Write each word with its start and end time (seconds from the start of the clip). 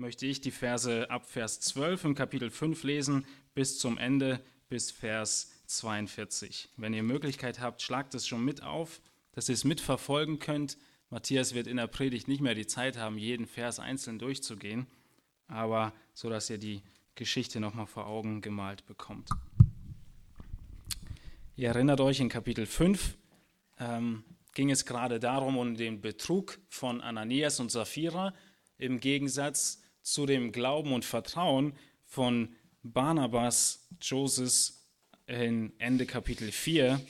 möchte 0.00 0.24
ich 0.24 0.40
die 0.40 0.50
Verse 0.50 1.10
ab 1.10 1.26
Vers 1.26 1.60
12 1.60 2.04
im 2.06 2.14
Kapitel 2.14 2.50
5 2.50 2.82
lesen 2.84 3.26
bis 3.52 3.78
zum 3.78 3.98
Ende, 3.98 4.40
bis 4.70 4.90
Vers 4.90 5.52
42. 5.66 6.70
Wenn 6.78 6.94
ihr 6.94 7.02
Möglichkeit 7.02 7.60
habt, 7.60 7.82
schlagt 7.82 8.14
es 8.14 8.26
schon 8.26 8.42
mit 8.42 8.62
auf, 8.62 9.02
dass 9.32 9.50
ihr 9.50 9.52
es 9.52 9.64
mitverfolgen 9.64 10.38
könnt. 10.38 10.78
Matthias 11.10 11.54
wird 11.54 11.66
in 11.66 11.76
der 11.76 11.86
Predigt 11.86 12.28
nicht 12.28 12.40
mehr 12.40 12.54
die 12.54 12.66
Zeit 12.66 12.96
haben, 12.96 13.18
jeden 13.18 13.46
Vers 13.46 13.78
einzeln 13.78 14.18
durchzugehen, 14.18 14.86
aber 15.48 15.92
so 16.14 16.30
dass 16.30 16.48
ihr 16.48 16.58
die 16.58 16.80
Geschichte 17.14 17.60
nochmal 17.60 17.86
vor 17.86 18.06
Augen 18.06 18.40
gemalt 18.40 18.86
bekommt. 18.86 19.28
Ihr 21.56 21.68
erinnert 21.68 22.00
euch, 22.00 22.20
in 22.20 22.30
Kapitel 22.30 22.64
5 22.64 23.18
ähm, 23.78 24.24
ging 24.54 24.70
es 24.70 24.86
gerade 24.86 25.20
darum, 25.20 25.58
um 25.58 25.74
den 25.74 26.00
Betrug 26.00 26.58
von 26.70 27.02
Ananias 27.02 27.60
und 27.60 27.70
Sapphira 27.70 28.32
im 28.78 28.98
Gegensatz 28.98 29.82
zu 30.02 30.26
dem 30.26 30.52
Glauben 30.52 30.92
und 30.92 31.04
Vertrauen 31.04 31.74
von 32.06 32.54
Barnabas, 32.82 33.88
Joseph 34.00 34.72
in 35.26 35.72
Ende 35.78 36.06
Kapitel 36.06 36.50
4 36.50 37.00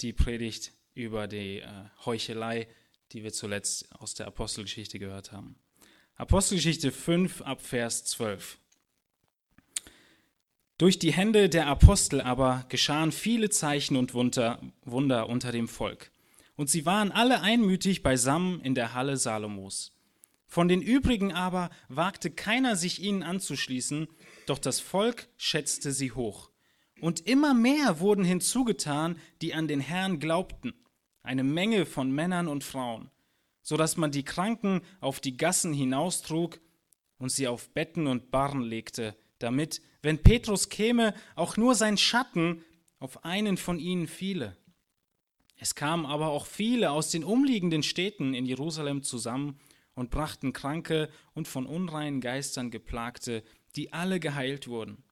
die 0.00 0.12
Predigt 0.12 0.72
über 0.94 1.28
die 1.28 1.60
äh, 1.60 1.68
Heuchelei, 2.04 2.66
die 3.12 3.22
wir 3.22 3.32
zuletzt 3.32 3.92
aus 4.00 4.14
der 4.14 4.26
Apostelgeschichte 4.26 4.98
gehört 4.98 5.32
haben. 5.32 5.56
Apostelgeschichte 6.16 6.92
5 6.92 7.42
ab 7.42 7.62
Vers 7.62 8.04
12. 8.04 8.58
Durch 10.78 10.98
die 10.98 11.12
Hände 11.12 11.48
der 11.48 11.68
Apostel 11.68 12.20
aber 12.20 12.64
geschahen 12.68 13.12
viele 13.12 13.50
Zeichen 13.50 13.96
und 13.96 14.14
Wunder, 14.14 14.60
Wunder 14.84 15.28
unter 15.28 15.52
dem 15.52 15.68
Volk. 15.68 16.10
Und 16.56 16.70
sie 16.70 16.84
waren 16.84 17.12
alle 17.12 17.40
einmütig 17.40 18.02
beisammen 18.02 18.60
in 18.60 18.74
der 18.74 18.94
Halle 18.94 19.16
Salomos. 19.16 19.92
Von 20.52 20.68
den 20.68 20.82
übrigen 20.82 21.32
aber 21.32 21.70
wagte 21.88 22.30
keiner 22.30 22.76
sich 22.76 23.00
ihnen 23.00 23.22
anzuschließen, 23.22 24.06
doch 24.44 24.58
das 24.58 24.80
Volk 24.80 25.28
schätzte 25.38 25.92
sie 25.92 26.12
hoch. 26.12 26.50
Und 27.00 27.20
immer 27.20 27.54
mehr 27.54 28.00
wurden 28.00 28.22
hinzugetan, 28.22 29.16
die 29.40 29.54
an 29.54 29.66
den 29.66 29.80
Herrn 29.80 30.18
glaubten, 30.18 30.74
eine 31.22 31.42
Menge 31.42 31.86
von 31.86 32.12
Männern 32.12 32.48
und 32.48 32.64
Frauen, 32.64 33.10
so 33.62 33.78
dass 33.78 33.96
man 33.96 34.10
die 34.10 34.24
Kranken 34.24 34.82
auf 35.00 35.20
die 35.20 35.38
Gassen 35.38 35.72
hinaustrug 35.72 36.60
und 37.16 37.32
sie 37.32 37.48
auf 37.48 37.70
Betten 37.70 38.06
und 38.06 38.30
Barren 38.30 38.60
legte, 38.60 39.16
damit, 39.38 39.80
wenn 40.02 40.22
Petrus 40.22 40.68
käme, 40.68 41.14
auch 41.34 41.56
nur 41.56 41.74
sein 41.74 41.96
Schatten 41.96 42.62
auf 42.98 43.24
einen 43.24 43.56
von 43.56 43.78
ihnen 43.78 44.06
fiele. 44.06 44.54
Es 45.56 45.74
kamen 45.74 46.04
aber 46.04 46.26
auch 46.28 46.44
viele 46.44 46.90
aus 46.90 47.08
den 47.08 47.24
umliegenden 47.24 47.82
Städten 47.82 48.34
in 48.34 48.44
Jerusalem 48.44 49.02
zusammen 49.02 49.58
und 49.94 50.10
brachten 50.10 50.52
Kranke 50.52 51.08
und 51.34 51.48
von 51.48 51.66
unreinen 51.66 52.20
Geistern 52.20 52.70
geplagte, 52.70 53.42
die 53.76 53.92
alle 53.92 54.20
geheilt 54.20 54.68
wurden. 54.68 55.02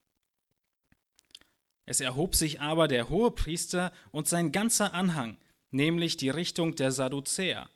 Es 1.87 2.01
erhob 2.01 2.37
sich 2.37 2.61
aber 2.61 2.89
der 2.89 3.09
Hohepriester 3.09 3.93
und 4.13 4.29
sein 4.29 4.53
ganzer 4.53 4.95
Anhang, 4.95 5.39
nämlich 5.71 6.17
die 6.17 6.31
Richtung 6.31 6.77
der 6.77 6.93
Sadduzäer. 6.93 7.69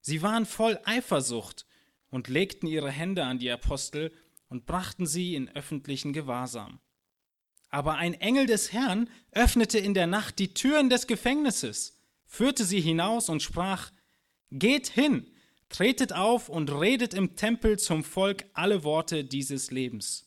Sie 0.00 0.22
waren 0.22 0.46
voll 0.46 0.78
Eifersucht 0.84 1.66
und 2.10 2.28
legten 2.28 2.66
ihre 2.66 2.90
Hände 2.90 3.24
an 3.24 3.38
die 3.38 3.50
Apostel 3.50 4.12
und 4.48 4.66
brachten 4.66 5.06
sie 5.06 5.34
in 5.34 5.48
öffentlichen 5.50 6.12
Gewahrsam. 6.12 6.80
Aber 7.68 7.94
ein 7.94 8.14
Engel 8.14 8.46
des 8.46 8.72
Herrn 8.72 9.08
öffnete 9.30 9.78
in 9.78 9.94
der 9.94 10.08
Nacht 10.08 10.38
die 10.40 10.52
Türen 10.52 10.90
des 10.90 11.06
Gefängnisses, 11.06 12.00
führte 12.26 12.64
sie 12.64 12.80
hinaus 12.80 13.28
und 13.28 13.42
sprach, 13.42 13.92
Geht 14.50 14.88
hin, 14.88 15.30
tretet 15.70 16.12
auf 16.12 16.50
und 16.50 16.70
redet 16.70 17.14
im 17.14 17.36
Tempel 17.36 17.78
zum 17.78 18.04
Volk 18.04 18.44
alle 18.52 18.84
Worte 18.84 19.24
dieses 19.24 19.70
Lebens. 19.70 20.26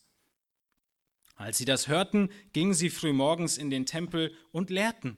Als 1.36 1.58
sie 1.58 1.64
das 1.64 1.86
hörten, 1.86 2.30
gingen 2.52 2.74
sie 2.74 2.90
frühmorgens 2.90 3.58
in 3.58 3.70
den 3.70 3.86
Tempel 3.86 4.34
und 4.50 4.70
lehrten. 4.70 5.16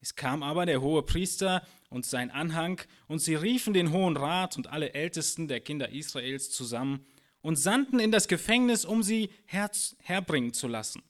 Es 0.00 0.14
kam 0.14 0.42
aber 0.42 0.66
der 0.66 0.80
hohe 0.80 1.02
Priester 1.02 1.66
und 1.88 2.06
sein 2.06 2.30
Anhang, 2.30 2.80
und 3.06 3.20
sie 3.20 3.34
riefen 3.34 3.72
den 3.72 3.92
Hohen 3.92 4.16
Rat 4.16 4.56
und 4.56 4.68
alle 4.68 4.94
Ältesten 4.94 5.48
der 5.48 5.60
Kinder 5.60 5.90
Israels 5.90 6.50
zusammen 6.50 7.06
und 7.40 7.56
sandten 7.56 8.00
in 8.00 8.10
das 8.10 8.28
Gefängnis, 8.28 8.84
um 8.84 9.02
sie 9.02 9.30
herz 9.44 9.96
herbringen 10.00 10.52
zu 10.52 10.68
lassen. 10.68 11.02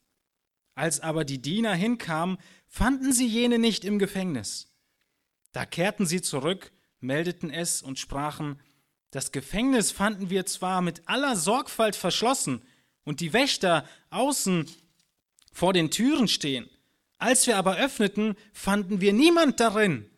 Als 0.74 1.00
aber 1.00 1.24
die 1.24 1.40
Diener 1.40 1.74
hinkamen, 1.74 2.38
fanden 2.66 3.12
sie 3.12 3.26
jene 3.26 3.58
nicht 3.58 3.84
im 3.84 3.98
Gefängnis. 3.98 4.72
Da 5.52 5.66
kehrten 5.66 6.06
sie 6.06 6.22
zurück, 6.22 6.72
meldeten 7.02 7.50
es 7.50 7.82
und 7.82 7.98
sprachen, 7.98 8.60
das 9.10 9.30
Gefängnis 9.32 9.90
fanden 9.90 10.30
wir 10.30 10.46
zwar 10.46 10.80
mit 10.80 11.02
aller 11.06 11.36
Sorgfalt 11.36 11.96
verschlossen, 11.96 12.62
und 13.04 13.20
die 13.20 13.32
Wächter 13.32 13.84
außen 14.10 14.68
vor 15.52 15.72
den 15.72 15.90
Türen 15.90 16.28
stehen. 16.28 16.68
Als 17.18 17.46
wir 17.46 17.56
aber 17.56 17.76
öffneten, 17.76 18.36
fanden 18.52 19.00
wir 19.00 19.12
niemand 19.12 19.60
darin. 19.60 20.08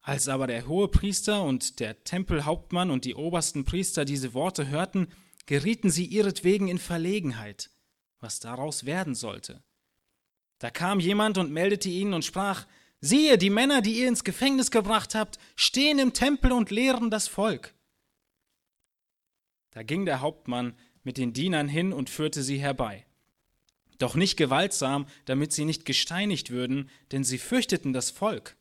Als 0.00 0.28
aber 0.28 0.46
der 0.46 0.66
hohe 0.66 0.88
Priester 0.88 1.42
und 1.42 1.80
der 1.80 2.02
Tempelhauptmann 2.04 2.90
und 2.90 3.04
die 3.04 3.14
obersten 3.14 3.64
Priester 3.64 4.04
diese 4.04 4.34
Worte 4.34 4.68
hörten, 4.68 5.08
gerieten 5.46 5.90
sie 5.90 6.06
ihretwegen 6.06 6.68
in 6.68 6.78
Verlegenheit, 6.78 7.70
was 8.20 8.40
daraus 8.40 8.84
werden 8.84 9.14
sollte. 9.14 9.62
Da 10.58 10.70
kam 10.70 11.00
jemand 11.00 11.38
und 11.38 11.52
meldete 11.52 11.88
ihnen 11.88 12.14
und 12.14 12.24
sprach, 12.24 12.66
siehe, 13.02 13.36
die 13.36 13.50
Männer, 13.50 13.82
die 13.82 14.00
ihr 14.00 14.08
ins 14.08 14.24
Gefängnis 14.24 14.70
gebracht 14.70 15.14
habt, 15.14 15.38
stehen 15.54 15.98
im 15.98 16.14
Tempel 16.14 16.52
und 16.52 16.70
lehren 16.70 17.10
das 17.10 17.28
Volk. 17.28 17.74
Da 19.72 19.82
ging 19.82 20.06
der 20.06 20.22
Hauptmann 20.22 20.74
mit 21.02 21.18
den 21.18 21.34
Dienern 21.34 21.68
hin 21.68 21.92
und 21.92 22.08
führte 22.08 22.42
sie 22.42 22.58
herbei. 22.58 23.04
Doch 23.98 24.14
nicht 24.14 24.36
gewaltsam, 24.36 25.06
damit 25.26 25.52
sie 25.52 25.64
nicht 25.64 25.84
gesteinigt 25.84 26.50
würden, 26.50 26.88
denn 27.10 27.24
sie 27.24 27.38
fürchteten 27.38 27.92
das 27.92 28.10
Volk. 28.10 28.56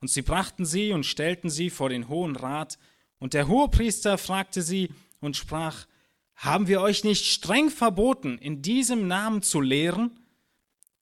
Und 0.00 0.08
sie 0.08 0.22
brachten 0.22 0.64
sie 0.64 0.92
und 0.92 1.04
stellten 1.04 1.50
sie 1.50 1.70
vor 1.70 1.88
den 1.88 2.08
Hohen 2.08 2.36
Rat, 2.36 2.78
und 3.18 3.34
der 3.34 3.48
Hohepriester 3.48 4.16
fragte 4.16 4.62
sie 4.62 4.90
und 5.20 5.36
sprach, 5.36 5.86
Haben 6.36 6.68
wir 6.68 6.80
euch 6.80 7.02
nicht 7.02 7.26
streng 7.26 7.68
verboten, 7.68 8.38
in 8.38 8.62
diesem 8.62 9.08
Namen 9.08 9.42
zu 9.42 9.60
lehren? 9.60 10.20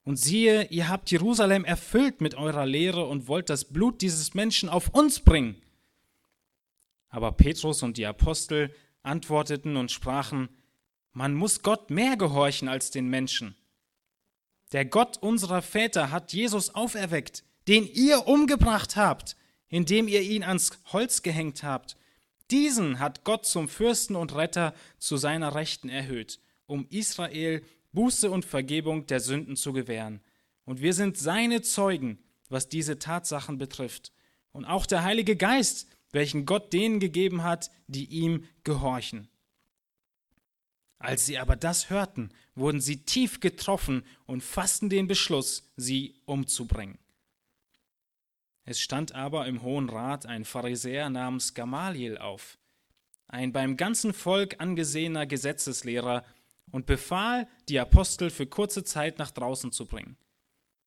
Und 0.07 0.21
siehe, 0.21 0.69
ihr 0.69 0.89
habt 0.89 1.11
Jerusalem 1.11 1.65
erfüllt 1.65 2.21
mit 2.21 2.37
eurer 2.37 2.65
Lehre 2.65 3.07
und 3.07 3.27
wollt 3.27 3.51
das 3.51 3.65
Blut 3.65 4.03
dieses 4.03 4.35
Menschen 4.35 4.69
auf 4.69 4.91
uns 4.91 5.19
bringen. 5.19 5.61
Aber 7.09 7.33
Petrus 7.33 7.83
und 7.83 7.97
die 7.97 8.07
Apostel 8.07 8.73
antworteten 9.03 9.77
und 9.77 9.91
sprachen, 9.91 10.49
man 11.11 11.35
muss 11.35 11.63
Gott 11.63 11.91
mehr 11.91 12.17
gehorchen 12.17 12.69
als 12.69 12.93
den 12.93 13.09
Menschen. 13.09 13.57
Der 14.71 14.85
Gott 14.85 15.19
unserer 15.19 15.61
Väter 15.61 16.13
hat 16.13 16.33
Jesus 16.33 16.73
auferweckt, 16.73 17.43
den 17.67 17.85
ihr 17.85 18.29
umgebracht 18.29 18.95
habt, 18.95 19.37
indem 19.67 20.07
ihr 20.07 20.23
ihn 20.23 20.45
ans 20.45 20.71
Holz 20.93 21.23
gehängt 21.23 21.65
habt. 21.65 21.97
Diesen 22.53 23.01
hat 23.01 23.25
Gott 23.25 23.45
zum 23.45 23.69
Fürsten 23.69 24.15
und 24.15 24.37
Retter 24.37 24.73
zu 24.99 25.17
seiner 25.17 25.57
Rechten 25.57 25.89
erhöht, 25.89 26.39
um 26.67 26.87
Israel 26.91 27.65
Buße 27.97 28.31
und 28.31 28.45
Vergebung 28.45 29.07
der 29.07 29.19
Sünden 29.19 29.57
zu 29.57 29.73
gewähren. 29.73 30.21
Und 30.65 30.81
wir 30.81 30.95
sind 30.95 31.19
seine 31.19 31.63
Zeugen, 31.63 32.21
was 32.49 32.69
diese 32.69 33.01
Tatsachen 33.01 33.59
betrifft. 33.59 34.13
Und 34.53 34.65
auch 34.65 34.87
der 34.87 35.03
Heilige 35.03 35.35
Geist 35.35 35.89
welchen 36.17 36.47
Gott 36.47 36.73
denen 36.73 36.99
gegeben 36.99 37.43
hat, 37.43 37.71
die 37.89 38.07
ihm 38.07 38.45
gehorchen. 38.65 39.29
Als 40.99 41.27
sie 41.27 41.39
aber 41.39 41.57
das 41.57 41.91
hörten, 41.91 42.31
wurden 42.55 42.81
sie 42.81 43.05
tief 43.05 43.41
getroffen 43.41 44.03
und 44.25 44.43
fassten 44.43 44.89
den 44.89 45.09
Beschluss, 45.09 45.71
sie 45.77 46.15
umzubringen. 46.25 46.99
Es 48.65 48.81
stand 48.81 49.15
aber 49.15 49.47
im 49.47 49.63
Hohen 49.63 49.91
Rat 49.91 50.27
ein 50.27 50.45
Pharisäer 50.45 51.11
namens 51.11 51.55
Gamaliel 51.55 52.19
auf, 52.19 52.59
ein 53.29 53.53
beim 53.53 53.77
ganzen 53.77 54.15
Volk 54.15 54.57
angesehener 54.59 55.27
Gesetzeslehrer, 55.27 56.25
und 56.71 56.87
befahl, 56.87 57.49
die 57.69 57.79
Apostel 57.79 58.31
für 58.31 58.47
kurze 58.47 58.85
Zeit 58.85 59.19
nach 59.19 59.31
draußen 59.31 59.73
zu 59.73 59.87
bringen. 59.87 60.17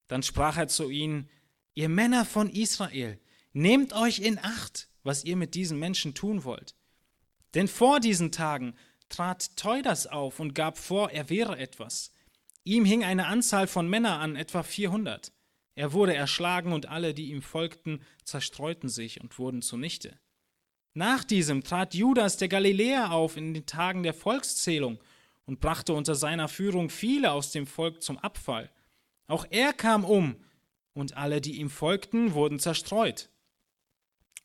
Dann 0.07 0.23
sprach 0.23 0.57
er 0.57 0.67
zu 0.67 0.89
ihnen, 0.89 1.29
Ihr 1.75 1.89
Männer 1.89 2.25
von 2.25 2.49
Israel, 2.49 3.19
nehmt 3.53 3.93
euch 3.93 4.19
in 4.19 4.39
Acht, 4.39 4.89
was 5.03 5.23
ihr 5.23 5.35
mit 5.35 5.55
diesen 5.55 5.79
Menschen 5.79 6.13
tun 6.13 6.43
wollt. 6.43 6.75
Denn 7.53 7.67
vor 7.67 7.99
diesen 7.99 8.31
Tagen 8.31 8.75
trat 9.07 9.55
Teudas 9.55 10.07
auf 10.07 10.39
und 10.39 10.53
gab 10.53 10.77
vor, 10.77 11.11
er 11.11 11.29
wäre 11.29 11.57
etwas. 11.57 12.11
Ihm 12.63 12.85
hing 12.85 13.03
eine 13.03 13.27
Anzahl 13.27 13.67
von 13.67 13.89
Männern 13.89 14.19
an, 14.19 14.35
etwa 14.35 14.63
400. 14.63 15.31
Er 15.75 15.93
wurde 15.93 16.13
erschlagen 16.13 16.73
und 16.73 16.87
alle, 16.87 17.13
die 17.13 17.31
ihm 17.31 17.41
folgten, 17.41 18.01
zerstreuten 18.23 18.89
sich 18.89 19.21
und 19.21 19.39
wurden 19.39 19.61
zunichte. 19.61 20.19
Nach 20.93 21.23
diesem 21.23 21.63
trat 21.63 21.93
Judas 21.93 22.37
der 22.37 22.49
Galiläer 22.49 23.11
auf 23.11 23.37
in 23.37 23.53
den 23.53 23.65
Tagen 23.65 24.03
der 24.03 24.13
Volkszählung 24.13 24.99
und 25.49 25.59
brachte 25.59 25.93
unter 25.93 26.15
seiner 26.15 26.47
Führung 26.47 26.89
viele 26.89 27.31
aus 27.31 27.51
dem 27.51 27.67
Volk 27.67 28.03
zum 28.03 28.17
Abfall. 28.19 28.71
Auch 29.27 29.45
er 29.49 29.73
kam 29.73 30.05
um, 30.05 30.37
und 30.93 31.17
alle, 31.17 31.41
die 31.41 31.59
ihm 31.59 31.69
folgten, 31.69 32.33
wurden 32.33 32.59
zerstreut. 32.59 33.29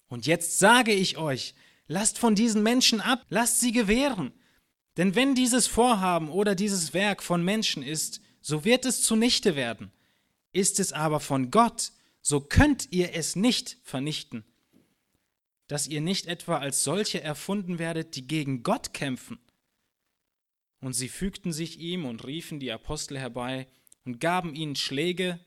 Und 0.08 0.26
jetzt 0.26 0.58
sage 0.58 0.92
ich 0.92 1.16
euch, 1.18 1.54
Lasst 1.86 2.18
von 2.18 2.34
diesen 2.34 2.62
Menschen 2.62 3.00
ab, 3.00 3.24
lasst 3.28 3.60
sie 3.60 3.72
gewähren. 3.72 4.32
Denn 4.96 5.14
wenn 5.14 5.34
dieses 5.34 5.66
Vorhaben 5.66 6.30
oder 6.30 6.54
dieses 6.54 6.94
Werk 6.94 7.22
von 7.22 7.44
Menschen 7.44 7.82
ist, 7.82 8.20
so 8.40 8.64
wird 8.64 8.86
es 8.86 9.02
zunichte 9.02 9.56
werden. 9.56 9.92
Ist 10.52 10.80
es 10.80 10.92
aber 10.92 11.20
von 11.20 11.50
Gott, 11.50 11.92
so 12.22 12.40
könnt 12.40 12.90
ihr 12.90 13.14
es 13.14 13.36
nicht 13.36 13.76
vernichten. 13.82 14.44
Dass 15.66 15.86
ihr 15.86 16.00
nicht 16.00 16.26
etwa 16.26 16.58
als 16.58 16.84
solche 16.84 17.20
erfunden 17.20 17.78
werdet, 17.78 18.16
die 18.16 18.26
gegen 18.26 18.62
Gott 18.62 18.94
kämpfen. 18.94 19.38
Und 20.84 20.92
sie 20.92 21.08
fügten 21.08 21.50
sich 21.50 21.80
ihm 21.80 22.04
und 22.04 22.26
riefen 22.26 22.60
die 22.60 22.70
Apostel 22.70 23.18
herbei 23.18 23.66
und 24.04 24.20
gaben 24.20 24.54
ihnen 24.54 24.76
Schläge 24.76 25.40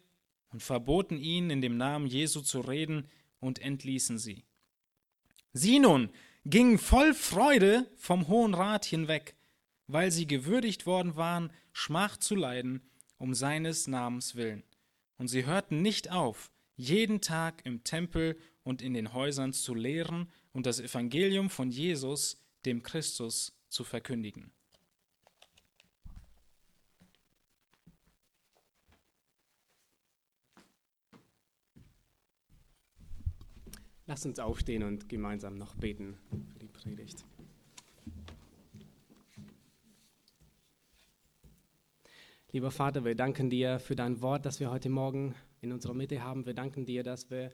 und 0.49 0.63
verboten 0.63 1.19
ihnen 1.19 1.51
in 1.51 1.61
dem 1.61 1.77
Namen 1.77 2.07
Jesu 2.07 2.41
zu 2.41 2.59
reden 2.59 3.07
und 3.39 3.59
entließen 3.59 4.17
sie. 4.17 4.45
Sie 5.53 5.77
nun 5.77 6.09
gingen 6.43 6.79
voll 6.79 7.13
Freude 7.13 7.85
vom 7.97 8.29
Hohen 8.29 8.55
Rat 8.55 8.85
hinweg, 8.85 9.35
weil 9.85 10.11
sie 10.11 10.25
gewürdigt 10.25 10.87
worden 10.87 11.17
waren, 11.17 11.53
Schmach 11.71 12.17
zu 12.17 12.33
leiden, 12.33 12.81
um 13.19 13.35
seines 13.35 13.85
Namens 13.85 14.33
willen. 14.33 14.63
Und 15.19 15.27
sie 15.27 15.45
hörten 15.45 15.83
nicht 15.83 16.09
auf, 16.09 16.49
jeden 16.77 17.21
Tag 17.21 17.63
im 17.63 17.83
Tempel 17.83 18.39
und 18.63 18.81
in 18.81 18.95
den 18.95 19.13
Häusern 19.13 19.53
zu 19.53 19.75
lehren 19.75 20.31
und 20.51 20.65
das 20.65 20.79
Evangelium 20.79 21.51
von 21.51 21.69
Jesus, 21.69 22.43
dem 22.65 22.81
Christus, 22.81 23.53
zu 23.69 23.83
verkündigen. 23.83 24.51
Lass 34.09 34.25
uns 34.25 34.39
aufstehen 34.39 34.83
und 34.83 35.09
gemeinsam 35.09 35.57
noch 35.57 35.75
beten 35.75 36.17
für 36.53 36.59
die 36.59 36.69
Predigt. 36.69 37.25
Lieber 42.53 42.71
Vater, 42.71 43.03
wir 43.03 43.15
danken 43.15 43.49
dir 43.49 43.79
für 43.79 43.97
dein 43.97 44.21
Wort, 44.21 44.45
das 44.45 44.61
wir 44.61 44.71
heute 44.71 44.87
Morgen 44.87 45.35
in 45.59 45.73
unserer 45.73 45.93
Mitte 45.93 46.23
haben. 46.23 46.45
Wir 46.45 46.53
danken 46.53 46.85
dir, 46.85 47.03
dass 47.03 47.29
wir 47.29 47.51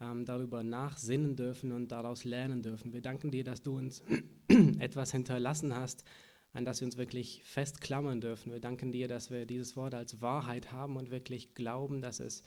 ähm, 0.00 0.24
darüber 0.24 0.62
nachsinnen 0.62 1.34
dürfen 1.34 1.72
und 1.72 1.90
daraus 1.90 2.22
lernen 2.22 2.62
dürfen. 2.62 2.92
Wir 2.92 3.02
danken 3.02 3.32
dir, 3.32 3.42
dass 3.42 3.62
du 3.62 3.76
uns 3.76 4.04
etwas 4.78 5.10
hinterlassen 5.10 5.74
hast, 5.74 6.04
an 6.52 6.64
das 6.64 6.80
wir 6.80 6.86
uns 6.86 6.96
wirklich 6.96 7.42
festklammern 7.42 8.20
dürfen. 8.20 8.52
Wir 8.52 8.60
danken 8.60 8.92
dir, 8.92 9.08
dass 9.08 9.32
wir 9.32 9.46
dieses 9.46 9.76
Wort 9.76 9.94
als 9.94 10.22
Wahrheit 10.22 10.70
haben 10.70 10.96
und 10.96 11.10
wirklich 11.10 11.54
glauben, 11.54 12.00
dass 12.00 12.20
es 12.20 12.44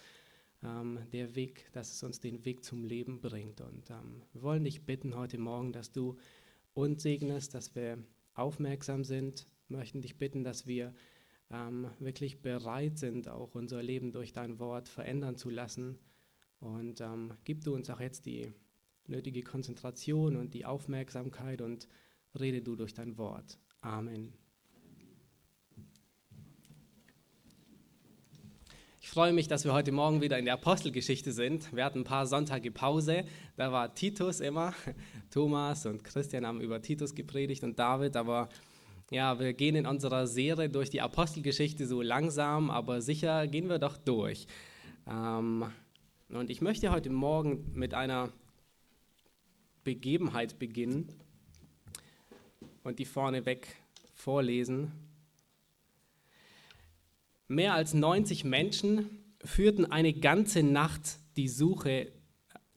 ähm, 0.64 1.00
der 1.12 1.36
Weg, 1.36 1.72
dass 1.74 1.94
es 1.94 2.04
uns 2.04 2.20
den 2.20 2.46
Weg 2.46 2.64
zum 2.64 2.84
Leben 2.84 3.22
bringt. 3.22 3.62
Und 3.62 3.90
ähm, 3.90 4.24
wir 4.34 4.42
wollen 4.42 4.64
dich 4.64 4.86
bitten 4.86 5.16
heute 5.16 5.38
Morgen, 5.38 5.72
dass 5.74 5.92
du 5.92 6.18
uns 6.74 7.04
segnest, 7.04 7.54
dass 7.54 7.76
wir 7.76 7.98
aufmerksam 8.34 9.04
sind, 9.04 9.48
möchten 9.68 10.02
dich 10.02 10.18
bitten, 10.18 10.44
dass 10.44 10.68
wir 10.68 10.94
ähm, 11.50 11.90
wirklich 12.00 12.42
bereit 12.42 12.98
sind, 12.98 13.28
auch 13.28 13.56
unser 13.56 13.84
Leben 13.84 14.12
durch 14.12 14.34
dein 14.34 14.60
Wort 14.60 14.88
verändern 14.88 15.36
zu 15.36 15.50
lassen. 15.50 16.00
Und 16.60 17.02
ähm, 17.02 17.34
gib 17.44 17.64
du 17.64 17.74
uns 17.74 17.90
auch 17.90 18.00
jetzt 18.00 18.26
die 18.26 18.54
nötige 19.08 19.44
Konzentration 19.44 20.36
und 20.36 20.54
die 20.54 20.66
Aufmerksamkeit 20.66 21.62
und 21.62 21.88
rede 22.40 22.62
du 22.62 22.76
durch 22.76 22.94
dein 22.94 23.18
Wort. 23.18 23.60
Amen. 23.82 24.41
Ich 29.04 29.10
freue 29.10 29.34
mich, 29.34 29.48
dass 29.48 29.66
wir 29.66 29.74
heute 29.74 29.92
Morgen 29.92 30.22
wieder 30.22 30.38
in 30.38 30.46
der 30.46 30.54
Apostelgeschichte 30.54 31.32
sind. 31.32 31.76
Wir 31.76 31.84
hatten 31.84 32.02
ein 32.02 32.04
paar 32.04 32.28
Sonntage 32.28 32.70
Pause. 32.70 33.26
Da 33.58 33.72
war 33.72 33.96
Titus 33.96 34.40
immer. 34.42 34.76
Thomas 35.32 35.88
und 35.88 36.04
Christian 36.04 36.46
haben 36.46 36.62
über 36.62 36.84
Titus 36.84 37.16
gepredigt 37.16 37.64
und 37.64 37.80
David. 37.80 38.16
Aber 38.16 38.48
ja, 39.10 39.40
wir 39.40 39.54
gehen 39.54 39.76
in 39.76 39.88
unserer 39.88 40.28
Serie 40.28 40.70
durch 40.70 40.92
die 40.92 41.02
Apostelgeschichte 41.02 41.88
so 41.88 42.04
langsam, 42.04 42.70
aber 42.70 43.02
sicher 43.02 43.48
gehen 43.48 43.70
wir 43.70 43.80
doch 43.80 43.98
durch. 43.98 44.46
Ähm, 45.10 45.66
und 46.30 46.52
ich 46.52 46.62
möchte 46.62 46.92
heute 46.92 47.10
Morgen 47.10 47.72
mit 47.74 47.96
einer 47.96 48.32
Begebenheit 49.84 50.60
beginnen 50.60 51.10
und 52.84 53.00
die 53.00 53.06
vorneweg 53.06 53.78
vorlesen. 54.14 54.92
Mehr 57.52 57.74
als 57.74 57.94
90 57.94 58.46
Menschen 58.46 59.10
führten 59.44 59.84
eine 59.84 60.14
ganze 60.14 60.64
Nacht 60.64 61.20
die 61.36 61.50
Suche 61.50 62.10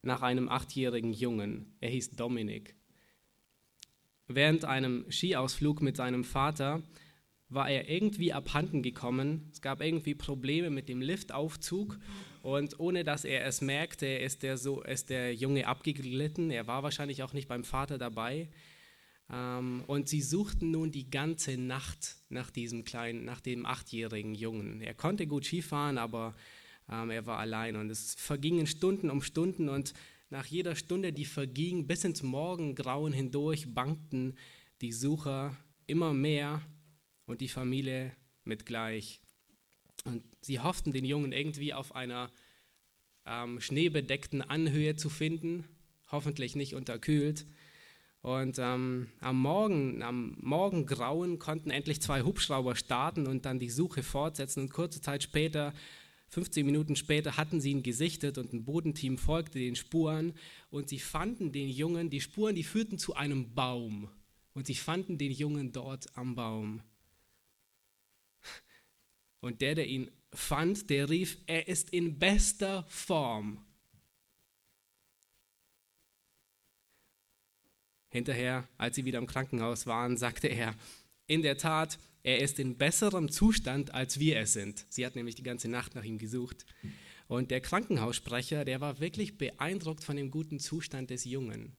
nach 0.03 0.21
einem 0.21 0.49
achtjährigen 0.49 1.13
Jungen. 1.13 1.77
Er 1.79 1.91
hieß 1.91 2.17
Dominik. 2.17 2.75
Während 4.27 4.65
einem 4.65 5.09
Skiausflug 5.09 5.81
mit 5.81 5.97
seinem 5.97 6.25
Vater 6.25 6.83
war 7.49 7.71
er 7.71 7.89
irgendwie 7.89 8.33
abhanden 8.33 8.83
gekommen. 8.83 9.49
Es 9.53 9.63
gab 9.63 9.81
irgendwie 9.81 10.17
Probleme 10.17 10.71
mit 10.71 10.89
dem 10.89 11.01
Liftaufzug 11.01 12.01
und 12.43 12.81
ohne 12.81 13.05
dass 13.05 13.25
er 13.25 13.47
es 13.47 13.61
merkte, 13.61 14.09
ist 14.09 14.43
der, 14.43 14.59
so, 14.59 14.83
ist 14.83 15.09
der 15.09 15.37
Junge 15.37 15.69
abgeglitten. 15.69 16.51
Er 16.51 16.67
war 16.67 16.83
wahrscheinlich 16.83 17.23
auch 17.23 17.33
nicht 17.33 17.47
beim 17.47 17.63
Vater 17.63 17.97
dabei. 17.97 18.49
Ähm, 19.31 19.85
und 19.87 20.09
sie 20.09 20.23
suchten 20.23 20.71
nun 20.71 20.91
die 20.91 21.11
ganze 21.11 21.57
Nacht 21.57 22.17
nach 22.29 22.51
diesem 22.51 22.85
kleinen, 22.85 23.25
nach 23.25 23.41
dem 23.41 23.67
achtjährigen 23.67 24.35
Jungen. 24.35 24.81
Er 24.81 24.95
konnte 24.95 25.27
gut 25.27 25.45
Skifahren, 25.45 25.99
aber 25.99 26.35
ähm, 26.91 27.11
er 27.11 27.27
war 27.27 27.39
allein. 27.39 27.77
Und 27.77 27.91
es 27.91 28.15
vergingen 28.15 28.67
Stunden 28.67 29.11
um 29.11 29.23
Stunden 29.23 29.69
und 29.69 29.95
nach 30.31 30.47
jeder 30.47 30.75
Stunde, 30.75 31.13
die 31.13 31.27
verging, 31.27 31.87
bis 31.87 32.05
ins 32.05 32.23
Morgengrauen 32.23 33.13
hindurch, 33.13 33.73
bangten 33.73 34.37
die 34.81 34.93
Sucher 34.93 35.57
immer 35.87 36.13
mehr 36.13 36.61
und 37.27 37.41
die 37.41 37.49
Familie 37.49 38.13
mitgleich. 38.45 39.21
Und 40.05 40.25
sie 40.41 40.61
hofften, 40.61 40.93
den 40.93 41.05
Jungen 41.05 41.33
irgendwie 41.33 41.73
auf 41.73 41.95
einer 41.95 42.31
ähm, 43.27 43.61
schneebedeckten 43.61 44.43
Anhöhe 44.43 44.97
zu 44.97 45.09
finden, 45.09 45.65
hoffentlich 46.11 46.57
nicht 46.57 46.75
unterkühlt. 46.75 47.47
Und 48.25 48.59
ähm, 48.59 49.09
am 49.21 49.39
Morgen, 49.39 50.03
am 50.03 50.35
Morgengrauen 50.41 51.39
konnten 51.39 51.69
endlich 51.69 52.01
zwei 52.01 52.23
Hubschrauber 52.23 52.75
starten 52.75 53.27
und 53.27 53.45
dann 53.45 53.59
die 53.59 53.69
Suche 53.69 54.03
fortsetzen. 54.03 54.61
Und 54.61 54.73
kurze 54.73 55.03
Zeit 55.03 55.23
später, 55.23 55.75
15 56.31 56.65
Minuten 56.65 56.97
später, 56.97 57.37
hatten 57.37 57.61
sie 57.61 57.73
ihn 57.73 57.83
gesichtet 57.83 58.39
und 58.39 58.55
ein 58.55 58.65
Bodenteam 58.65 59.19
folgte 59.19 59.59
den 59.59 59.77
Spuren 59.77 60.33
und 60.71 60.89
sie 60.89 61.01
fanden 61.01 61.53
den 61.53 61.69
Jungen. 61.69 62.09
Die 62.09 62.23
Spuren, 62.23 62.55
die 62.55 62.65
führten 62.65 62.97
zu 62.97 63.15
einem 63.15 63.55
Baum 63.55 64.09
und 64.55 64.67
sie 64.67 64.75
fanden 64.75 65.19
den 65.19 65.31
Jungen 65.31 65.73
dort 65.73 66.07
am 66.17 66.35
Baum. 66.35 66.81
Und 69.41 69.61
der, 69.61 69.75
der 69.75 69.87
ihn 69.87 70.11
fand, 70.33 70.89
der 70.89 71.11
rief, 71.11 71.37
er 71.47 71.69
ist 71.69 71.91
in 71.91 72.19
bester 72.19 72.87
Form. 72.89 73.59
Hinterher, 78.15 78.69
als 78.79 78.95
sie 78.95 79.05
wieder 79.05 79.19
im 79.19 79.27
Krankenhaus 79.27 79.89
waren, 79.89 80.17
sagte 80.17 80.47
er, 80.47 80.77
in 81.27 81.43
der 81.43 81.59
Tat, 81.59 81.99
er 82.23 82.39
ist 82.39 82.61
in 82.61 82.79
besserem 82.79 83.29
Zustand, 83.29 83.93
als 83.93 84.21
wir 84.21 84.39
es 84.39 84.53
sind. 84.53 84.87
Sie 84.89 85.05
hat 85.05 85.17
nämlich 85.17 85.35
die 85.35 85.43
ganze 85.43 85.67
Nacht 85.67 85.97
nach 85.97 86.05
ihm 86.05 86.19
gesucht. 86.19 86.65
Und 87.27 87.51
der 87.51 87.61
Krankenhaussprecher, 87.61 88.65
der 88.65 88.81
war 88.81 89.01
wirklich 89.01 89.37
beeindruckt 89.37 90.05
von 90.05 90.15
dem 90.15 90.31
guten 90.31 90.61
Zustand 90.61 91.11
des 91.11 91.25
Jungen. 91.25 91.77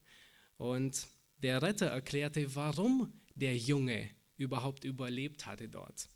Und 0.58 1.06
der 1.38 1.62
Retter 1.62 1.86
erklärte, 1.86 2.54
warum 2.54 3.14
der 3.34 3.56
Junge 3.56 4.10
überhaupt 4.36 4.84
überlebt 4.84 5.46
hatte 5.46 5.70
dort. 5.70 6.10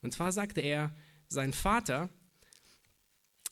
Und 0.00 0.12
zwar 0.12 0.30
sagte 0.30 0.60
er, 0.60 0.94
sein 1.26 1.52
Vater 1.52 2.08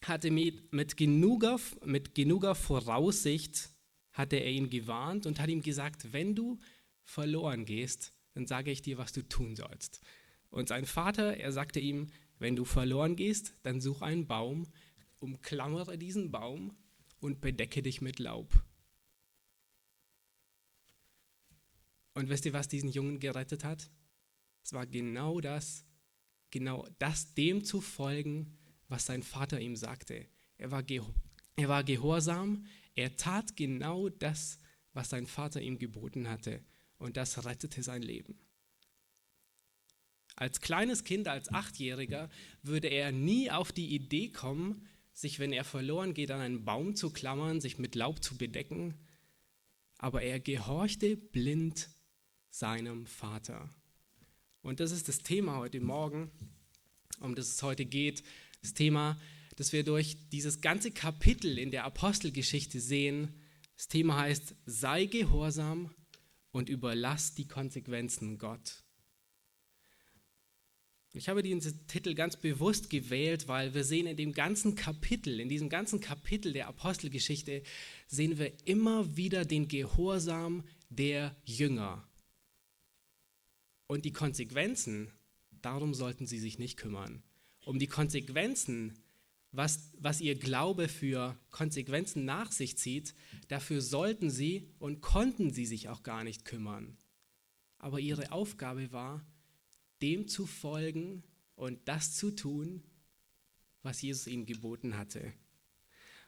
hatte 0.05 0.31
mit, 0.31 0.73
mit, 0.73 0.97
genuger, 0.97 1.59
mit 1.85 2.15
genuger 2.15 2.55
Voraussicht 2.55 3.74
hatte 4.15 4.37
er 4.37 4.51
ihn 4.51 4.71
gewarnt 4.71 5.27
und 5.27 5.39
hat 5.41 5.51
ihm 5.51 5.61
gesagt, 5.61 6.13
wenn 6.13 6.35
du 6.35 6.59
verloren 7.05 7.67
gehst, 7.67 8.13
dann 8.33 8.47
sage 8.47 8.71
ich 8.71 8.81
dir, 8.81 8.97
was 8.97 9.13
du 9.13 9.23
tun 9.29 9.55
sollst. 9.57 10.01
Und 10.51 10.69
sein 10.69 10.87
Vater, 10.87 11.37
er 11.37 11.53
sagte 11.53 11.81
ihm, 11.81 12.07
wenn 12.39 12.57
du 12.57 12.65
verloren 12.65 13.17
gehst, 13.17 13.55
dann 13.63 13.81
such 13.81 14.03
einen 14.03 14.27
Baum, 14.27 14.67
umklammere 15.19 15.99
diesen 15.99 16.31
Baum 16.31 16.77
und 17.21 17.41
bedecke 17.41 17.83
dich 17.83 18.01
mit 18.01 18.19
Laub. 18.19 18.65
Und 22.15 22.29
wisst 22.29 22.47
ihr, 22.47 22.53
was 22.53 22.69
diesen 22.69 22.91
Jungen 22.91 23.19
gerettet 23.19 23.65
hat? 23.65 23.91
Es 24.63 24.73
war 24.73 24.87
genau 24.87 25.41
das, 25.41 25.85
genau 26.51 26.87
das 26.99 27.35
dem 27.35 27.65
zu 27.65 27.81
folgen, 27.81 28.57
was 28.89 29.07
sein 29.07 29.25
Vater 29.25 29.61
ihm 29.61 29.75
sagte. 29.75 30.27
Er 30.57 30.71
war, 30.71 30.85
er 31.57 31.69
war 31.69 31.83
gehorsam, 31.83 32.67
er 32.95 33.17
tat 33.17 33.57
genau 33.57 34.09
das, 34.09 34.59
was 34.93 35.11
sein 35.11 35.27
Vater 35.27 35.61
ihm 35.61 35.79
geboten 35.79 36.29
hatte, 36.29 36.63
und 36.99 37.17
das 37.17 37.45
rettete 37.45 37.83
sein 37.83 38.03
Leben. 38.03 38.39
Als 40.37 40.61
kleines 40.61 41.05
Kind, 41.05 41.29
als 41.29 41.53
Achtjähriger, 41.53 42.29
würde 42.63 42.89
er 42.89 43.13
nie 43.13 43.51
auf 43.51 43.73
die 43.73 43.95
Idee 43.95 44.31
kommen, 44.31 44.87
sich, 45.13 45.39
wenn 45.39 45.53
er 45.53 45.65
verloren 45.65 46.13
geht, 46.13 46.31
an 46.31 46.41
einen 46.41 46.65
Baum 46.65 46.97
zu 46.97 47.11
klammern, 47.11 47.61
sich 47.61 47.79
mit 47.79 47.95
Laub 47.95 48.23
zu 48.23 48.37
bedecken. 48.37 48.95
aber 49.99 50.23
er 50.23 50.39
gehorchte 50.41 51.17
blind 51.17 51.89
seinem 52.51 53.07
Vater. 53.07 53.71
Und 54.61 54.81
das 54.81 54.93
ist 54.93 55.09
das 55.09 55.19
Thema 55.19 55.57
heute 55.57 55.81
Morgen, 55.81 56.31
um 57.21 57.35
das 57.35 57.49
es 57.49 57.63
heute 57.63 57.87
geht. 57.87 58.23
Das 58.61 58.75
Thema, 58.75 59.19
das 59.57 59.73
wir 59.73 59.85
durch 59.85 60.17
dieses 60.31 60.61
ganze 60.61 60.91
Kapitel 60.91 61.59
in 61.59 61.71
der 61.71 61.85
Apostelgeschichte 61.85 62.81
sehen. 62.81 63.35
Das 63.77 63.89
Thema 63.89 64.19
heißt, 64.19 64.55
sei 64.67 65.07
gehorsam 65.07 65.95
und 66.53 66.69
überlass 66.69 67.35
die 67.35 67.49
Konsequenzen 67.49 68.39
Gott. 68.39 68.85
Ich 71.17 71.29
habe 71.29 71.45
diesen 71.45 71.87
Titel 71.87 72.15
ganz 72.15 72.37
bewusst 72.37 72.91
gewählt, 72.91 73.47
weil 73.47 73.73
wir 73.73 73.85
sehen 73.85 74.09
in 74.09 74.17
dem 74.17 74.33
ganzen 74.33 74.75
Kapitel, 74.75 75.39
in 75.39 75.49
diesem 75.49 75.69
ganzen 75.69 76.01
Kapitel 76.01 76.53
der 76.53 76.67
Apostelgeschichte, 76.67 77.63
sehen 78.09 78.37
wir 78.37 78.53
immer 78.67 79.17
wieder 79.17 79.45
den 79.45 79.69
Gehorsam 79.69 80.65
der 80.89 81.37
Jünger. 81.45 82.09
Und 83.87 84.05
die 84.05 84.13
Konsequenzen, 84.13 85.13
darum 85.63 85.95
sollten 85.95 86.27
sie 86.27 86.41
sich 86.41 86.59
nicht 86.59 86.77
kümmern. 86.77 87.23
Um 87.65 87.79
die 87.79 87.87
Konsequenzen, 87.87 88.99
was, 89.57 89.93
was 89.99 90.21
ihr 90.21 90.35
Glaube 90.35 90.89
für 90.89 91.37
Konsequenzen 91.51 92.25
nach 92.25 92.51
sich 92.51 92.77
zieht, 92.77 93.15
dafür 93.49 93.81
sollten 93.81 94.31
sie 94.31 94.69
und 94.79 95.01
konnten 95.01 95.53
sie 95.53 95.67
sich 95.67 95.89
auch 95.89 96.03
gar 96.03 96.25
nicht 96.25 96.45
kümmern. 96.45 96.97
Aber 97.79 98.01
ihre 98.01 98.33
Aufgabe 98.33 98.91
war, 98.93 99.25
dem 100.03 100.27
zu 100.27 100.47
folgen 100.47 101.23
und 101.55 101.79
das 101.87 102.15
zu 102.15 102.31
tun, 102.31 102.83
was 103.83 104.03
Jesus 104.03 104.27
ihnen 104.27 104.47
geboten 104.47 104.97
hatte. 104.97 105.33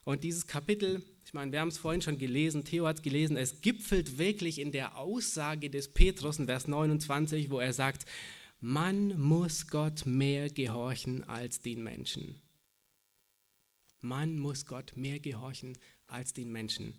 Und 0.05 0.23
dieses 0.23 0.47
Kapitel, 0.47 1.03
ich 1.25 1.35
meine, 1.35 1.51
wir 1.51 1.61
haben 1.61 1.69
es 1.69 1.79
vorhin 1.79 2.03
schon 2.03 2.19
gelesen, 2.19 2.65
Theo 2.65 2.87
hat 2.87 2.99
es 2.99 3.03
gelesen, 3.03 3.37
es 3.37 3.61
gipfelt 3.61 4.19
wirklich 4.19 4.61
in 4.61 4.71
der 4.71 4.97
Aussage 4.97 5.69
des 5.69 5.89
Petrus 5.89 6.39
in 6.39 6.47
Vers 6.47 6.69
29, 6.69 7.51
wo 7.51 7.59
er 7.59 7.73
sagt, 7.73 8.07
man 8.61 9.21
muss 9.21 9.67
Gott 9.67 10.07
mehr 10.07 10.49
gehorchen 10.49 11.25
als 11.25 11.61
den 11.61 11.83
Menschen. 11.83 12.41
Man 14.01 14.39
muss 14.39 14.67
Gott 14.67 14.93
mehr 14.97 15.21
gehorchen 15.21 15.77
als 16.07 16.33
den 16.33 16.53
Menschen. 16.53 16.99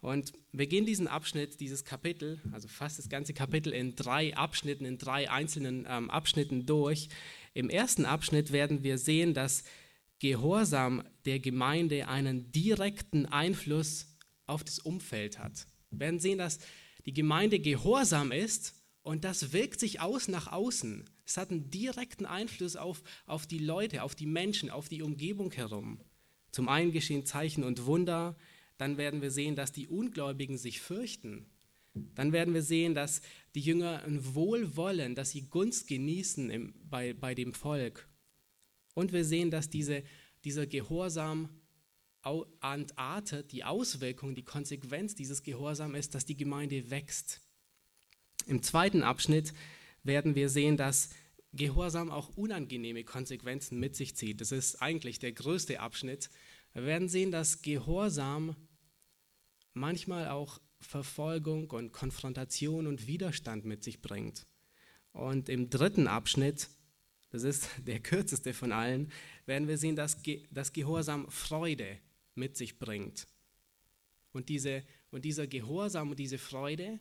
Und 0.00 0.32
wir 0.52 0.66
gehen 0.66 0.84
diesen 0.84 1.08
Abschnitt, 1.08 1.60
dieses 1.60 1.84
Kapitel, 1.84 2.40
also 2.52 2.68
fast 2.68 2.98
das 2.98 3.08
ganze 3.08 3.32
Kapitel 3.32 3.72
in 3.72 3.96
drei 3.96 4.36
Abschnitten, 4.36 4.84
in 4.84 4.98
drei 4.98 5.30
einzelnen 5.30 5.86
ähm, 5.88 6.10
Abschnitten 6.10 6.66
durch. 6.66 7.08
Im 7.54 7.70
ersten 7.70 8.04
Abschnitt 8.04 8.52
werden 8.52 8.82
wir 8.82 8.98
sehen, 8.98 9.32
dass 9.32 9.64
Gehorsam 10.18 11.02
der 11.24 11.40
Gemeinde 11.40 12.08
einen 12.08 12.52
direkten 12.52 13.26
Einfluss 13.26 14.16
auf 14.46 14.62
das 14.62 14.78
Umfeld 14.78 15.38
hat. 15.38 15.66
Wir 15.90 16.00
werden 16.00 16.20
sehen, 16.20 16.38
dass 16.38 16.58
die 17.06 17.12
Gemeinde 17.12 17.58
gehorsam 17.58 18.32
ist 18.32 18.74
und 19.02 19.24
das 19.24 19.52
wirkt 19.52 19.80
sich 19.80 20.00
aus 20.00 20.28
nach 20.28 20.50
außen. 20.50 21.04
Es 21.26 21.36
hat 21.36 21.50
einen 21.50 21.70
direkten 21.70 22.26
Einfluss 22.26 22.76
auf, 22.76 23.02
auf 23.26 23.46
die 23.46 23.58
Leute, 23.58 24.02
auf 24.02 24.14
die 24.14 24.26
Menschen, 24.26 24.70
auf 24.70 24.88
die 24.88 25.02
Umgebung 25.02 25.52
herum. 25.52 26.00
Zum 26.54 26.68
einen 26.68 26.92
geschehen 26.92 27.26
Zeichen 27.26 27.64
und 27.64 27.84
Wunder, 27.84 28.36
dann 28.78 28.96
werden 28.96 29.22
wir 29.22 29.32
sehen, 29.32 29.56
dass 29.56 29.72
die 29.72 29.88
Ungläubigen 29.88 30.56
sich 30.56 30.80
fürchten. 30.80 31.46
Dann 32.14 32.30
werden 32.30 32.54
wir 32.54 32.62
sehen, 32.62 32.94
dass 32.94 33.22
die 33.56 33.60
Jünger 33.60 34.04
ein 34.04 34.36
Wohlwollen, 34.36 35.16
dass 35.16 35.30
sie 35.30 35.48
Gunst 35.48 35.88
genießen 35.88 36.50
im, 36.50 36.74
bei, 36.88 37.12
bei 37.12 37.34
dem 37.34 37.54
Volk. 37.54 38.08
Und 38.94 39.12
wir 39.12 39.24
sehen, 39.24 39.50
dass 39.50 39.68
diese, 39.68 40.04
dieser 40.44 40.68
Gehorsam 40.68 41.48
entartet, 42.62 43.50
die 43.50 43.64
Auswirkung, 43.64 44.36
die 44.36 44.44
Konsequenz 44.44 45.16
dieses 45.16 45.42
Gehorsams 45.42 45.98
ist, 45.98 46.14
dass 46.14 46.24
die 46.24 46.36
Gemeinde 46.36 46.88
wächst. 46.88 47.40
Im 48.46 48.62
zweiten 48.62 49.02
Abschnitt 49.02 49.52
werden 50.04 50.36
wir 50.36 50.48
sehen, 50.48 50.76
dass 50.76 51.10
Gehorsam 51.52 52.10
auch 52.10 52.36
unangenehme 52.36 53.02
Konsequenzen 53.02 53.78
mit 53.80 53.94
sich 53.96 54.16
zieht. 54.16 54.40
Das 54.40 54.52
ist 54.52 54.82
eigentlich 54.82 55.18
der 55.18 55.32
größte 55.32 55.80
Abschnitt. 55.80 56.30
Wir 56.74 56.84
werden 56.84 57.08
sehen, 57.08 57.30
dass 57.30 57.62
Gehorsam 57.62 58.56
manchmal 59.72 60.28
auch 60.28 60.60
Verfolgung 60.80 61.70
und 61.70 61.92
Konfrontation 61.92 62.86
und 62.86 63.06
Widerstand 63.06 63.64
mit 63.64 63.84
sich 63.84 64.02
bringt. 64.02 64.46
Und 65.12 65.48
im 65.48 65.70
dritten 65.70 66.08
Abschnitt, 66.08 66.68
das 67.30 67.44
ist 67.44 67.68
der 67.86 68.00
kürzeste 68.00 68.52
von 68.52 68.72
allen, 68.72 69.12
werden 69.46 69.68
wir 69.68 69.78
sehen, 69.78 69.96
dass, 69.96 70.22
Ge 70.22 70.46
dass 70.50 70.72
Gehorsam 70.72 71.30
Freude 71.30 71.98
mit 72.34 72.56
sich 72.56 72.78
bringt. 72.78 73.28
Und, 74.32 74.48
diese, 74.48 74.82
und 75.10 75.24
dieser 75.24 75.46
Gehorsam 75.46 76.10
und 76.10 76.18
diese 76.18 76.38
Freude, 76.38 76.98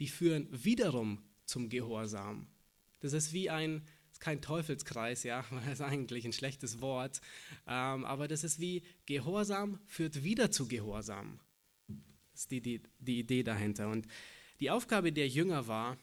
die 0.00 0.08
führen 0.08 0.48
wiederum 0.50 1.22
zum 1.44 1.68
Gehorsam. 1.68 2.46
Das 3.00 3.12
ist 3.12 3.34
wie 3.34 3.50
ein, 3.50 3.86
kein 4.22 4.40
Teufelskreis, 4.40 5.24
ja, 5.24 5.44
das 5.66 5.74
ist 5.74 5.80
eigentlich 5.82 6.24
ein 6.24 6.32
schlechtes 6.32 6.80
Wort, 6.80 7.20
ähm, 7.66 8.04
aber 8.04 8.28
das 8.28 8.44
ist 8.44 8.60
wie 8.60 8.82
Gehorsam 9.04 9.80
führt 9.86 10.22
wieder 10.22 10.50
zu 10.50 10.68
Gehorsam. 10.68 11.40
Das 11.88 12.42
ist 12.42 12.50
die, 12.52 12.60
die, 12.62 12.82
die 13.00 13.18
Idee 13.18 13.42
dahinter. 13.42 13.90
Und 13.90 14.06
die 14.60 14.70
Aufgabe 14.70 15.12
der 15.12 15.28
Jünger 15.28 15.66
war, 15.66 15.98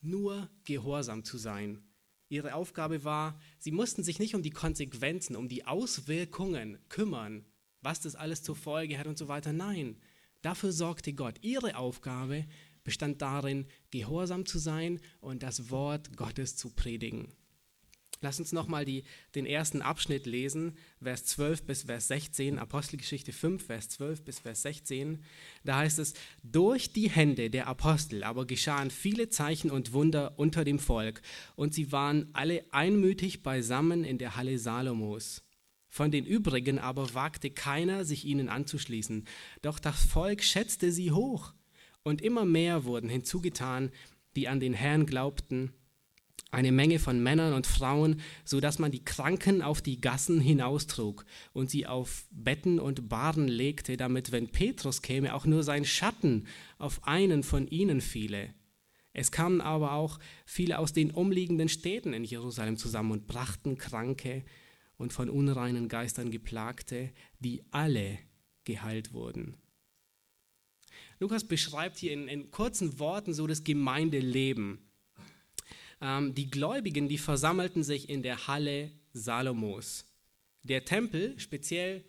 nur 0.00 0.48
gehorsam 0.64 1.24
zu 1.24 1.36
sein. 1.36 1.82
Ihre 2.28 2.54
Aufgabe 2.54 3.04
war, 3.04 3.38
sie 3.58 3.72
mussten 3.72 4.04
sich 4.04 4.18
nicht 4.18 4.34
um 4.34 4.42
die 4.42 4.50
Konsequenzen, 4.50 5.34
um 5.34 5.48
die 5.48 5.66
Auswirkungen 5.66 6.78
kümmern, 6.88 7.44
was 7.80 8.00
das 8.00 8.14
alles 8.14 8.42
zur 8.42 8.56
Folge 8.56 8.98
hat 8.98 9.06
und 9.06 9.18
so 9.18 9.28
weiter. 9.28 9.52
Nein, 9.52 10.00
dafür 10.42 10.72
sorgte 10.72 11.12
Gott. 11.12 11.38
Ihre 11.42 11.76
Aufgabe 11.76 12.46
bestand 12.84 13.20
darin, 13.20 13.66
gehorsam 13.90 14.46
zu 14.46 14.58
sein 14.58 15.00
und 15.20 15.42
das 15.42 15.70
Wort 15.70 16.16
Gottes 16.16 16.56
zu 16.56 16.70
predigen. 16.70 17.34
Lass 18.20 18.38
uns 18.38 18.52
nochmal 18.52 18.84
den 18.84 19.46
ersten 19.46 19.82
Abschnitt 19.82 20.26
lesen, 20.26 20.76
Vers 21.02 21.26
12 21.26 21.64
bis 21.64 21.82
Vers 21.82 22.08
16, 22.08 22.58
Apostelgeschichte 22.58 23.32
5, 23.32 23.66
Vers 23.66 23.88
12 23.90 24.22
bis 24.22 24.38
Vers 24.40 24.62
16. 24.62 25.22
Da 25.64 25.76
heißt 25.76 25.98
es, 25.98 26.14
durch 26.42 26.92
die 26.92 27.10
Hände 27.10 27.50
der 27.50 27.66
Apostel 27.66 28.24
aber 28.24 28.46
geschahen 28.46 28.90
viele 28.90 29.28
Zeichen 29.28 29.70
und 29.70 29.92
Wunder 29.92 30.38
unter 30.38 30.64
dem 30.64 30.78
Volk, 30.78 31.20
und 31.56 31.74
sie 31.74 31.92
waren 31.92 32.30
alle 32.32 32.64
einmütig 32.70 33.42
beisammen 33.42 34.04
in 34.04 34.18
der 34.18 34.36
Halle 34.36 34.58
Salomos. 34.58 35.42
Von 35.88 36.10
den 36.10 36.26
übrigen 36.26 36.78
aber 36.78 37.14
wagte 37.14 37.50
keiner, 37.50 38.04
sich 38.04 38.24
ihnen 38.24 38.48
anzuschließen, 38.48 39.26
doch 39.62 39.78
das 39.78 40.04
Volk 40.04 40.42
schätzte 40.42 40.90
sie 40.90 41.12
hoch 41.12 41.54
und 42.02 42.20
immer 42.20 42.44
mehr 42.44 42.84
wurden 42.84 43.08
hinzugetan, 43.08 43.90
die 44.34 44.48
an 44.48 44.60
den 44.60 44.74
Herrn 44.74 45.06
glaubten, 45.06 45.72
eine 46.54 46.72
Menge 46.72 46.98
von 46.98 47.22
Männern 47.22 47.52
und 47.52 47.66
Frauen, 47.66 48.20
so 48.44 48.60
dass 48.60 48.78
man 48.78 48.90
die 48.90 49.04
Kranken 49.04 49.62
auf 49.62 49.82
die 49.82 50.00
Gassen 50.00 50.40
hinaustrug 50.40 51.24
und 51.52 51.70
sie 51.70 51.86
auf 51.86 52.26
Betten 52.30 52.78
und 52.78 53.08
Bahren 53.08 53.48
legte, 53.48 53.96
damit, 53.96 54.32
wenn 54.32 54.48
Petrus 54.48 55.02
käme, 55.02 55.34
auch 55.34 55.46
nur 55.46 55.62
sein 55.62 55.84
Schatten 55.84 56.46
auf 56.78 57.06
einen 57.06 57.42
von 57.42 57.66
ihnen 57.68 58.00
fiele. 58.00 58.54
Es 59.12 59.30
kamen 59.30 59.60
aber 59.60 59.92
auch 59.92 60.18
viele 60.44 60.78
aus 60.78 60.92
den 60.92 61.12
umliegenden 61.12 61.68
Städten 61.68 62.12
in 62.12 62.24
Jerusalem 62.24 62.76
zusammen 62.76 63.12
und 63.12 63.26
brachten 63.26 63.78
Kranke 63.78 64.44
und 64.96 65.12
von 65.12 65.30
unreinen 65.30 65.88
Geistern 65.88 66.30
geplagte, 66.30 67.12
die 67.38 67.62
alle 67.70 68.18
geheilt 68.64 69.12
wurden. 69.12 69.56
Lukas 71.20 71.44
beschreibt 71.44 71.98
hier 71.98 72.12
in, 72.12 72.28
in 72.28 72.50
kurzen 72.50 72.98
Worten 72.98 73.34
so 73.34 73.46
das 73.46 73.64
Gemeindeleben. 73.64 74.83
Ähm, 76.04 76.34
die 76.34 76.50
Gläubigen, 76.50 77.08
die 77.08 77.16
versammelten 77.16 77.82
sich 77.82 78.10
in 78.10 78.22
der 78.22 78.46
Halle 78.46 78.90
Salomos. 79.14 80.04
Der 80.62 80.84
Tempel, 80.84 81.38
speziell 81.38 82.04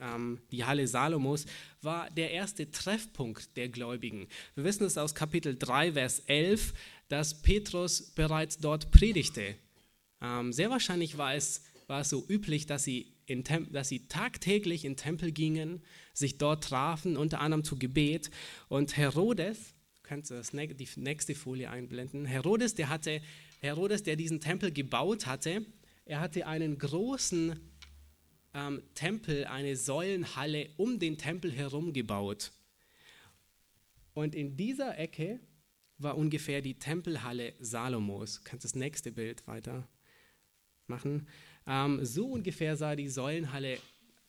ähm, 0.00 0.40
die 0.50 0.64
Halle 0.64 0.88
Salomos, 0.88 1.46
war 1.80 2.10
der 2.10 2.32
erste 2.32 2.72
Treffpunkt 2.72 3.56
der 3.56 3.68
Gläubigen. 3.68 4.26
Wir 4.56 4.64
wissen 4.64 4.84
es 4.84 4.98
aus 4.98 5.14
Kapitel 5.14 5.56
3, 5.56 5.92
Vers 5.92 6.20
11, 6.26 6.74
dass 7.06 7.40
Petrus 7.40 8.10
bereits 8.16 8.58
dort 8.58 8.90
predigte. 8.90 9.54
Ähm, 10.20 10.52
sehr 10.52 10.70
wahrscheinlich 10.70 11.16
war 11.16 11.36
es, 11.36 11.62
war 11.86 12.00
es 12.00 12.08
so 12.08 12.26
üblich, 12.28 12.66
dass 12.66 12.82
sie, 12.82 13.12
dass 13.70 13.88
sie 13.88 14.08
tagtäglich 14.08 14.84
in 14.84 14.92
den 14.92 14.96
Tempel 14.96 15.30
gingen, 15.30 15.84
sich 16.14 16.38
dort 16.38 16.64
trafen, 16.64 17.16
unter 17.16 17.40
anderem 17.40 17.62
zu 17.62 17.78
Gebet. 17.78 18.32
Und 18.66 18.96
Herodes, 18.96 19.75
kannst 20.06 20.30
das, 20.30 20.52
die 20.52 20.88
nächste 20.96 21.34
Folie 21.34 21.70
einblenden, 21.70 22.24
Herodes, 22.24 22.74
der 22.74 22.88
hatte, 22.88 23.20
Herodes, 23.60 24.02
der 24.02 24.16
diesen 24.16 24.40
Tempel 24.40 24.72
gebaut 24.72 25.26
hatte, 25.26 25.66
er 26.04 26.20
hatte 26.20 26.46
einen 26.46 26.78
großen 26.78 27.58
ähm, 28.54 28.82
Tempel, 28.94 29.44
eine 29.44 29.76
Säulenhalle 29.76 30.70
um 30.76 30.98
den 30.98 31.18
Tempel 31.18 31.52
herum 31.52 31.92
gebaut. 31.92 32.52
Und 34.14 34.34
in 34.34 34.56
dieser 34.56 34.96
Ecke 34.98 35.40
war 35.98 36.16
ungefähr 36.16 36.62
die 36.62 36.78
Tempelhalle 36.78 37.54
Salomos. 37.58 38.44
Kannst 38.44 38.64
du 38.64 38.68
das 38.68 38.74
nächste 38.74 39.12
Bild 39.12 39.46
weiter 39.46 39.88
machen? 40.86 41.28
Ähm, 41.66 42.04
so 42.04 42.26
ungefähr 42.26 42.76
sah 42.76 42.96
die 42.96 43.08
Säulenhalle 43.08 43.78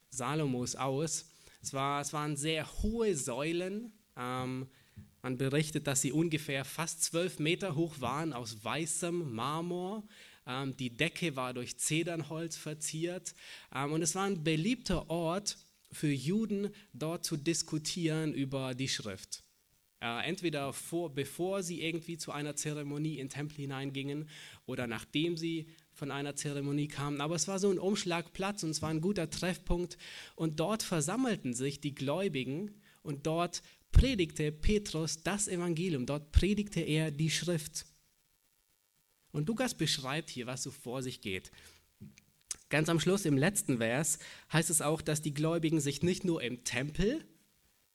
Salomos 0.10 0.76
aus. 0.76 1.30
Es, 1.62 1.74
war, 1.74 2.02
es 2.02 2.12
waren 2.12 2.36
sehr 2.36 2.68
hohe 2.82 3.16
Säulen. 3.16 3.94
Ähm, 4.18 4.68
Man 5.28 5.38
berichtet, 5.38 5.88
dass 5.88 6.00
sie 6.00 6.14
ungefähr 6.14 6.64
fast 6.64 7.04
zwölf 7.04 7.38
Meter 7.38 7.76
hoch 7.76 8.00
waren 8.00 8.32
aus 8.32 8.64
weißem 8.64 9.36
Marmor. 9.36 10.08
Ähm, 10.46 10.78
die 10.78 10.96
Decke 10.96 11.36
war 11.36 11.54
durch 11.54 11.78
Zedernholz 11.78 12.56
verziert. 12.56 13.36
Ähm, 13.76 13.92
und 13.92 14.02
es 14.02 14.16
war 14.16 14.24
ein 14.24 14.46
beliebter 14.46 15.10
Ort 15.10 15.58
für 15.92 16.08
Juden, 16.08 16.70
dort 16.94 17.26
zu 17.26 17.36
diskutieren 17.36 18.34
über 18.34 18.74
die 18.74 18.88
Schrift. 18.88 19.44
Äh, 20.00 20.30
entweder 20.30 20.72
vor, 20.72 21.14
bevor 21.14 21.62
sie 21.62 21.82
irgendwie 21.82 22.18
zu 22.18 22.32
einer 22.32 22.56
Zeremonie 22.56 23.16
in 23.16 23.28
den 23.28 23.30
Tempel 23.30 23.58
hineingingen 23.58 24.30
oder 24.66 24.88
nachdem 24.88 25.36
sie 25.36 25.68
von 25.92 26.10
einer 26.10 26.38
Zeremonie 26.38 26.88
kamen. 26.88 27.20
Aber 27.20 27.36
es 27.36 27.50
war 27.50 27.60
so 27.60 27.70
ein 27.70 27.80
Umschlagplatz 27.80 28.64
und 28.64 28.70
es 28.70 28.82
war 28.82 28.92
ein 28.92 29.02
guter 29.02 29.30
Treffpunkt. 29.30 29.98
Und 30.38 30.62
dort 30.62 30.84
versammelten 30.84 31.54
sich 31.54 31.82
die 31.82 31.96
Gläubigen 31.96 32.72
und 33.08 33.26
dort 33.26 33.62
predigte 33.92 34.52
Petrus 34.52 35.24
das 35.24 35.48
Evangelium. 35.48 36.06
Dort 36.06 36.32
predigte 36.32 36.82
er 36.82 37.12
die 37.12 37.30
Schrift. 37.30 37.86
Und 39.32 39.48
Lukas 39.48 39.76
beschreibt 39.76 40.30
hier, 40.30 40.48
was 40.48 40.64
so 40.64 40.72
vor 40.72 41.02
sich 41.02 41.22
geht. 41.22 41.52
Ganz 42.70 42.90
am 42.90 43.00
Schluss 43.00 43.26
im 43.26 43.38
letzten 43.38 43.78
Vers 43.78 44.20
heißt 44.52 44.70
es 44.70 44.82
auch, 44.82 45.02
dass 45.02 45.22
die 45.22 45.34
Gläubigen 45.34 45.80
sich 45.80 46.04
nicht 46.04 46.26
nur 46.26 46.42
im 46.42 46.64
Tempel 46.64 47.26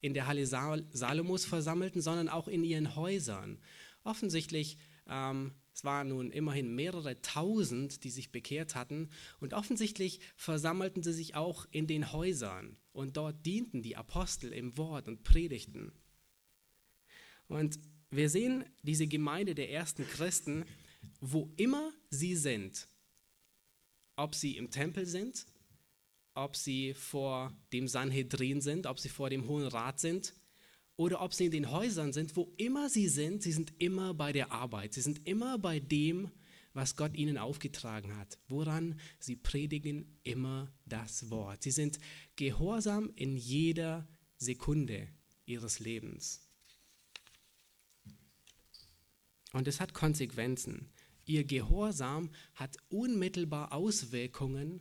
in 0.01 0.15
der 0.15 0.27
Halle 0.27 0.47
Salomos 0.47 1.45
versammelten, 1.45 2.01
sondern 2.01 2.29
auch 2.29 2.49
in 2.49 2.65
ihren 2.65 2.97
Häusern. 2.97 3.59
Offensichtlich 4.03 4.79
ähm, 5.09 5.53
es 5.75 5.85
waren 5.85 6.09
nun 6.09 6.31
immerhin 6.31 6.75
mehrere 6.75 7.21
tausend, 7.23 8.05
die 8.05 8.11
sich 8.11 8.31
bekehrt 8.31 8.75
hatten, 8.75 9.09
und 9.41 9.55
offensichtlich 9.55 10.21
versammelten 10.37 11.03
sie 11.03 11.13
sich 11.13 11.35
auch 11.35 11.67
in 11.71 11.87
den 11.87 12.13
Häusern, 12.13 12.77
und 12.93 13.17
dort 13.17 13.47
dienten 13.47 13.83
die 13.83 13.97
Apostel 13.97 14.53
im 14.53 14.77
Wort 14.77 15.09
und 15.09 15.23
predigten. 15.23 15.93
Und 17.49 17.79
wir 18.11 18.29
sehen 18.29 18.65
diese 18.83 19.07
Gemeinde 19.07 19.55
der 19.55 19.71
ersten 19.71 20.07
Christen, 20.07 20.67
wo 21.21 21.51
immer 21.57 21.93
sie 22.11 22.37
sind, 22.37 22.89
ob 24.17 24.35
sie 24.35 24.57
im 24.57 24.71
Tempel 24.71 25.07
sind, 25.07 25.47
ob 26.35 26.57
sie 26.57 26.95
vor 26.95 27.57
dem 27.73 27.89
Sanhedrin 27.89 28.61
sind, 28.61 28.87
ob 28.87 28.99
sie 28.99 29.09
vor 29.09 29.31
dem 29.31 29.49
Hohen 29.49 29.67
Rat 29.67 30.01
sind, 30.01 30.35
oder 31.03 31.21
ob 31.21 31.35
sie 31.35 31.47
in 31.47 31.51
den 31.51 31.71
Häusern 31.73 32.13
sind, 32.13 32.37
wo 32.37 32.53
immer 32.57 32.89
sie 32.89 33.09
sind, 33.09 33.43
sie 33.43 33.51
sind 33.51 33.73
immer 33.79 34.15
bei 34.15 34.31
der 34.33 34.53
Arbeit, 34.53 34.95
sie 34.95 35.01
sind 35.01 35.27
immer 35.27 35.59
bei 35.59 35.81
dem, 35.81 36.31
was 36.75 36.95
Gott 36.95 37.17
ihnen 37.17 37.39
aufgetragen 37.39 38.17
hat. 38.17 38.39
Woran? 38.47 39.01
Sie 39.19 39.35
predigen 39.35 40.17
immer 40.23 40.73
das 40.87 41.29
Wort. 41.29 41.65
Sie 41.65 41.73
sind 41.73 41.99
gehorsam 42.37 43.11
in 43.17 43.37
jeder 43.37 44.09
Sekunde 44.39 45.09
ihres 45.45 45.81
Lebens. 45.81 46.49
Und 49.53 49.67
es 49.67 49.81
hat 49.81 49.95
Konsequenzen. 49.95 50.93
Ihr 51.25 51.43
Gehorsam 51.45 52.31
hat 52.55 52.77
unmittelbar 52.89 53.73
Auswirkungen 53.73 54.81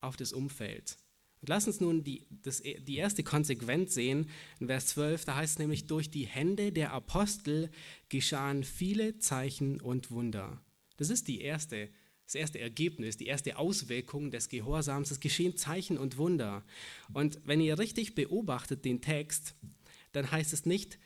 auf 0.00 0.16
das 0.16 0.32
Umfeld. 0.32 0.96
Und 1.40 1.48
lass 1.48 1.66
uns 1.66 1.80
nun 1.80 2.02
die, 2.02 2.26
das, 2.42 2.62
die 2.62 2.96
erste 2.96 3.22
Konsequenz 3.22 3.94
sehen. 3.94 4.28
In 4.58 4.66
Vers 4.66 4.86
12, 4.88 5.24
da 5.24 5.36
heißt 5.36 5.54
es 5.54 5.58
nämlich, 5.58 5.86
durch 5.86 6.10
die 6.10 6.26
Hände 6.26 6.72
der 6.72 6.92
Apostel 6.92 7.70
geschahen 8.08 8.64
viele 8.64 9.18
Zeichen 9.18 9.80
und 9.80 10.10
Wunder. 10.10 10.60
Das 10.96 11.10
ist 11.10 11.28
die 11.28 11.40
erste, 11.40 11.90
das 12.24 12.34
erste 12.34 12.58
Ergebnis, 12.58 13.16
die 13.16 13.26
erste 13.26 13.58
Auswirkung 13.58 14.30
des 14.30 14.48
Gehorsams. 14.48 15.10
Es 15.10 15.20
geschehen 15.20 15.56
Zeichen 15.56 15.98
und 15.98 16.16
Wunder. 16.16 16.64
Und 17.12 17.38
wenn 17.44 17.60
ihr 17.60 17.78
richtig 17.78 18.14
beobachtet 18.14 18.84
den 18.84 19.00
Text, 19.00 19.54
dann 20.12 20.30
heißt 20.30 20.52
es 20.52 20.64
nicht, 20.64 20.98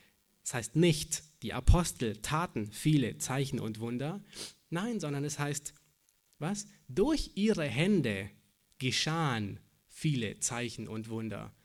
es 0.43 0.53
heißt 0.53 0.75
nicht, 0.75 1.23
die 1.43 1.53
Apostel 1.53 2.17
taten 2.17 2.71
viele 2.71 3.17
Zeichen 3.17 3.59
und 3.59 3.79
Wunder. 3.79 4.23
Nein, 4.69 4.99
sondern 4.99 5.23
es 5.23 5.37
heißt, 5.37 5.73
was? 6.39 6.67
Durch 6.87 7.31
ihre 7.35 7.65
Hände 7.65 8.29
geschahen 8.79 9.59
viele 10.01 10.39
Zeichen 10.39 10.87
und 10.87 11.09
Wunder. 11.09 11.55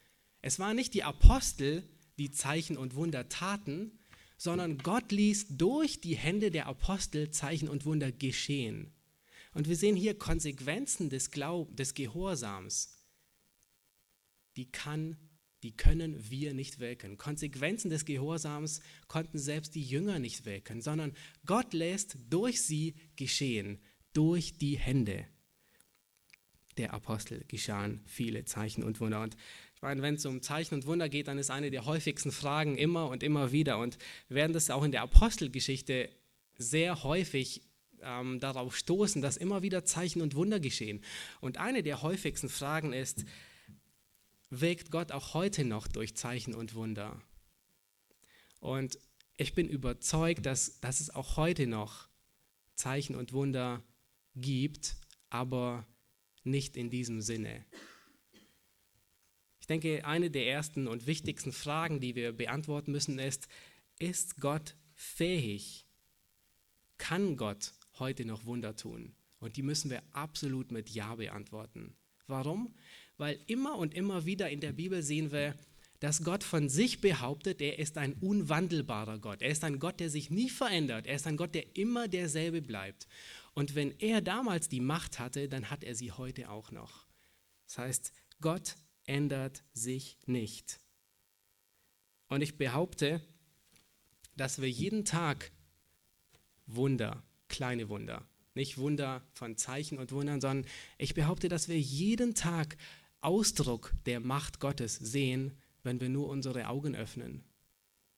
Es 0.41 0.59
waren 0.59 0.75
nicht 0.75 0.93
die 0.93 1.01
Apostel, 1.01 1.83
die 2.19 2.29
Zeichen 2.29 2.77
und 2.77 2.93
Wunder 2.93 3.29
taten, 3.29 3.97
sondern 4.37 4.77
Gott 4.77 5.11
ließ 5.11 5.57
durch 5.57 6.01
die 6.01 6.15
Hände 6.15 6.51
der 6.51 6.67
Apostel 6.67 7.31
Zeichen 7.31 7.67
und 7.67 7.85
Wunder 7.85 8.11
geschehen. 8.11 8.93
Und 9.55 9.67
wir 9.67 9.75
sehen 9.75 9.95
hier 9.95 10.15
Konsequenzen 10.19 11.09
des 11.09 11.31
Glaub 11.31 11.75
des 11.75 11.95
Gehorsams. 11.95 13.07
Die 14.55 14.71
kann, 14.71 15.17
die 15.63 15.75
können 15.75 16.29
wir 16.29 16.53
nicht 16.53 16.77
wirken. 16.77 17.17
Konsequenzen 17.17 17.89
des 17.89 18.05
Gehorsams 18.05 18.81
konnten 19.07 19.39
selbst 19.39 19.73
die 19.73 19.83
Jünger 19.83 20.19
nicht 20.19 20.45
wirken, 20.45 20.83
sondern 20.83 21.15
Gott 21.47 21.73
lässt 21.73 22.17
durch 22.29 22.61
sie 22.61 22.93
geschehen, 23.15 23.81
durch 24.13 24.59
die 24.59 24.77
Hände 24.77 25.25
der 26.77 26.93
Apostel 26.93 27.43
geschahen 27.47 28.01
viele 28.05 28.45
Zeichen 28.45 28.83
und 28.83 28.99
Wunder. 28.99 29.21
Und 29.21 29.35
ich 29.75 29.81
meine, 29.81 30.01
wenn 30.01 30.15
es 30.15 30.25
um 30.25 30.41
Zeichen 30.41 30.75
und 30.75 30.85
Wunder 30.85 31.09
geht, 31.09 31.27
dann 31.27 31.37
ist 31.37 31.51
eine 31.51 31.69
der 31.69 31.85
häufigsten 31.85 32.31
Fragen 32.31 32.77
immer 32.77 33.09
und 33.09 33.23
immer 33.23 33.51
wieder. 33.51 33.77
Und 33.77 33.97
wir 34.27 34.35
werden 34.35 34.53
das 34.53 34.69
auch 34.69 34.83
in 34.83 34.91
der 34.91 35.03
Apostelgeschichte 35.03 36.09
sehr 36.57 37.03
häufig 37.03 37.61
ähm, 38.01 38.39
darauf 38.39 38.75
stoßen, 38.75 39.21
dass 39.21 39.37
immer 39.37 39.61
wieder 39.61 39.85
Zeichen 39.85 40.21
und 40.21 40.35
Wunder 40.35 40.59
geschehen. 40.59 41.03
Und 41.41 41.57
eine 41.57 41.83
der 41.83 42.01
häufigsten 42.01 42.49
Fragen 42.49 42.93
ist, 42.93 43.25
wirkt 44.49 44.91
Gott 44.91 45.11
auch 45.11 45.33
heute 45.33 45.65
noch 45.65 45.87
durch 45.87 46.15
Zeichen 46.15 46.55
und 46.55 46.73
Wunder? 46.73 47.21
Und 48.59 48.97
ich 49.37 49.53
bin 49.53 49.69
überzeugt, 49.69 50.45
dass, 50.45 50.79
dass 50.79 50.99
es 50.99 51.13
auch 51.13 51.37
heute 51.37 51.67
noch 51.67 52.07
Zeichen 52.73 53.15
und 53.15 53.33
Wunder 53.33 53.83
gibt, 54.35 54.95
aber 55.29 55.85
nicht 56.47 56.77
in 56.77 56.89
diesem 56.89 57.21
Sinne. 57.21 57.65
Ich 59.59 59.67
denke, 59.67 60.05
eine 60.05 60.31
der 60.31 60.47
ersten 60.47 60.87
und 60.87 61.07
wichtigsten 61.07 61.51
Fragen, 61.51 61.99
die 61.99 62.15
wir 62.15 62.31
beantworten 62.31 62.91
müssen, 62.91 63.19
ist, 63.19 63.47
ist 63.99 64.39
Gott 64.39 64.75
fähig? 64.95 65.85
Kann 66.97 67.37
Gott 67.37 67.73
heute 67.99 68.25
noch 68.25 68.45
Wunder 68.45 68.75
tun? 68.75 69.13
Und 69.39 69.57
die 69.57 69.63
müssen 69.63 69.91
wir 69.91 70.01
absolut 70.13 70.71
mit 70.71 70.89
Ja 70.89 71.15
beantworten. 71.15 71.95
Warum? 72.27 72.73
Weil 73.17 73.39
immer 73.47 73.77
und 73.77 73.93
immer 73.93 74.25
wieder 74.25 74.49
in 74.49 74.61
der 74.61 74.73
Bibel 74.73 75.03
sehen 75.03 75.31
wir, 75.31 75.55
dass 75.99 76.23
Gott 76.23 76.43
von 76.43 76.69
sich 76.69 77.01
behauptet, 77.01 77.59
er 77.59 77.79
ist 77.79 77.97
ein 77.97 78.13
unwandelbarer 78.13 79.17
Gott. 79.17 79.41
Er 79.41 79.49
ist 79.49 79.63
ein 79.63 79.79
Gott, 79.79 79.99
der 79.99 80.09
sich 80.09 80.29
nie 80.29 80.49
verändert. 80.49 81.07
Er 81.07 81.15
ist 81.15 81.25
ein 81.25 81.37
Gott, 81.37 81.55
der 81.55 81.75
immer 81.75 82.07
derselbe 82.07 82.61
bleibt. 82.61 83.07
Und 83.57 83.73
wenn 83.73 83.97
er 83.97 84.21
damals 84.21 84.69
die 84.69 84.79
Macht 84.79 85.17
hatte, 85.17 85.49
dann 85.49 85.71
hat 85.71 85.83
er 85.83 85.95
sie 85.95 86.11
heute 86.11 86.51
auch 86.51 86.69
noch. 86.69 87.07
Das 87.65 87.79
heißt, 87.79 88.11
Gott 88.39 88.75
ändert 89.07 89.63
sich 89.73 90.19
nicht. 90.27 90.79
Und 92.27 92.43
ich 92.43 92.59
behaupte, 92.59 93.19
dass 94.35 94.61
wir 94.61 94.69
jeden 94.69 95.05
Tag 95.05 95.51
Wunder, 96.67 97.23
kleine 97.47 97.89
Wunder, 97.89 98.27
nicht 98.53 98.77
Wunder 98.77 99.25
von 99.33 99.57
Zeichen 99.57 99.97
und 99.97 100.11
Wundern, 100.11 100.39
sondern 100.39 100.71
ich 100.99 101.15
behaupte, 101.15 101.49
dass 101.49 101.67
wir 101.67 101.79
jeden 101.79 102.35
Tag 102.35 102.77
Ausdruck 103.21 103.91
der 104.05 104.19
Macht 104.19 104.59
Gottes 104.59 104.97
sehen, 104.97 105.57
wenn 105.81 105.99
wir 105.99 106.09
nur 106.09 106.29
unsere 106.29 106.67
Augen 106.67 106.95
öffnen. 106.95 107.43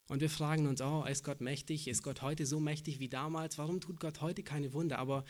Und 0.10 0.22
wir 0.22 0.30
fragen 0.32 0.66
uns, 0.66 0.82
oh, 0.82 1.06
ist 1.08 1.24
Gott 1.24 1.40
mächtig? 1.40 1.88
Ist 1.88 2.02
Gott 2.02 2.24
heute 2.24 2.48
so 2.48 2.60
mächtig 2.60 3.00
wie 3.00 3.10
damals? 3.10 3.60
Warum 3.60 3.80
tut 3.80 4.00
Gott 4.00 4.22
heute 4.22 4.42
keine 4.42 4.74
Wunder? 4.74 4.98
Aber 4.98 5.24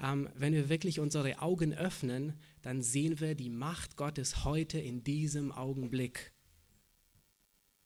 ähm, 0.00 0.30
wenn 0.36 0.54
wir 0.54 0.68
wirklich 0.68 1.00
unsere 1.00 1.42
Augen 1.42 1.74
öffnen, 1.74 2.38
dann 2.62 2.82
sehen 2.82 3.18
wir 3.18 3.34
die 3.34 3.50
Macht 3.50 3.96
Gottes 3.96 4.44
heute 4.44 4.78
in 4.78 5.02
diesem 5.02 5.50
Augenblick. 5.50 6.32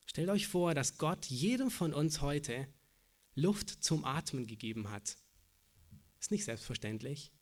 Stellt 0.04 0.28
euch 0.28 0.46
vor, 0.46 0.74
dass 0.74 0.98
Gott 0.98 1.24
jedem 1.24 1.70
von 1.70 1.94
uns 1.94 2.20
heute 2.20 2.68
Luft 3.34 3.70
zum 3.82 4.04
Atmen 4.04 4.46
gegeben 4.46 4.90
hat. 4.90 5.16
Ist 6.20 6.30
nicht 6.30 6.44
selbstverständlich. 6.44 7.32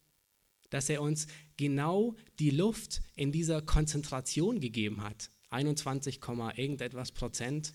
Dass 0.70 0.88
er 0.88 1.02
uns 1.02 1.26
genau 1.56 2.14
die 2.38 2.50
Luft 2.50 3.02
in 3.16 3.32
dieser 3.32 3.60
Konzentration 3.60 4.60
gegeben 4.60 5.02
hat. 5.02 5.30
21, 5.50 6.20
irgendetwas 6.56 7.10
Prozent 7.10 7.72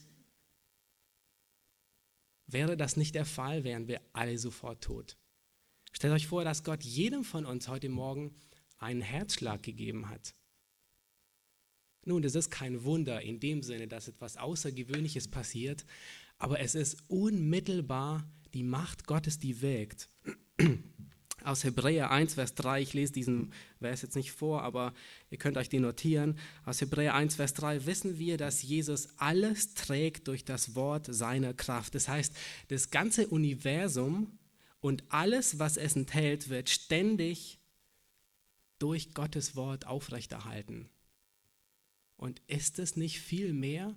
Wäre 2.51 2.75
das 2.75 2.97
nicht 2.97 3.13
der 3.13 3.25
Fall, 3.25 3.63
wären 3.63 3.87
wir 3.87 4.01
alle 4.11 4.37
sofort 4.39 4.83
tot. 4.83 5.17
Stellt 5.91 6.13
euch 6.13 6.27
vor, 6.27 6.43
dass 6.43 6.63
Gott 6.63 6.83
jedem 6.83 7.23
von 7.23 7.45
uns 7.45 7.67
heute 7.67 7.89
Morgen 7.89 8.35
einen 8.77 9.01
Herzschlag 9.01 9.61
gegeben 9.61 10.09
hat. 10.09 10.33
Nun, 12.05 12.23
das 12.23 12.33
ist 12.33 12.49
kein 12.49 12.83
Wunder 12.83 13.21
in 13.21 13.39
dem 13.39 13.61
Sinne, 13.61 13.87
dass 13.87 14.07
etwas 14.07 14.37
Außergewöhnliches 14.37 15.27
passiert, 15.27 15.85
aber 16.37 16.59
es 16.59 16.73
ist 16.73 17.03
unmittelbar 17.07 18.27
die 18.53 18.63
Macht 18.63 19.05
Gottes, 19.05 19.37
die 19.37 19.61
wirkt. 19.61 20.09
Aus 21.43 21.63
Hebräer 21.63 22.11
1, 22.11 22.35
Vers 22.35 22.55
3. 22.55 22.81
Ich 22.81 22.93
lese 22.93 23.13
diesen 23.13 23.51
Vers 23.79 24.01
jetzt 24.01 24.15
nicht 24.15 24.31
vor, 24.31 24.63
aber 24.63 24.93
ihr 25.29 25.37
könnt 25.37 25.57
euch 25.57 25.69
den 25.69 25.83
notieren. 25.83 26.37
Aus 26.65 26.81
Hebräer 26.81 27.15
1, 27.15 27.35
Vers 27.35 27.53
3 27.53 27.85
wissen 27.85 28.17
wir, 28.17 28.37
dass 28.37 28.61
Jesus 28.61 29.09
alles 29.17 29.73
trägt 29.73 30.27
durch 30.27 30.45
das 30.45 30.75
Wort 30.75 31.07
seiner 31.09 31.53
Kraft. 31.53 31.95
Das 31.95 32.07
heißt, 32.07 32.35
das 32.67 32.89
ganze 32.89 33.27
Universum 33.27 34.37
und 34.81 35.03
alles, 35.09 35.59
was 35.59 35.77
es 35.77 35.95
enthält, 35.95 36.49
wird 36.49 36.69
ständig 36.69 37.59
durch 38.79 39.13
Gottes 39.13 39.55
Wort 39.55 39.85
aufrechterhalten. 39.85 40.89
Und 42.15 42.41
ist 42.47 42.79
es 42.79 42.95
nicht 42.95 43.19
viel 43.19 43.53
mehr 43.53 43.95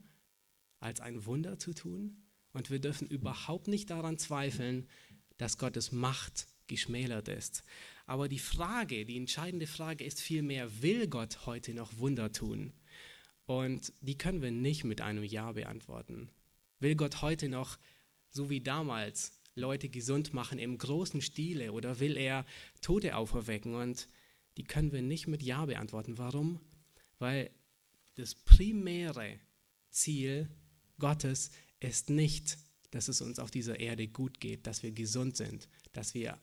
als 0.81 1.01
ein 1.01 1.25
Wunder 1.27 1.59
zu 1.59 1.73
tun? 1.73 2.23
Und 2.53 2.71
wir 2.71 2.81
dürfen 2.81 3.09
überhaupt 3.09 3.69
nicht 3.69 3.91
daran 3.91 4.19
zweifeln, 4.19 4.89
dass 5.39 5.59
Gottes 5.59 5.93
Macht 5.93 6.47
geschmälert 6.67 7.29
ist. 7.29 7.65
Aber 8.07 8.29
die 8.29 8.39
Frage, 8.39 9.05
die 9.05 9.17
entscheidende 9.17 9.67
Frage 9.67 10.05
ist 10.05 10.21
vielmehr, 10.21 10.83
will 10.83 11.09
Gott 11.09 11.47
heute 11.47 11.75
noch 11.75 11.99
Wunder 11.99 12.33
tun? 12.33 12.73
Und 13.47 13.93
die 14.01 14.17
können 14.17 14.43
wir 14.43 14.51
nicht 14.51 14.85
mit 14.85 15.01
einem 15.01 15.25
Ja 15.25 15.53
beantworten. 15.53 16.31
Will 16.81 16.95
Gott 16.97 17.23
heute 17.23 17.49
noch, 17.49 17.79
so 18.31 18.51
wie 18.51 18.61
damals, 18.61 19.39
Leute 19.55 19.89
gesund 19.89 20.33
machen 20.33 20.59
im 20.59 20.79
großen 20.79 21.21
Stile 21.21 21.73
oder 21.73 22.01
will 22.01 22.17
er 22.17 22.47
Tote 22.81 23.17
auferwecken? 23.17 23.75
Und 23.75 24.09
die 24.57 24.65
können 24.65 24.93
wir 24.93 25.03
nicht 25.03 25.27
mit 25.27 25.43
Ja 25.43 25.67
beantworten. 25.67 26.19
Warum? 26.19 26.61
Weil 27.19 27.51
das 28.15 28.35
primäre 28.35 29.39
Ziel 29.91 30.49
Gottes 30.99 31.51
ist 31.81 32.11
nicht, 32.11 32.59
dass 32.91 33.09
es 33.09 33.21
uns 33.21 33.39
auf 33.39 33.51
dieser 33.51 33.81
Erde 33.81 34.09
gut 34.09 34.41
geht, 34.41 34.67
dass 34.67 34.83
wir 34.83 34.93
gesund 34.93 35.37
sind, 35.37 35.69
dass 35.93 36.15
wir, 36.15 36.39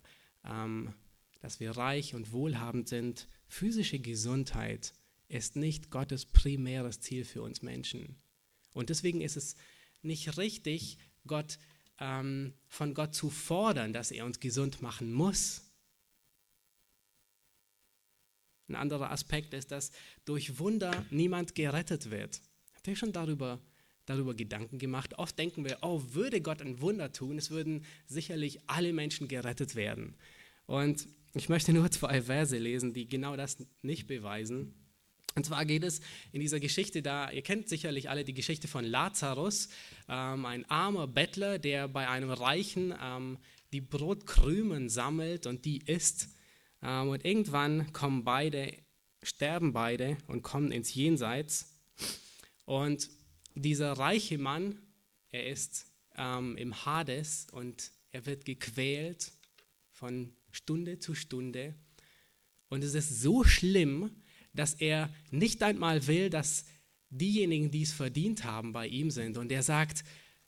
ähm, 0.50 0.94
dass 1.42 1.60
wir 1.60 1.72
reich 1.72 2.16
und 2.16 2.32
wohlhabend 2.32 2.90
sind. 2.90 3.28
Physische 3.48 4.00
Gesundheit 4.00 4.94
ist 5.28 5.56
nicht 5.56 5.92
Gottes 5.92 6.26
primäres 6.26 7.00
Ziel 7.00 7.24
für 7.24 7.42
uns 7.42 7.62
Menschen. 7.62 8.18
Und 8.74 8.90
deswegen 8.90 9.22
ist 9.22 9.38
es 9.38 9.56
nicht 10.02 10.38
richtig, 10.38 10.98
Gott, 11.28 11.60
ähm, 12.00 12.54
von 12.68 12.94
Gott 12.94 13.14
zu 13.14 13.30
fordern, 13.30 13.94
dass 13.94 14.12
er 14.12 14.26
uns 14.26 14.40
gesund 14.40 14.82
machen 14.82 15.14
muss. 15.14 15.62
Ein 18.68 18.76
anderer 18.76 19.12
Aspekt 19.12 19.54
ist, 19.54 19.72
dass 19.72 19.92
durch 20.26 20.60
Wunder 20.60 21.06
niemand 21.10 21.56
gerettet 21.56 22.12
wird. 22.12 22.42
Habt 22.74 22.88
ihr 22.88 22.96
schon 22.96 23.12
darüber 23.12 23.60
darüber 24.10 24.34
Gedanken 24.34 24.80
gemacht. 24.80 25.18
Oft 25.20 25.38
denken 25.38 25.64
wir, 25.64 25.78
oh, 25.82 26.02
würde 26.12 26.42
Gott 26.42 26.62
ein 26.62 26.82
Wunder 26.82 27.12
tun, 27.12 27.38
es 27.38 27.52
würden 27.52 27.86
sicherlich 28.08 28.60
alle 28.68 28.92
Menschen 28.92 29.28
gerettet 29.28 29.76
werden. 29.76 30.16
Und 30.70 31.08
ich 31.34 31.50
möchte 31.50 31.74
nur 31.74 31.90
zwei 31.90 32.22
Verse 32.22 32.56
lesen, 32.56 32.94
die 32.94 33.08
genau 33.08 33.36
das 33.36 33.58
nicht 33.82 34.06
beweisen. 34.06 34.76
Und 35.34 35.48
zwar 35.48 35.66
geht 35.66 35.84
es 35.84 36.00
in 36.32 36.42
dieser 36.42 36.60
Geschichte 36.60 37.02
da, 37.02 37.32
ihr 37.32 37.42
kennt 37.42 37.70
sicherlich 37.70 38.08
alle 38.08 38.24
die 38.24 38.36
Geschichte 38.36 38.68
von 38.68 38.86
Lazarus, 38.86 39.70
ähm, 40.08 40.46
ein 40.46 40.70
armer 40.70 41.08
Bettler, 41.08 41.58
der 41.58 41.88
bei 41.88 42.08
einem 42.08 42.30
Reichen 42.30 42.94
ähm, 43.02 43.40
die 43.74 43.82
Brotkrümen 43.82 44.90
sammelt 44.90 45.48
und 45.48 45.66
die 45.66 45.80
isst. 45.80 46.30
Ähm, 46.84 47.10
und 47.10 47.26
irgendwann 47.26 47.92
kommen 47.92 48.24
beide, 48.24 48.72
sterben 49.24 49.74
beide 49.74 50.20
und 50.28 50.44
kommen 50.44 50.72
ins 50.72 50.94
Jenseits. 50.94 51.80
Und 52.66 53.10
dieser 53.56 53.94
reiche 53.94 54.38
Mann, 54.38 54.80
er 55.32 55.48
ist 55.48 55.88
ähm, 56.16 56.56
im 56.58 56.86
Hades 56.86 57.48
und 57.52 57.92
er 58.12 58.28
wird 58.28 58.46
gequält 58.46 59.32
von 59.90 60.36
Stunde 60.52 61.00
zu 61.00 61.16
Stunde. 61.16 61.76
Und 62.70 62.84
es 62.84 62.94
ist 62.94 63.22
so 63.22 63.44
schlimm, 63.44 64.12
dass 64.54 64.76
er 64.76 65.10
nicht 65.32 65.62
einmal 65.64 66.08
will, 66.08 66.30
dass 66.30 66.66
diejenigen, 67.10 67.72
die 67.72 67.84
es 67.84 67.94
verdient 67.94 68.44
haben, 68.44 68.74
bei 68.74 68.88
ihm 68.88 69.12
sind. 69.12 69.38
Und 69.38 69.52
er 69.52 69.64
sagt, 69.64 70.04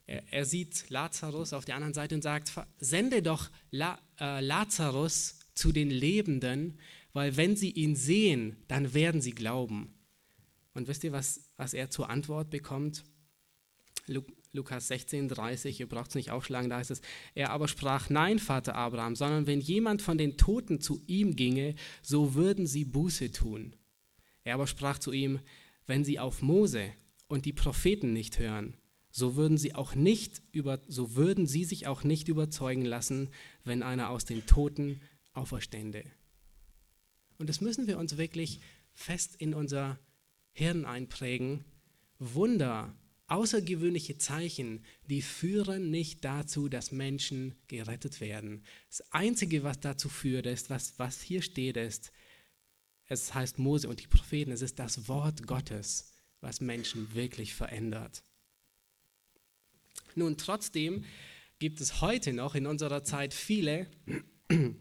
er, 0.06 0.46
sieht 0.46 0.90
Lazarus 0.90 1.54
auf 1.54 1.66
der 1.66 1.76
anderen 1.76 1.94
Seite 1.94 2.16
und 2.16 2.22
sagt, 2.22 2.52
sende 2.80 3.22
doch 3.22 3.50
äh, 3.72 4.42
Lazarus 4.42 5.40
zu 5.54 5.72
den 5.72 5.90
Lebenden, 5.90 6.80
weil 7.14 7.38
wenn 7.38 7.56
sie 7.56 7.72
ihn 7.72 7.96
sehen, 7.96 8.58
dann 8.68 8.94
werden 8.94 9.22
sie 9.22 9.32
glauben. 9.32 9.94
Und 10.74 10.88
wisst 10.88 11.04
ihr, 11.04 11.12
was, 11.12 11.52
was 11.58 11.74
er 11.74 11.90
zur 11.90 12.10
Antwort 12.10 12.50
bekommt? 12.50 13.04
Lukas 14.54 14.90
16, 14.90 15.30
30, 15.30 15.80
ihr 15.80 15.88
braucht 15.88 16.10
es 16.10 16.16
nicht 16.16 16.32
aufschlagen, 16.32 16.70
da 16.70 16.78
heißt 16.78 16.92
es, 16.92 17.02
er 17.36 17.52
aber 17.52 17.68
sprach, 17.68 18.10
nein, 18.10 18.38
Vater 18.38 18.76
Abraham, 18.76 19.16
sondern 19.16 19.48
wenn 19.48 19.62
jemand 19.62 20.02
von 20.02 20.18
den 20.18 20.38
Toten 20.38 20.82
zu 20.82 21.02
ihm 21.08 21.36
ginge, 21.36 21.76
so 22.02 22.34
würden 22.34 22.68
sie 22.68 22.84
Buße 22.84 23.32
tun. 23.32 23.76
Er 24.44 24.56
aber 24.56 24.68
sprach 24.68 25.00
zu 25.00 25.14
ihm, 25.14 25.40
wenn 25.88 26.04
sie 26.04 26.20
auf 26.20 26.42
Mose 26.42 26.92
und 27.28 27.46
die 27.46 27.54
Propheten 27.54 28.12
nicht 28.12 28.40
hören, 28.40 28.76
so 29.10 29.36
würden 29.36 29.58
sie 29.58 29.76
auch 29.76 29.96
nicht 29.96 30.42
über, 30.52 30.82
so 30.88 31.16
würden 31.16 31.48
sie 31.48 31.64
sich 31.64 31.88
auch 31.88 32.04
nicht 32.04 32.28
überzeugen 32.28 32.86
lassen, 32.86 33.30
wenn 33.64 33.84
einer 33.84 34.10
aus 34.10 34.26
den 34.26 34.46
Toten 34.46 35.02
auferstände. 35.34 36.04
Und 37.38 37.48
das 37.48 37.62
müssen 37.62 37.88
wir 37.88 37.98
uns 37.98 38.18
wirklich 38.18 38.60
fest 38.94 39.36
in 39.38 39.54
unser 39.54 40.00
Hirn 40.52 40.86
einprägen. 40.86 41.66
Wunder, 42.20 42.94
außergewöhnliche 43.32 44.18
Zeichen, 44.18 44.84
die 45.08 45.22
führen 45.22 45.90
nicht 45.90 46.26
dazu, 46.26 46.68
dass 46.68 46.92
Menschen 46.92 47.56
gerettet 47.68 48.20
werden. 48.20 48.64
Das 48.90 49.02
Einzige, 49.12 49.64
was 49.64 49.80
dazu 49.80 50.10
führt, 50.10 50.46
ist, 50.46 50.70
was, 50.70 51.00
was 51.00 51.22
hier 51.22 51.42
steht, 51.42 51.78
ist, 51.78 52.12
es 53.06 53.34
heißt 53.34 53.58
Mose 53.58 53.88
und 53.88 54.02
die 54.02 54.08
Propheten, 54.08 54.52
es 54.52 54.62
ist 54.62 54.80
das 54.80 55.08
Wort 55.08 55.48
Gottes, 55.48 56.14
was 56.42 56.60
Menschen 56.60 57.14
wirklich 57.14 57.54
verändert. 57.54 58.24
Nun, 60.16 60.38
trotzdem 60.38 61.06
gibt 61.60 61.80
es 61.80 62.02
heute 62.02 62.34
noch 62.34 62.54
in 62.54 62.66
unserer 62.66 63.04
Zeit 63.04 63.34
viele 63.34 63.88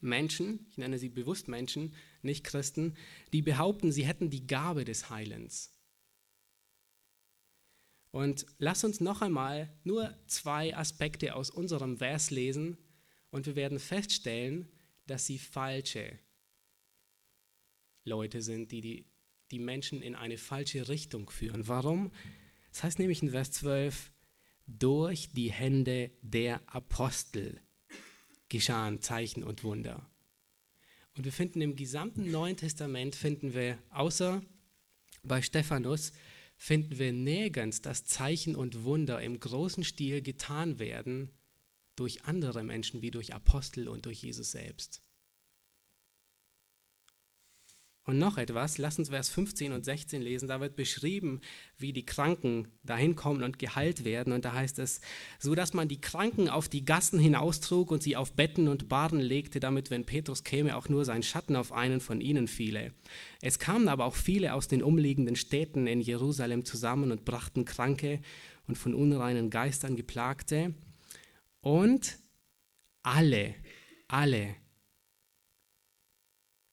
Menschen, 0.00 0.66
ich 0.70 0.78
nenne 0.78 0.98
sie 0.98 1.08
bewusst 1.08 1.46
Menschen, 1.46 1.94
nicht 2.22 2.42
Christen, 2.42 2.94
die 3.32 3.42
behaupten, 3.42 3.92
sie 3.92 4.06
hätten 4.06 4.28
die 4.28 4.46
Gabe 4.46 4.84
des 4.84 5.08
Heilens. 5.08 5.75
Und 8.16 8.46
lass 8.56 8.82
uns 8.82 9.02
noch 9.02 9.20
einmal 9.20 9.70
nur 9.84 10.16
zwei 10.26 10.74
Aspekte 10.74 11.34
aus 11.34 11.50
unserem 11.50 11.98
Vers 11.98 12.30
lesen 12.30 12.78
und 13.28 13.44
wir 13.44 13.56
werden 13.56 13.78
feststellen, 13.78 14.72
dass 15.06 15.26
sie 15.26 15.38
falsche 15.38 16.18
Leute 18.04 18.40
sind, 18.40 18.72
die, 18.72 18.80
die 18.80 19.04
die 19.50 19.58
Menschen 19.58 20.00
in 20.00 20.14
eine 20.14 20.38
falsche 20.38 20.88
Richtung 20.88 21.28
führen. 21.28 21.68
Warum? 21.68 22.10
Das 22.72 22.84
heißt 22.84 22.98
nämlich 22.98 23.22
in 23.22 23.32
Vers 23.32 23.52
12, 23.52 24.10
durch 24.66 25.28
die 25.34 25.52
Hände 25.52 26.10
der 26.22 26.62
Apostel 26.74 27.60
geschahen 28.48 29.02
Zeichen 29.02 29.44
und 29.44 29.62
Wunder. 29.62 30.08
Und 31.18 31.26
wir 31.26 31.32
finden 31.32 31.60
im 31.60 31.76
gesamten 31.76 32.30
Neuen 32.30 32.56
Testament, 32.56 33.14
finden 33.14 33.52
wir, 33.52 33.76
außer 33.90 34.40
bei 35.22 35.42
Stephanus, 35.42 36.12
finden 36.56 36.98
wir 36.98 37.12
nirgends, 37.12 37.82
dass 37.82 38.04
Zeichen 38.04 38.56
und 38.56 38.84
Wunder 38.84 39.20
im 39.20 39.38
großen 39.38 39.84
Stil 39.84 40.22
getan 40.22 40.78
werden 40.78 41.30
durch 41.96 42.24
andere 42.24 42.62
Menschen 42.62 43.02
wie 43.02 43.10
durch 43.10 43.34
Apostel 43.34 43.88
und 43.88 44.06
durch 44.06 44.22
Jesus 44.22 44.50
selbst. 44.50 45.02
Und 48.06 48.18
noch 48.20 48.38
etwas, 48.38 48.78
lass 48.78 49.00
uns 49.00 49.08
Vers 49.08 49.28
15 49.30 49.72
und 49.72 49.84
16 49.84 50.22
lesen, 50.22 50.46
da 50.46 50.60
wird 50.60 50.76
beschrieben, 50.76 51.40
wie 51.76 51.92
die 51.92 52.06
Kranken 52.06 52.68
dahin 52.84 53.16
kommen 53.16 53.42
und 53.42 53.58
geheilt 53.58 54.04
werden. 54.04 54.32
Und 54.32 54.44
da 54.44 54.52
heißt 54.52 54.78
es, 54.78 55.00
so 55.40 55.56
dass 55.56 55.74
man 55.74 55.88
die 55.88 56.00
Kranken 56.00 56.48
auf 56.48 56.68
die 56.68 56.84
Gassen 56.84 57.18
hinaustrug 57.18 57.90
und 57.90 58.04
sie 58.04 58.14
auf 58.14 58.32
Betten 58.34 58.68
und 58.68 58.88
Baden 58.88 59.18
legte, 59.18 59.58
damit, 59.58 59.90
wenn 59.90 60.06
Petrus 60.06 60.44
käme, 60.44 60.76
auch 60.76 60.88
nur 60.88 61.04
sein 61.04 61.24
Schatten 61.24 61.56
auf 61.56 61.72
einen 61.72 61.98
von 61.98 62.20
ihnen 62.20 62.46
fiele. 62.46 62.92
Es 63.42 63.58
kamen 63.58 63.88
aber 63.88 64.04
auch 64.04 64.14
viele 64.14 64.54
aus 64.54 64.68
den 64.68 64.84
umliegenden 64.84 65.34
Städten 65.34 65.88
in 65.88 66.00
Jerusalem 66.00 66.64
zusammen 66.64 67.10
und 67.10 67.24
brachten 67.24 67.64
Kranke 67.64 68.20
und 68.68 68.78
von 68.78 68.94
unreinen 68.94 69.50
Geistern 69.50 69.96
geplagte. 69.96 70.74
Und 71.60 72.18
alle, 73.02 73.56
alle 74.06 74.54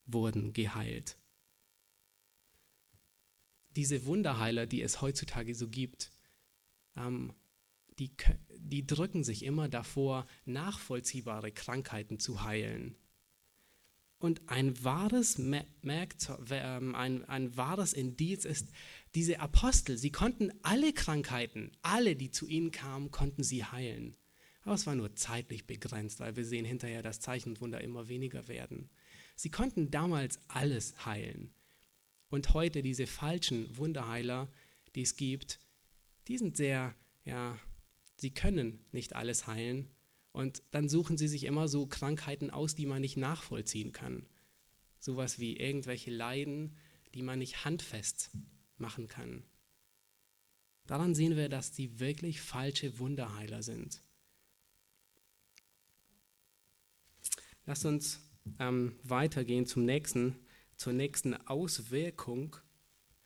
wurden 0.06 0.54
geheilt 0.54 1.18
diese 3.76 4.06
Wunderheiler, 4.06 4.66
die 4.66 4.82
es 4.82 5.02
heutzutage 5.02 5.56
so 5.56 5.68
gibt, 5.68 6.12
ähm, 6.96 7.34
die, 8.00 8.12
die 8.58 8.86
drücken 8.86 9.24
sich 9.24 9.44
immer 9.44 9.70
davor, 9.70 10.26
nachvollziehbare 10.46 11.52
Krankheiten 11.52 12.20
zu 12.20 12.44
heilen. 12.44 12.96
Und 14.18 14.50
ein 14.50 14.82
wahres, 14.84 15.38
ähm, 15.38 16.96
ein, 16.96 17.26
ein 17.26 17.58
wahres 17.58 17.94
Indiz 17.94 18.46
ist, 18.46 18.70
diese 19.16 19.42
Apostel, 19.42 19.98
sie 19.98 20.12
konnten 20.12 20.52
alle 20.62 20.94
Krankheiten, 20.94 21.72
alle, 21.82 22.16
die 22.16 22.32
zu 22.32 22.48
ihnen 22.48 22.72
kamen, 22.72 23.12
konnten 23.12 23.44
sie 23.44 23.66
heilen. 23.66 24.16
Aber 24.62 24.76
es 24.76 24.88
war 24.88 24.96
nur 24.96 25.14
zeitlich 25.16 25.68
begrenzt, 25.68 26.22
weil 26.22 26.38
wir 26.38 26.46
sehen 26.46 26.64
hinterher, 26.64 27.02
dass 27.02 27.20
Zeichen 27.20 27.50
und 27.50 27.62
Wunder 27.62 27.82
immer 27.82 28.08
weniger 28.08 28.48
werden. 28.48 28.90
Sie 29.36 29.50
konnten 29.50 29.92
damals 29.92 30.40
alles 30.48 31.06
heilen. 31.06 31.54
Und 32.34 32.56
heute 32.56 32.82
diese 32.82 33.06
falschen 33.06 33.78
Wunderheiler, 33.78 34.52
die 34.96 35.04
es 35.04 35.18
gibt, 35.18 35.60
die 36.28 36.40
sind 36.40 36.58
sehr, 36.58 36.96
ja, 37.26 37.60
sie 38.16 38.32
können 38.32 38.84
nicht 38.92 39.16
alles 39.16 39.46
heilen. 39.46 39.92
Und 40.32 40.64
dann 40.72 40.90
suchen 40.90 41.16
sie 41.16 41.28
sich 41.28 41.44
immer 41.44 41.68
so 41.68 41.86
Krankheiten 41.86 42.50
aus, 42.50 42.74
die 42.74 42.88
man 42.88 43.02
nicht 43.02 43.18
nachvollziehen 43.18 43.92
kann. 43.92 44.26
Sowas 44.98 45.38
wie 45.38 45.58
irgendwelche 45.58 46.10
Leiden, 46.10 46.76
die 47.14 47.22
man 47.22 47.38
nicht 47.38 47.66
handfest 47.66 48.32
machen 48.78 49.08
kann. 49.08 49.44
Daran 50.88 51.14
sehen 51.14 51.38
wir, 51.38 51.50
dass 51.50 51.72
die 51.72 52.00
wirklich 52.00 52.42
falsche 52.42 52.98
Wunderheiler 52.98 53.62
sind. 53.62 54.02
Lass 57.68 57.86
uns 57.86 58.22
ähm, 58.58 58.98
weitergehen 59.04 59.68
zum 59.68 59.86
nächsten, 59.86 60.40
zur 60.78 60.94
nächsten 60.94 61.36
Auswirkung. 61.48 62.56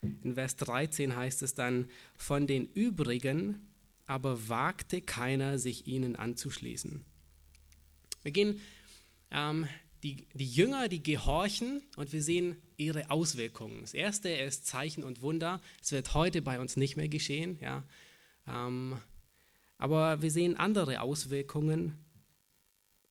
In 0.01 0.35
Vers 0.35 0.55
13 0.57 1.15
heißt 1.15 1.41
es 1.41 1.53
dann, 1.53 1.89
von 2.15 2.47
den 2.47 2.67
übrigen 2.73 3.67
aber 4.05 4.47
wagte 4.47 5.01
keiner, 5.01 5.59
sich 5.59 5.87
ihnen 5.87 6.15
anzuschließen. 6.15 7.03
Wir 8.23 8.31
gehen, 8.31 8.61
ähm, 9.31 9.67
die, 10.03 10.27
die 10.33 10.49
Jünger, 10.49 10.87
die 10.87 11.03
gehorchen 11.03 11.81
und 11.97 12.13
wir 12.13 12.21
sehen 12.21 12.55
ihre 12.77 13.09
Auswirkungen. 13.09 13.81
Das 13.81 13.93
erste 13.93 14.29
ist 14.29 14.65
Zeichen 14.65 15.03
und 15.03 15.21
Wunder. 15.21 15.59
Es 15.81 15.91
wird 15.91 16.13
heute 16.13 16.41
bei 16.41 16.59
uns 16.59 16.77
nicht 16.77 16.95
mehr 16.95 17.09
geschehen, 17.09 17.57
ja. 17.61 17.83
Ähm, 18.47 18.97
aber 19.77 20.21
wir 20.21 20.31
sehen 20.31 20.55
andere 20.55 21.01
Auswirkungen 21.01 21.97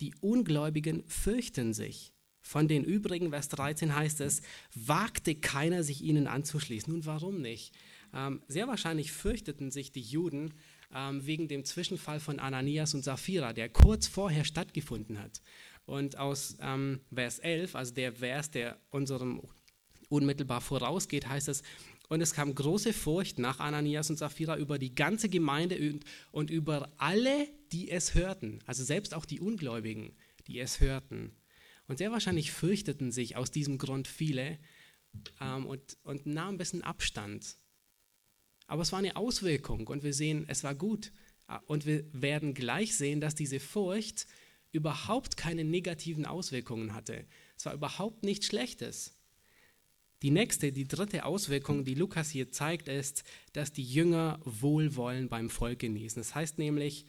die 0.00 0.14
Ungläubigen 0.20 1.04
fürchten 1.08 1.72
sich. 1.72 2.12
Von 2.46 2.68
den 2.68 2.84
übrigen, 2.84 3.30
Vers 3.30 3.48
13 3.48 3.96
heißt 3.96 4.20
es, 4.20 4.40
wagte 4.72 5.34
keiner, 5.34 5.82
sich 5.82 6.00
ihnen 6.00 6.28
anzuschließen. 6.28 6.92
Nun, 6.92 7.04
warum 7.04 7.40
nicht? 7.40 7.74
Ähm, 8.14 8.40
sehr 8.46 8.68
wahrscheinlich 8.68 9.10
fürchteten 9.10 9.72
sich 9.72 9.90
die 9.90 10.00
Juden 10.00 10.54
ähm, 10.94 11.26
wegen 11.26 11.48
dem 11.48 11.64
Zwischenfall 11.64 12.20
von 12.20 12.38
Ananias 12.38 12.94
und 12.94 13.02
Sapphira, 13.02 13.52
der 13.52 13.68
kurz 13.68 14.06
vorher 14.06 14.44
stattgefunden 14.44 15.18
hat. 15.18 15.42
Und 15.86 16.18
aus 16.18 16.56
ähm, 16.60 17.00
Vers 17.12 17.40
11, 17.40 17.74
also 17.74 17.92
der 17.92 18.12
Vers, 18.12 18.52
der 18.52 18.78
unserem 18.90 19.42
unmittelbar 20.08 20.60
vorausgeht, 20.60 21.28
heißt 21.28 21.48
es, 21.48 21.64
und 22.08 22.20
es 22.20 22.32
kam 22.32 22.54
große 22.54 22.92
Furcht 22.92 23.40
nach 23.40 23.58
Ananias 23.58 24.08
und 24.08 24.18
Sapphira 24.18 24.56
über 24.56 24.78
die 24.78 24.94
ganze 24.94 25.28
Gemeinde 25.28 25.76
und, 25.78 26.04
und 26.30 26.50
über 26.50 26.92
alle, 26.96 27.48
die 27.72 27.90
es 27.90 28.14
hörten. 28.14 28.60
Also 28.66 28.84
selbst 28.84 29.14
auch 29.14 29.24
die 29.24 29.40
Ungläubigen, 29.40 30.14
die 30.46 30.60
es 30.60 30.78
hörten. 30.78 31.32
Und 31.88 31.98
sehr 31.98 32.10
wahrscheinlich 32.10 32.52
fürchteten 32.52 33.12
sich 33.12 33.36
aus 33.36 33.50
diesem 33.50 33.78
Grund 33.78 34.08
viele 34.08 34.58
ähm, 35.40 35.66
und, 35.66 35.96
und 36.02 36.26
nahmen 36.26 36.54
ein 36.54 36.58
bisschen 36.58 36.82
Abstand. 36.82 37.56
Aber 38.66 38.82
es 38.82 38.92
war 38.92 38.98
eine 38.98 39.16
Auswirkung 39.16 39.86
und 39.86 40.02
wir 40.02 40.12
sehen, 40.12 40.44
es 40.48 40.64
war 40.64 40.74
gut. 40.74 41.12
Und 41.66 41.86
wir 41.86 42.04
werden 42.12 42.54
gleich 42.54 42.96
sehen, 42.96 43.20
dass 43.20 43.36
diese 43.36 43.60
Furcht 43.60 44.26
überhaupt 44.72 45.36
keine 45.36 45.64
negativen 45.64 46.26
Auswirkungen 46.26 46.92
hatte. 46.92 47.24
Es 47.56 47.66
war 47.66 47.74
überhaupt 47.74 48.24
nichts 48.24 48.46
Schlechtes. 48.46 49.16
Die 50.22 50.30
nächste, 50.30 50.72
die 50.72 50.88
dritte 50.88 51.24
Auswirkung, 51.24 51.84
die 51.84 51.94
Lukas 51.94 52.30
hier 52.30 52.50
zeigt, 52.50 52.88
ist, 52.88 53.22
dass 53.52 53.72
die 53.72 53.84
Jünger 53.84 54.40
Wohlwollen 54.44 55.28
beim 55.28 55.50
Volk 55.50 55.80
genießen. 55.80 56.20
Das 56.20 56.34
heißt 56.34 56.58
nämlich, 56.58 57.04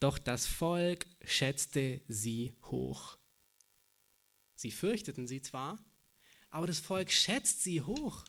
doch 0.00 0.18
das 0.18 0.46
Volk 0.46 1.06
schätzte 1.24 2.00
sie 2.08 2.54
hoch. 2.64 3.18
Sie 4.54 4.70
fürchteten 4.70 5.26
sie 5.26 5.42
zwar, 5.42 5.78
aber 6.50 6.66
das 6.66 6.78
Volk 6.78 7.10
schätzt 7.10 7.62
sie 7.62 7.80
hoch. 7.82 8.24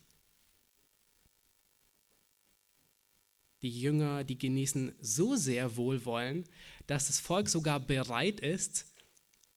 Die 3.61 3.69
Jünger, 3.69 4.23
die 4.23 4.37
genießen 4.37 4.95
so 4.99 5.35
sehr 5.35 5.75
Wohlwollen, 5.75 6.45
dass 6.87 7.07
das 7.07 7.19
Volk 7.19 7.49
sogar 7.49 7.79
bereit 7.79 8.39
ist, 8.39 8.85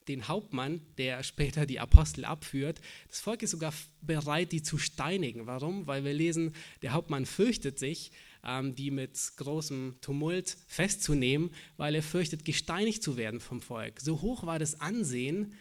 den 0.09 0.29
Hauptmann, 0.29 0.81
der 0.97 1.23
später 1.23 1.67
die 1.67 1.81
Apostel 1.81 2.25
abführt. 2.25 2.81
Das 3.09 3.21
Volk 3.21 3.43
ist 3.43 3.51
sogar 3.51 3.73
bereit, 4.01 4.53
die 4.53 4.63
zu 4.63 4.79
steinigen. 4.79 5.47
Warum? 5.47 5.87
Weil 5.87 6.05
wir 6.05 6.15
lesen, 6.15 6.55
der 6.83 6.93
Hauptmann 6.93 7.27
fürchtet 7.27 7.79
sich, 7.79 8.11
ähm, 8.45 8.75
die 8.75 8.91
mit 8.91 9.19
großem 9.37 9.97
Tumult 10.01 10.57
festzunehmen, 10.67 11.51
weil 11.77 11.95
er 11.95 12.03
fürchtet, 12.03 12.45
gesteinigt 12.45 13.03
zu 13.03 13.17
werden 13.17 13.41
vom 13.41 13.61
Volk. 13.61 14.01
So 14.01 14.23
hoch 14.23 14.47
war 14.47 14.59
das 14.59 14.81
Ansehen, 14.81 15.55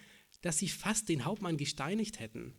dass 0.48 0.60
sie 0.60 0.70
fast 0.70 1.10
den 1.10 1.26
Hauptmann 1.26 1.58
gesteinigt 1.58 2.22
hätten. 2.22 2.54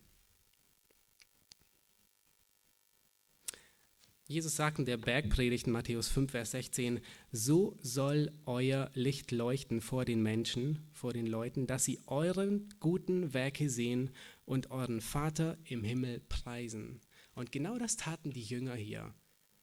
Jesus 4.27 4.55
sagt 4.55 4.77
in 4.77 4.85
der 4.85 4.97
Bergpredigt 4.97 5.65
in 5.65 5.73
Matthäus 5.73 6.07
5, 6.07 6.29
Vers 6.29 6.51
16, 6.51 6.99
so 7.31 7.75
soll 7.81 8.31
euer 8.45 8.91
Licht 8.93 9.31
leuchten 9.31 9.81
vor 9.81 10.05
den 10.05 10.21
Menschen, 10.21 10.87
vor 10.91 11.13
den 11.13 11.25
Leuten, 11.25 11.65
dass 11.65 11.83
sie 11.83 11.99
euren 12.05 12.69
guten 12.79 13.33
Werke 13.33 13.71
sehen 13.71 14.11
und 14.45 14.69
euren 14.69 15.01
Vater 15.01 15.57
im 15.63 15.83
Himmel 15.83 16.19
preisen. 16.29 17.01
Und 17.33 17.51
genau 17.51 17.79
das 17.79 17.97
taten 17.97 18.29
die 18.29 18.43
Jünger 18.43 18.75
hier. 18.75 19.15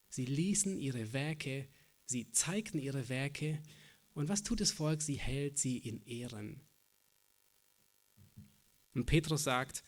Sie 0.08 0.24
ließen 0.24 0.76
ihre 0.80 1.12
Werke, 1.12 1.68
sie 2.06 2.32
zeigten 2.32 2.80
ihre 2.80 3.08
Werke. 3.08 3.62
Und 4.14 4.28
was 4.28 4.42
tut 4.42 4.60
das 4.60 4.72
Volk? 4.72 5.00
Sie 5.00 5.14
hält 5.14 5.58
sie 5.58 5.78
in 5.78 6.02
Ehren. 6.02 6.65
Und 8.96 9.06
Petrus 9.06 9.44
sagt, 9.44 9.84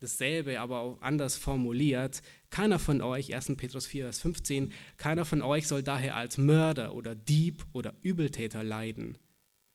dasselbe, 0.00 0.60
aber 0.60 0.80
auch 0.80 1.02
anders 1.02 1.36
formuliert. 1.36 2.22
Keiner 2.48 2.78
von 2.78 3.00
euch, 3.02 3.34
1. 3.34 3.54
Petrus 3.56 3.86
4, 3.86 4.04
Vers 4.04 4.20
15, 4.20 4.72
keiner 4.96 5.24
von 5.24 5.42
euch 5.42 5.68
soll 5.68 5.82
daher 5.82 6.16
als 6.16 6.38
Mörder 6.38 6.94
oder 6.94 7.14
Dieb 7.14 7.64
oder 7.72 7.94
Übeltäter 8.00 8.64
leiden 8.64 9.18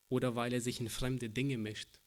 oder 0.10 0.36
weil 0.36 0.52
er 0.52 0.62
sich 0.62 0.80
in 0.80 0.90
fremde 0.90 1.30
Dinge 1.30 1.58
mischt. 1.58 2.00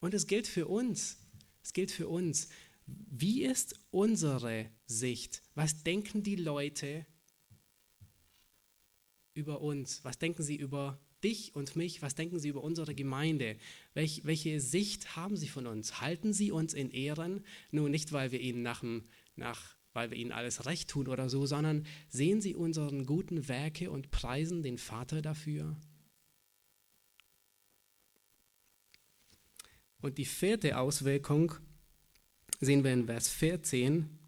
Und 0.00 0.14
es 0.14 0.26
gilt 0.26 0.46
für 0.46 0.66
uns. 0.66 1.18
Es 1.62 1.72
gilt 1.72 1.90
für 1.90 2.08
uns. 2.08 2.48
Wie 2.86 3.42
ist 3.44 3.78
unsere 3.90 4.70
Sicht? 4.86 5.42
Was 5.54 5.82
denken 5.82 6.22
die 6.22 6.36
Leute 6.36 7.06
über 9.34 9.60
uns? 9.60 10.04
Was 10.04 10.18
denken 10.18 10.42
sie 10.42 10.56
über 10.56 10.98
dich 11.24 11.54
und 11.54 11.76
mich, 11.76 12.02
was 12.02 12.14
denken 12.14 12.38
Sie 12.38 12.48
über 12.48 12.62
unsere 12.62 12.94
Gemeinde? 12.94 13.56
Welch, 13.94 14.22
welche 14.24 14.60
Sicht 14.60 15.16
haben 15.16 15.36
Sie 15.36 15.48
von 15.48 15.66
uns? 15.66 16.00
Halten 16.00 16.32
Sie 16.32 16.50
uns 16.50 16.74
in 16.74 16.90
Ehren? 16.90 17.44
Nur 17.70 17.88
nicht, 17.88 18.12
weil 18.12 18.32
wir 18.32 18.40
Ihnen 18.40 18.62
nach, 18.62 18.82
nach 19.36 19.76
weil 19.92 20.10
wir 20.10 20.18
Ihnen 20.18 20.32
alles 20.32 20.66
recht 20.66 20.88
tun 20.88 21.08
oder 21.08 21.28
so, 21.28 21.46
sondern 21.46 21.86
sehen 22.08 22.40
Sie 22.40 22.54
unseren 22.54 23.06
guten 23.06 23.48
Werke 23.48 23.90
und 23.90 24.10
preisen 24.10 24.62
den 24.62 24.78
Vater 24.78 25.22
dafür? 25.22 25.76
Und 30.00 30.18
die 30.18 30.24
vierte 30.24 30.78
Auswirkung 30.78 31.54
sehen 32.60 32.84
wir 32.84 32.92
in 32.92 33.06
Vers 33.06 33.28
14. 33.28 34.19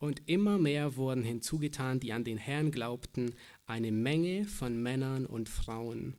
Und 0.00 0.22
immer 0.26 0.56
mehr 0.56 0.96
wurden 0.96 1.22
hinzugetan, 1.22 2.00
die 2.00 2.14
an 2.14 2.24
den 2.24 2.38
Herrn 2.38 2.70
glaubten, 2.70 3.34
eine 3.66 3.92
Menge 3.92 4.46
von 4.46 4.82
Männern 4.82 5.26
und 5.26 5.50
Frauen. 5.50 6.16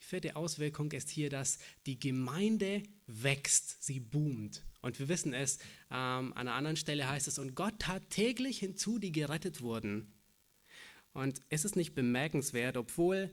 Die 0.00 0.04
vierte 0.04 0.34
Auswirkung 0.34 0.90
ist 0.90 1.08
hier, 1.08 1.30
dass 1.30 1.60
die 1.86 2.00
Gemeinde 2.00 2.82
wächst, 3.06 3.84
sie 3.84 4.00
boomt. 4.00 4.64
Und 4.80 4.98
wir 4.98 5.08
wissen 5.08 5.32
es, 5.32 5.58
ähm, 5.92 6.32
an 6.32 6.48
einer 6.48 6.54
anderen 6.54 6.76
Stelle 6.76 7.08
heißt 7.08 7.28
es, 7.28 7.38
und 7.38 7.54
Gott 7.54 7.78
tat 7.78 8.10
täglich 8.10 8.58
hinzu, 8.58 8.98
die 8.98 9.12
gerettet 9.12 9.62
wurden. 9.62 10.12
Und 11.12 11.40
ist 11.50 11.64
es 11.64 11.76
nicht 11.76 11.94
bemerkenswert, 11.94 12.76
obwohl 12.76 13.30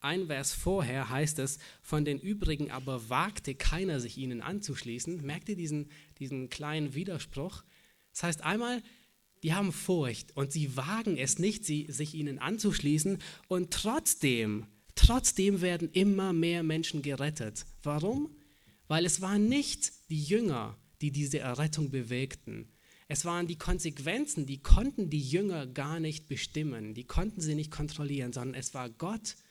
ein 0.00 0.26
Vers 0.26 0.52
vorher 0.52 1.10
heißt 1.10 1.38
es, 1.38 1.58
von 1.82 2.04
den 2.04 2.18
übrigen 2.18 2.70
aber 2.70 3.08
wagte 3.10 3.54
keiner 3.54 4.00
sich 4.00 4.16
ihnen 4.18 4.40
anzuschließen. 4.40 5.24
Merkt 5.24 5.48
ihr 5.48 5.56
diesen, 5.56 5.90
diesen 6.18 6.48
kleinen 6.48 6.94
Widerspruch? 6.94 7.62
Das 8.12 8.22
heißt 8.22 8.42
einmal, 8.42 8.82
die 9.42 9.54
haben 9.54 9.72
Furcht 9.72 10.36
und 10.36 10.52
sie 10.52 10.76
wagen 10.76 11.16
es 11.16 11.38
nicht, 11.38 11.64
sie, 11.64 11.86
sich 11.90 12.14
ihnen 12.14 12.38
anzuschließen 12.38 13.18
und 13.48 13.72
trotzdem, 13.72 14.66
trotzdem 14.94 15.60
werden 15.60 15.90
immer 15.92 16.32
mehr 16.32 16.62
Menschen 16.62 17.02
gerettet. 17.02 17.64
Warum? 17.82 18.30
Weil 18.88 19.06
es 19.06 19.20
waren 19.20 19.48
nicht 19.48 19.92
die 20.10 20.22
Jünger, 20.22 20.76
die 21.00 21.10
diese 21.10 21.38
Errettung 21.38 21.90
bewegten. 21.90 22.68
Es 23.08 23.24
waren 23.24 23.46
die 23.46 23.58
Konsequenzen, 23.58 24.46
die 24.46 24.62
konnten 24.62 25.10
die 25.10 25.20
Jünger 25.20 25.66
gar 25.66 26.00
nicht 26.00 26.28
bestimmen, 26.28 26.94
die 26.94 27.04
konnten 27.04 27.40
sie 27.40 27.54
nicht 27.54 27.70
kontrollieren, 27.70 28.32
sondern 28.32 28.54
es 28.54 28.72
war 28.74 28.88
Gott, 28.88 29.34
der 29.34 29.49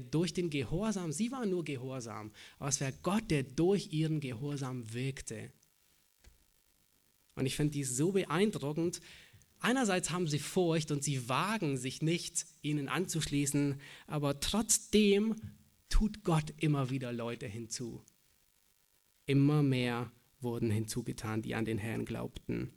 durch 0.00 0.32
den 0.32 0.50
Gehorsam, 0.50 1.10
sie 1.12 1.32
waren 1.32 1.50
nur 1.50 1.64
Gehorsam, 1.64 2.30
aber 2.58 2.68
es 2.68 2.80
war 2.80 2.92
Gott, 3.02 3.30
der 3.30 3.42
durch 3.42 3.92
ihren 3.92 4.20
Gehorsam 4.20 4.92
wirkte. 4.92 5.52
Und 7.34 7.46
ich 7.46 7.56
finde 7.56 7.72
dies 7.72 7.96
so 7.96 8.12
beeindruckend, 8.12 9.00
einerseits 9.58 10.10
haben 10.10 10.28
sie 10.28 10.38
Furcht 10.38 10.92
und 10.92 11.02
sie 11.02 11.28
wagen 11.28 11.76
sich 11.76 12.02
nicht, 12.02 12.46
ihnen 12.62 12.88
anzuschließen, 12.88 13.80
aber 14.06 14.40
trotzdem 14.40 15.36
tut 15.88 16.22
Gott 16.22 16.54
immer 16.58 16.90
wieder 16.90 17.12
Leute 17.12 17.46
hinzu. 17.46 18.04
Immer 19.26 19.62
mehr 19.62 20.12
wurden 20.40 20.70
hinzugetan, 20.70 21.42
die 21.42 21.54
an 21.54 21.64
den 21.64 21.78
Herrn 21.78 22.04
glaubten. 22.04 22.72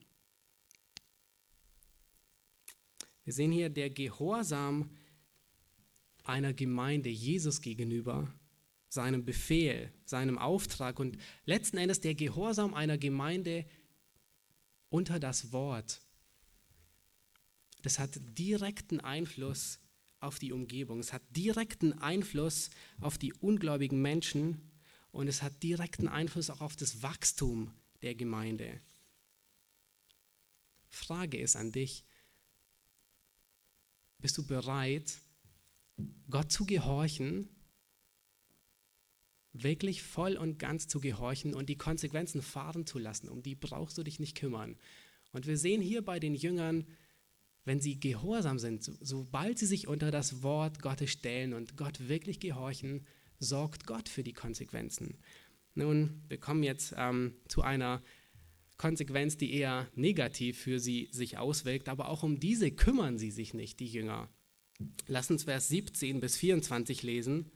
Wir 3.24 3.34
sehen 3.34 3.52
hier 3.52 3.70
der 3.70 3.90
Gehorsam 3.90 4.90
einer 6.24 6.54
Gemeinde 6.54 7.10
Jesus 7.10 7.62
gegenüber, 7.62 8.34
seinem 8.90 9.26
Befehl, 9.26 9.92
seinem 10.06 10.38
Auftrag 10.38 11.00
und 11.00 11.18
letzten 11.46 11.78
Endes 11.78 12.02
der 12.02 12.16
Gehorsam 12.16 12.74
einer 12.74 12.98
Gemeinde 12.98 13.66
unter 14.90 15.20
das 15.20 15.52
Wort. 15.52 16.02
Das 17.82 18.00
hat 18.00 18.20
direkten 18.38 19.00
Einfluss 19.00 19.80
auf 20.20 20.40
die 20.40 20.54
Umgebung. 20.54 21.00
Es 21.00 21.12
hat 21.12 21.22
direkten 21.36 21.94
Einfluss 21.94 22.70
auf 23.02 23.18
die 23.18 23.34
ungläubigen 23.34 24.02
Menschen 24.02 24.72
und 25.12 25.28
es 25.28 25.42
hat 25.42 25.62
direkten 25.62 26.08
Einfluss 26.08 26.50
auch 26.50 26.62
auf 26.62 26.76
das 26.76 27.04
Wachstum 27.04 27.74
der 28.02 28.16
Gemeinde. 28.16 28.80
Frage 30.90 31.38
ist 31.38 31.56
an 31.56 31.72
dich, 31.72 32.06
bist 34.20 34.38
du 34.38 34.46
bereit, 34.46 35.20
Gott 36.30 36.52
zu 36.52 36.66
gehorchen, 36.66 37.50
wirklich 39.54 40.02
voll 40.02 40.36
und 40.36 40.58
ganz 40.58 40.88
zu 40.88 41.00
gehorchen 41.00 41.54
und 41.54 41.70
die 41.70 41.78
Konsequenzen 41.78 42.42
fahren 42.42 42.86
zu 42.86 43.00
lassen? 43.00 43.30
Um 43.30 43.42
die 43.44 43.56
brauchst 43.56 43.98
du 43.98 44.04
dich 44.04 44.20
nicht 44.20 44.38
kümmern. 44.38 44.78
Und 45.32 45.48
wir 45.48 45.58
sehen 45.58 45.82
hier 45.82 46.04
bei 46.04 46.20
den 46.20 46.36
Jüngern, 46.36 46.88
wenn 47.66 47.80
sie 47.80 48.00
gehorsam 48.00 48.60
sind, 48.60 48.84
sobald 49.00 49.58
sie 49.58 49.66
sich 49.66 49.88
unter 49.88 50.12
das 50.12 50.44
Wort 50.44 50.82
Gottes 50.82 51.12
stellen 51.12 51.54
und 51.54 51.78
Gott 51.78 52.08
wirklich 52.08 52.40
gehorchen, 52.40 53.06
sorgt 53.40 53.86
Gott 53.86 54.10
für 54.10 54.24
die 54.24 54.34
Konsequenzen. 54.34 55.18
Nun, 55.76 56.24
wir 56.28 56.40
kommen 56.40 56.64
jetzt 56.64 56.94
ähm, 56.98 57.36
zu 57.48 57.62
einer 57.62 58.02
Konsequenz, 58.78 59.38
die 59.38 59.54
eher 59.54 59.90
negativ 59.96 60.60
für 60.60 60.80
sie 60.80 61.08
sich 61.12 61.38
auswirkt, 61.38 61.90
aber 61.90 62.10
auch 62.10 62.24
um 62.24 62.40
diese 62.40 62.72
kümmern 62.72 63.18
sie 63.18 63.32
sich 63.32 63.54
nicht, 63.54 63.80
die 63.80 63.88
Jünger. 63.88 64.30
Lass 65.08 65.30
uns 65.30 65.44
Vers 65.44 65.68
17 65.68 66.20
bis 66.20 66.38
24 66.38 67.04
lesen. 67.04 67.52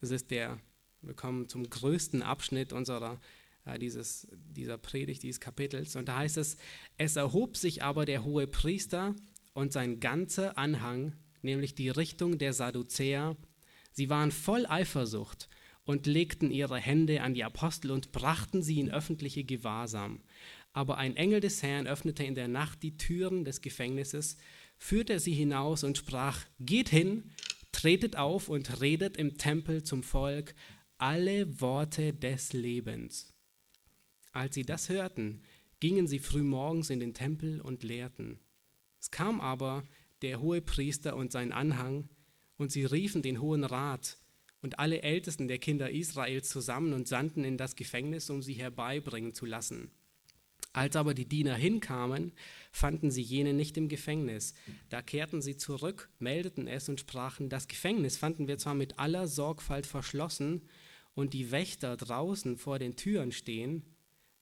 Das 0.00 0.10
ist 0.10 0.30
der, 0.30 0.58
wir 1.02 1.14
kommen 1.14 1.48
zum 1.48 1.68
größten 1.68 2.22
Abschnitt 2.22 2.72
unserer 2.72 3.20
äh, 3.64 3.78
dieses, 3.78 4.28
dieser 4.32 4.78
Predigt, 4.78 5.22
dieses 5.22 5.40
Kapitels. 5.40 5.96
Und 5.96 6.08
da 6.08 6.18
heißt 6.18 6.36
es, 6.36 6.56
es 6.96 7.16
erhob 7.16 7.56
sich 7.56 7.82
aber 7.82 8.04
der 8.04 8.24
hohe 8.24 8.46
Priester 8.46 9.14
und 9.52 9.72
sein 9.72 10.00
ganzer 10.00 10.56
Anhang, 10.56 11.16
nämlich 11.42 11.74
die 11.74 11.90
Richtung 11.90 12.38
der 12.38 12.52
Sadduzäer, 12.52 13.36
sie 13.92 14.08
waren 14.08 14.30
voll 14.30 14.66
Eifersucht 14.66 15.48
und 15.84 16.06
legten 16.06 16.50
ihre 16.50 16.78
Hände 16.78 17.22
an 17.22 17.34
die 17.34 17.44
Apostel 17.44 17.90
und 17.90 18.12
brachten 18.12 18.62
sie 18.62 18.80
in 18.80 18.90
öffentliche 18.90 19.44
Gewahrsam. 19.44 20.22
Aber 20.72 20.98
ein 20.98 21.16
Engel 21.16 21.40
des 21.40 21.62
Herrn 21.62 21.88
öffnete 21.88 22.22
in 22.22 22.36
der 22.36 22.48
Nacht 22.48 22.82
die 22.82 22.96
Türen 22.96 23.44
des 23.44 23.60
Gefängnisses, 23.60 24.36
führte 24.80 25.20
sie 25.20 25.34
hinaus 25.34 25.84
und 25.84 25.98
sprach, 25.98 26.44
geht 26.58 26.88
hin, 26.88 27.30
tretet 27.70 28.16
auf 28.16 28.48
und 28.48 28.80
redet 28.80 29.16
im 29.16 29.38
Tempel 29.38 29.84
zum 29.84 30.02
Volk 30.02 30.54
alle 30.98 31.60
Worte 31.60 32.12
des 32.12 32.52
Lebens. 32.52 33.32
Als 34.32 34.54
sie 34.54 34.64
das 34.64 34.88
hörten, 34.88 35.42
gingen 35.78 36.08
sie 36.08 36.18
frühmorgens 36.18 36.90
in 36.90 36.98
den 36.98 37.14
Tempel 37.14 37.60
und 37.60 37.84
lehrten. 37.84 38.40
Es 38.98 39.10
kam 39.10 39.40
aber 39.40 39.84
der 40.22 40.40
hohe 40.40 40.60
Priester 40.60 41.14
und 41.16 41.30
sein 41.30 41.52
Anhang, 41.52 42.08
und 42.56 42.70
sie 42.70 42.84
riefen 42.84 43.22
den 43.22 43.40
Hohen 43.40 43.64
Rat 43.64 44.18
und 44.60 44.78
alle 44.78 45.02
Ältesten 45.02 45.48
der 45.48 45.58
Kinder 45.58 45.90
Israels 45.90 46.50
zusammen 46.50 46.92
und 46.92 47.08
sandten 47.08 47.44
in 47.44 47.56
das 47.56 47.76
Gefängnis, 47.76 48.28
um 48.28 48.42
sie 48.42 48.52
herbeibringen 48.52 49.32
zu 49.32 49.46
lassen. 49.46 49.90
Als 50.72 50.96
aber 50.96 51.14
die 51.14 51.28
Diener 51.28 51.54
hinkamen, 51.54 52.32
fanden 52.70 53.10
sie 53.10 53.22
jene 53.22 53.52
nicht 53.52 53.76
im 53.76 53.88
Gefängnis. 53.88 54.54
Da 54.88 55.02
kehrten 55.02 55.42
sie 55.42 55.56
zurück, 55.56 56.10
meldeten 56.18 56.68
es 56.68 56.88
und 56.88 57.00
sprachen, 57.00 57.48
das 57.48 57.68
Gefängnis 57.68 58.16
fanden 58.16 58.48
wir 58.48 58.58
zwar 58.58 58.74
mit 58.74 58.98
aller 58.98 59.26
Sorgfalt 59.26 59.86
verschlossen 59.86 60.62
und 61.14 61.34
die 61.34 61.50
Wächter 61.50 61.96
draußen 61.96 62.56
vor 62.56 62.78
den 62.78 62.96
Türen 62.96 63.32
stehen, 63.32 63.84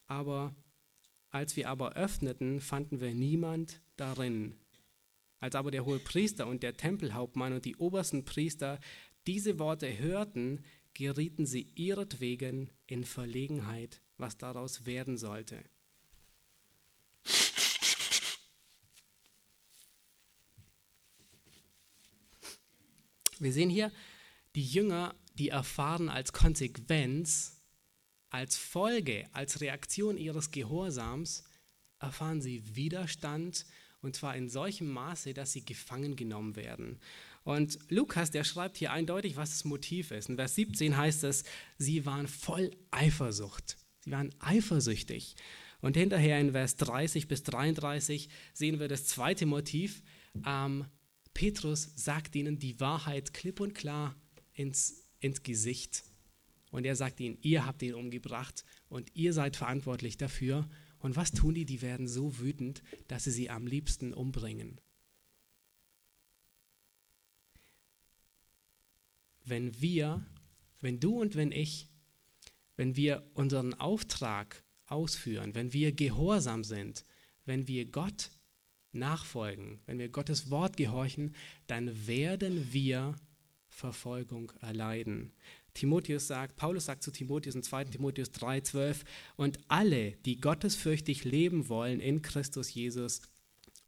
aber 0.06 0.54
als 1.30 1.56
wir 1.56 1.68
aber 1.68 1.94
öffneten, 1.94 2.60
fanden 2.60 3.00
wir 3.00 3.14
niemand 3.14 3.80
darin. 3.96 4.54
Als 5.40 5.54
aber 5.54 5.70
der 5.70 5.84
hohe 5.84 5.98
Priester 5.98 6.46
und 6.46 6.62
der 6.62 6.76
Tempelhauptmann 6.76 7.52
und 7.52 7.64
die 7.64 7.76
obersten 7.76 8.24
Priester 8.24 8.80
diese 9.26 9.58
Worte 9.58 9.98
hörten, 9.98 10.64
gerieten 10.94 11.46
sie 11.46 11.70
ihretwegen 11.74 12.70
in 12.86 13.04
Verlegenheit, 13.04 14.00
was 14.16 14.36
daraus 14.36 14.86
werden 14.86 15.16
sollte. 15.16 15.62
Wir 23.40 23.52
sehen 23.52 23.70
hier 23.70 23.92
die 24.54 24.64
Jünger, 24.64 25.14
die 25.34 25.50
erfahren 25.50 26.08
als 26.08 26.32
Konsequenz 26.32 27.54
als 28.30 28.56
Folge, 28.56 29.26
als 29.32 29.60
Reaktion 29.60 30.18
ihres 30.18 30.50
Gehorsams 30.50 31.44
erfahren 32.00 32.40
sie 32.40 32.76
Widerstand 32.76 33.64
und 34.00 34.14
zwar 34.14 34.36
in 34.36 34.48
solchem 34.48 34.88
Maße, 34.88 35.34
dass 35.34 35.52
sie 35.52 35.64
gefangen 35.64 36.14
genommen 36.14 36.54
werden. 36.54 37.00
Und 37.42 37.78
Lukas, 37.88 38.30
der 38.30 38.44
schreibt 38.44 38.76
hier 38.76 38.92
eindeutig, 38.92 39.36
was 39.36 39.50
das 39.50 39.64
Motiv 39.64 40.10
ist. 40.10 40.28
In 40.28 40.36
Vers 40.36 40.54
17 40.54 40.96
heißt 40.96 41.24
es, 41.24 41.44
sie 41.78 42.06
waren 42.06 42.28
voll 42.28 42.70
Eifersucht. 42.90 43.76
Sie 44.00 44.12
waren 44.12 44.32
eifersüchtig. 44.38 45.34
Und 45.80 45.96
hinterher 45.96 46.38
in 46.38 46.52
Vers 46.52 46.76
30 46.76 47.26
bis 47.26 47.42
33 47.44 48.28
sehen 48.52 48.78
wir 48.78 48.88
das 48.88 49.06
zweite 49.06 49.46
Motiv. 49.46 50.02
Ähm, 50.46 50.84
Petrus 51.38 51.92
sagt 51.94 52.34
ihnen 52.34 52.58
die 52.58 52.80
Wahrheit 52.80 53.32
klipp 53.32 53.60
und 53.60 53.72
klar 53.72 54.16
ins, 54.54 55.06
ins 55.20 55.44
Gesicht. 55.44 56.02
Und 56.72 56.84
er 56.84 56.96
sagt 56.96 57.20
ihnen, 57.20 57.38
ihr 57.42 57.64
habt 57.64 57.80
ihn 57.82 57.94
umgebracht 57.94 58.64
und 58.88 59.14
ihr 59.14 59.32
seid 59.32 59.54
verantwortlich 59.54 60.16
dafür. 60.16 60.68
Und 60.98 61.14
was 61.14 61.30
tun 61.30 61.54
die? 61.54 61.64
Die 61.64 61.80
werden 61.80 62.08
so 62.08 62.40
wütend, 62.40 62.82
dass 63.06 63.22
sie 63.22 63.30
sie 63.30 63.50
am 63.50 63.68
liebsten 63.68 64.12
umbringen. 64.14 64.80
Wenn 69.44 69.80
wir, 69.80 70.26
wenn 70.80 70.98
du 70.98 71.20
und 71.20 71.36
wenn 71.36 71.52
ich, 71.52 71.88
wenn 72.74 72.96
wir 72.96 73.30
unseren 73.34 73.74
Auftrag 73.74 74.64
ausführen, 74.86 75.54
wenn 75.54 75.72
wir 75.72 75.92
gehorsam 75.92 76.64
sind, 76.64 77.04
wenn 77.44 77.68
wir 77.68 77.84
Gott 77.84 78.32
nachfolgen, 78.92 79.80
wenn 79.86 79.98
wir 79.98 80.08
Gottes 80.08 80.50
Wort 80.50 80.76
gehorchen, 80.76 81.34
dann 81.66 82.06
werden 82.06 82.72
wir 82.72 83.14
Verfolgung 83.68 84.52
erleiden. 84.60 85.32
Timotheus 85.74 86.26
sagt, 86.26 86.56
Paulus 86.56 86.86
sagt 86.86 87.04
zu 87.04 87.12
Timotheus 87.12 87.54
in 87.54 87.62
2. 87.62 87.84
Timotheus 87.84 88.32
3,12, 88.32 89.04
und 89.36 89.58
alle, 89.68 90.12
die 90.24 90.40
gottesfürchtig 90.40 91.24
leben 91.24 91.68
wollen 91.68 92.00
in 92.00 92.22
Christus 92.22 92.74
Jesus, 92.74 93.22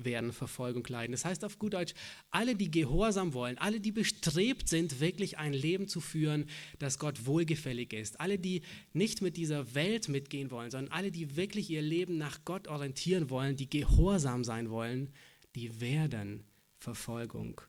werden 0.05 0.33
Verfolgung 0.33 0.85
leiden. 0.87 1.13
Das 1.13 1.25
heißt 1.25 1.45
auf 1.45 1.59
gut 1.59 1.75
Deutsch, 1.75 1.95
alle, 2.31 2.55
die 2.55 2.71
gehorsam 2.71 3.35
wollen, 3.35 3.59
alle, 3.59 3.81
die 3.81 3.93
bestrebt 3.93 4.69
sind, 4.69 5.01
wirklich 5.01 5.39
ein 5.39 5.53
Leben 5.53 5.89
zu 5.89 6.01
führen, 6.01 6.47
das 6.79 6.99
Gott 6.99 7.27
wohlgefällig 7.27 7.93
ist, 7.93 8.21
alle, 8.21 8.39
die 8.39 8.63
nicht 8.93 9.23
mit 9.23 9.37
dieser 9.37 9.75
Welt 9.75 10.09
mitgehen 10.09 10.51
wollen, 10.51 10.71
sondern 10.71 10.93
alle, 10.93 11.11
die 11.11 11.37
wirklich 11.37 11.71
ihr 11.71 11.83
Leben 11.83 12.19
nach 12.19 12.45
Gott 12.45 12.69
orientieren 12.69 13.31
wollen, 13.31 13.57
die 13.57 13.69
gehorsam 13.69 14.45
sein 14.45 14.71
wollen, 14.71 15.11
die 15.55 15.81
werden 15.81 16.45
Verfolgung 16.79 17.61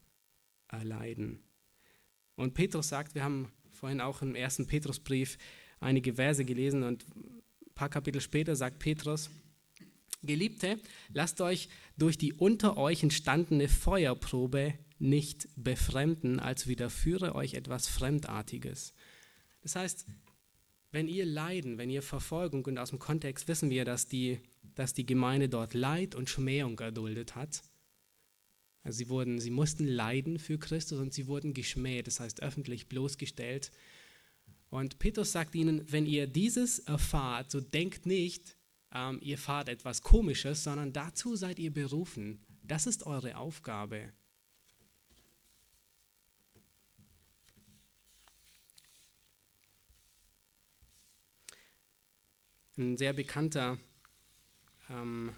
erleiden. 0.67 1.43
Und 2.35 2.53
Petrus 2.53 2.89
sagt, 2.89 3.15
wir 3.15 3.23
haben 3.23 3.51
vorhin 3.71 4.01
auch 4.01 4.21
im 4.21 4.35
ersten 4.35 4.67
Petrusbrief 4.67 5.37
einige 5.79 6.13
Verse 6.13 6.45
gelesen 6.45 6.83
und 6.83 7.05
ein 7.15 7.41
paar 7.73 7.89
Kapitel 7.89 8.21
später 8.21 8.55
sagt 8.55 8.79
Petrus, 8.79 9.29
Geliebte, 10.23 10.79
lasst 11.13 11.41
euch 11.41 11.69
durch 11.97 12.17
die 12.17 12.33
unter 12.33 12.77
euch 12.77 13.03
entstandene 13.03 13.67
Feuerprobe 13.67 14.73
nicht 14.99 15.47
befremden, 15.55 16.39
als 16.39 16.67
widerführe 16.67 17.33
euch 17.33 17.55
etwas 17.55 17.87
Fremdartiges. 17.87 18.93
Das 19.61 19.75
heißt, 19.75 20.05
wenn 20.91 21.07
ihr 21.07 21.25
Leiden, 21.25 21.77
wenn 21.77 21.89
ihr 21.89 22.01
Verfolgung, 22.01 22.65
und 22.65 22.77
aus 22.77 22.89
dem 22.89 22.99
Kontext 22.99 23.47
wissen 23.47 23.69
wir, 23.69 23.85
dass 23.85 24.07
die, 24.07 24.39
dass 24.75 24.93
die 24.93 25.05
Gemeinde 25.05 25.49
dort 25.49 25.73
Leid 25.73 26.15
und 26.15 26.29
Schmähung 26.29 26.77
erduldet 26.79 27.35
hat, 27.35 27.63
also 28.83 28.97
sie, 28.97 29.09
wurden, 29.09 29.39
sie 29.39 29.51
mussten 29.51 29.87
leiden 29.87 30.39
für 30.39 30.57
Christus 30.57 30.99
und 30.99 31.13
sie 31.13 31.27
wurden 31.27 31.53
geschmäht, 31.53 32.07
das 32.07 32.19
heißt 32.19 32.41
öffentlich 32.41 32.89
bloßgestellt. 32.89 33.71
Und 34.69 34.99
Petrus 34.99 35.31
sagt 35.31 35.53
ihnen, 35.53 35.83
wenn 35.91 36.05
ihr 36.05 36.27
dieses 36.27 36.79
erfahrt, 36.79 37.51
so 37.51 37.61
denkt 37.61 38.05
nicht, 38.05 38.57
ähm, 38.93 39.19
ihr 39.21 39.37
fahrt 39.37 39.69
etwas 39.69 40.01
Komisches, 40.01 40.63
sondern 40.63 40.93
dazu 40.93 41.35
seid 41.35 41.59
ihr 41.59 41.73
berufen. 41.73 42.45
Das 42.63 42.87
ist 42.87 43.05
eure 43.05 43.37
Aufgabe. 43.37 44.11
Ein 52.77 52.97
sehr 52.97 53.13
bekannter 53.13 53.77
ähm, 54.89 55.35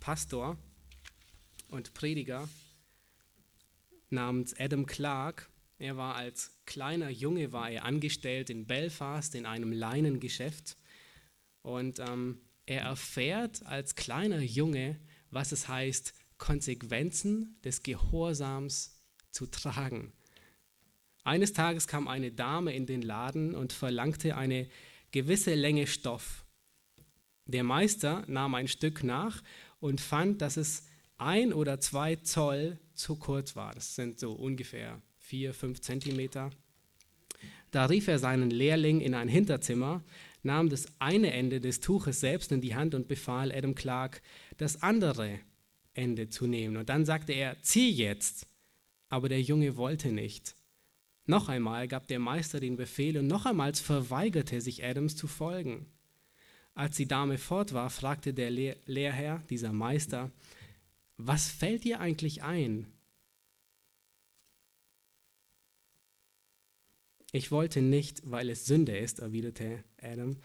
Pastor 0.00 0.58
und 1.68 1.94
Prediger 1.94 2.48
namens 4.10 4.58
Adam 4.58 4.86
Clark. 4.86 5.50
Er 5.78 5.96
war 5.96 6.14
als 6.14 6.52
kleiner 6.66 7.10
Junge 7.10 7.52
war 7.52 7.70
er 7.70 7.84
angestellt 7.84 8.50
in 8.50 8.66
Belfast 8.66 9.34
in 9.34 9.46
einem 9.46 9.72
Leinengeschäft 9.72 10.76
und 11.62 11.98
ähm, 12.00 12.40
er 12.66 12.82
erfährt 12.82 13.64
als 13.66 13.94
kleiner 13.94 14.40
Junge, 14.40 15.00
was 15.30 15.52
es 15.52 15.68
heißt, 15.68 16.14
Konsequenzen 16.38 17.58
des 17.64 17.82
Gehorsams 17.82 19.00
zu 19.30 19.46
tragen. 19.46 20.12
Eines 21.24 21.52
Tages 21.52 21.86
kam 21.86 22.06
eine 22.06 22.32
Dame 22.32 22.74
in 22.74 22.86
den 22.86 23.02
Laden 23.02 23.54
und 23.54 23.72
verlangte 23.72 24.36
eine 24.36 24.68
gewisse 25.10 25.54
Länge 25.54 25.86
Stoff. 25.86 26.44
Der 27.46 27.64
Meister 27.64 28.24
nahm 28.26 28.54
ein 28.54 28.68
Stück 28.68 29.04
nach 29.04 29.42
und 29.80 30.00
fand, 30.00 30.42
dass 30.42 30.56
es 30.56 30.84
ein 31.18 31.52
oder 31.52 31.80
zwei 31.80 32.16
Zoll 32.16 32.78
zu 32.94 33.16
kurz 33.16 33.56
war. 33.56 33.74
Das 33.74 33.94
sind 33.94 34.18
so 34.18 34.32
ungefähr 34.32 35.00
vier, 35.18 35.54
fünf 35.54 35.80
Zentimeter. 35.80 36.50
Da 37.70 37.86
rief 37.86 38.08
er 38.08 38.18
seinen 38.18 38.50
Lehrling 38.50 39.00
in 39.00 39.14
ein 39.14 39.28
Hinterzimmer, 39.28 40.04
nahm 40.44 40.68
das 40.68 40.86
eine 40.98 41.32
Ende 41.32 41.60
des 41.60 41.80
Tuches 41.80 42.20
selbst 42.20 42.52
in 42.52 42.60
die 42.60 42.74
Hand 42.74 42.94
und 42.94 43.08
befahl 43.08 43.50
Adam 43.52 43.74
Clark, 43.74 44.22
das 44.56 44.82
andere 44.82 45.40
Ende 45.94 46.28
zu 46.28 46.46
nehmen. 46.46 46.76
Und 46.76 46.88
dann 46.88 47.04
sagte 47.04 47.32
er, 47.32 47.60
zieh 47.62 47.90
jetzt. 47.90 48.46
Aber 49.08 49.28
der 49.28 49.40
Junge 49.40 49.76
wollte 49.76 50.12
nicht. 50.12 50.54
Noch 51.26 51.48
einmal 51.48 51.88
gab 51.88 52.06
der 52.08 52.18
Meister 52.18 52.60
den 52.60 52.76
Befehl 52.76 53.16
und 53.16 53.26
noch 53.26 53.46
einmal 53.46 53.72
verweigerte 53.74 54.60
sich 54.60 54.84
Adams 54.84 55.16
zu 55.16 55.26
folgen. 55.26 55.86
Als 56.74 56.96
die 56.96 57.06
Dame 57.06 57.38
fort 57.38 57.72
war, 57.72 57.88
fragte 57.88 58.34
der 58.34 58.50
Lehr 58.50 58.76
Lehrherr, 58.86 59.42
dieser 59.48 59.72
Meister, 59.72 60.30
was 61.16 61.48
fällt 61.48 61.84
dir 61.84 62.00
eigentlich 62.00 62.42
ein? 62.42 62.86
Ich 67.34 67.50
wollte 67.50 67.82
nicht, 67.82 68.22
weil 68.30 68.48
es 68.48 68.64
Sünde 68.64 68.96
ist, 68.96 69.18
erwiderte 69.18 69.82
Adam, 70.00 70.36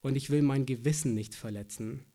und 0.00 0.16
ich 0.16 0.30
will 0.30 0.40
mein 0.40 0.64
Gewissen 0.64 1.12
nicht 1.12 1.34
verletzen. 1.34 2.06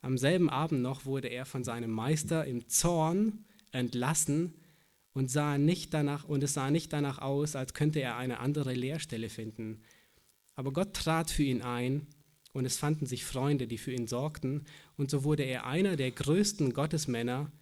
Am 0.00 0.16
selben 0.16 0.48
Abend 0.48 0.80
noch 0.80 1.04
wurde 1.04 1.28
er 1.28 1.44
von 1.44 1.62
seinem 1.62 1.90
Meister 1.90 2.46
im 2.46 2.70
Zorn 2.70 3.44
entlassen 3.70 4.54
und 5.12 5.30
sah 5.30 5.58
nicht 5.58 5.92
danach 5.92 6.24
und 6.24 6.42
es 6.42 6.54
sah 6.54 6.70
nicht 6.70 6.90
danach 6.94 7.18
aus, 7.18 7.54
als 7.54 7.74
könnte 7.74 8.00
er 8.00 8.16
eine 8.16 8.40
andere 8.40 8.72
Lehrstelle 8.72 9.28
finden. 9.28 9.82
Aber 10.54 10.72
Gott 10.72 10.94
trat 10.94 11.30
für 11.30 11.42
ihn 11.42 11.60
ein 11.60 12.06
und 12.54 12.64
es 12.64 12.78
fanden 12.78 13.04
sich 13.04 13.26
Freunde, 13.26 13.66
die 13.66 13.76
für 13.76 13.92
ihn 13.92 14.06
sorgten, 14.06 14.64
und 14.96 15.10
so 15.10 15.22
wurde 15.22 15.42
er 15.42 15.66
einer 15.66 15.96
der 15.96 16.12
größten 16.12 16.72
Gottesmänner, 16.72 17.52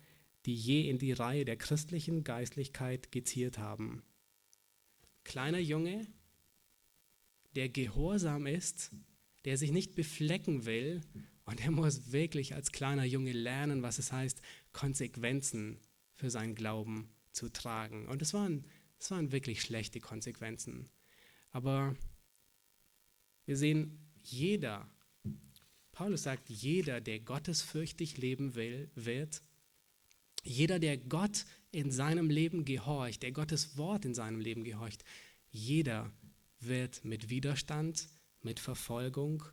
die 0.47 0.55
je 0.55 0.89
in 0.89 0.99
die 0.99 1.11
Reihe 1.11 1.45
der 1.45 1.57
christlichen 1.57 2.23
Geistlichkeit 2.23 3.11
geziert 3.11 3.59
haben. 3.59 4.05
Kleiner 5.25 5.59
Junge, 5.59 6.07
der 7.57 7.69
gehorsam 7.69 8.47
ist, 8.47 8.93
der 9.45 9.57
sich 9.57 9.73
nicht 9.73 9.95
beflecken 9.95 10.67
will 10.67 11.01
und 11.45 11.61
er 11.61 11.71
muss 11.71 12.13
wirklich 12.13 12.55
als 12.55 12.73
kleiner 12.73 13.05
Junge 13.05 13.33
lernen, 13.33 13.83
was 13.83 13.99
es 13.99 14.13
heißt, 14.13 14.41
Konsequenzen 14.73 15.81
für 16.15 16.31
seinen 16.31 16.55
Glauben 16.55 17.11
zu 17.33 17.49
tragen. 17.49 18.07
Und 18.07 18.23
es 18.23 18.35
waren, 18.35 18.65
es 18.99 19.11
waren 19.11 19.33
wirklich 19.33 19.63
schlechte 19.63 20.01
Konsequenzen. 20.01 20.91
Aber 21.51 21.97
wir 23.47 23.57
sehen, 23.57 23.99
jeder, 24.23 24.89
Paulus 25.93 26.23
sagt, 26.23 26.49
jeder, 26.49 27.01
der 27.01 27.21
gottesfürchtig 27.21 28.19
leben 28.19 28.55
will, 28.55 28.91
wird, 28.95 29.43
jeder, 30.45 30.79
der 30.79 30.99
Gott 30.99 31.47
in 31.73 31.91
seinem 31.91 32.31
Leben 32.31 32.65
gehorcht, 32.65 33.23
der 33.23 33.33
Gottes 33.33 33.77
Wort 33.77 34.05
in 34.05 34.15
seinem 34.15 34.41
Leben 34.41 34.65
gehorcht, 34.65 35.05
jeder 35.51 36.13
wird 36.61 37.05
mit 37.05 37.31
Widerstand, 37.31 38.09
mit 38.43 38.61
Verfolgung 38.61 39.45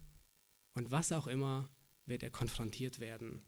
und 0.74 0.92
was 0.92 1.12
auch 1.12 1.28
immer 1.28 1.70
wird 2.06 2.24
er 2.24 2.30
konfrontiert 2.30 3.00
werden. 3.00 3.42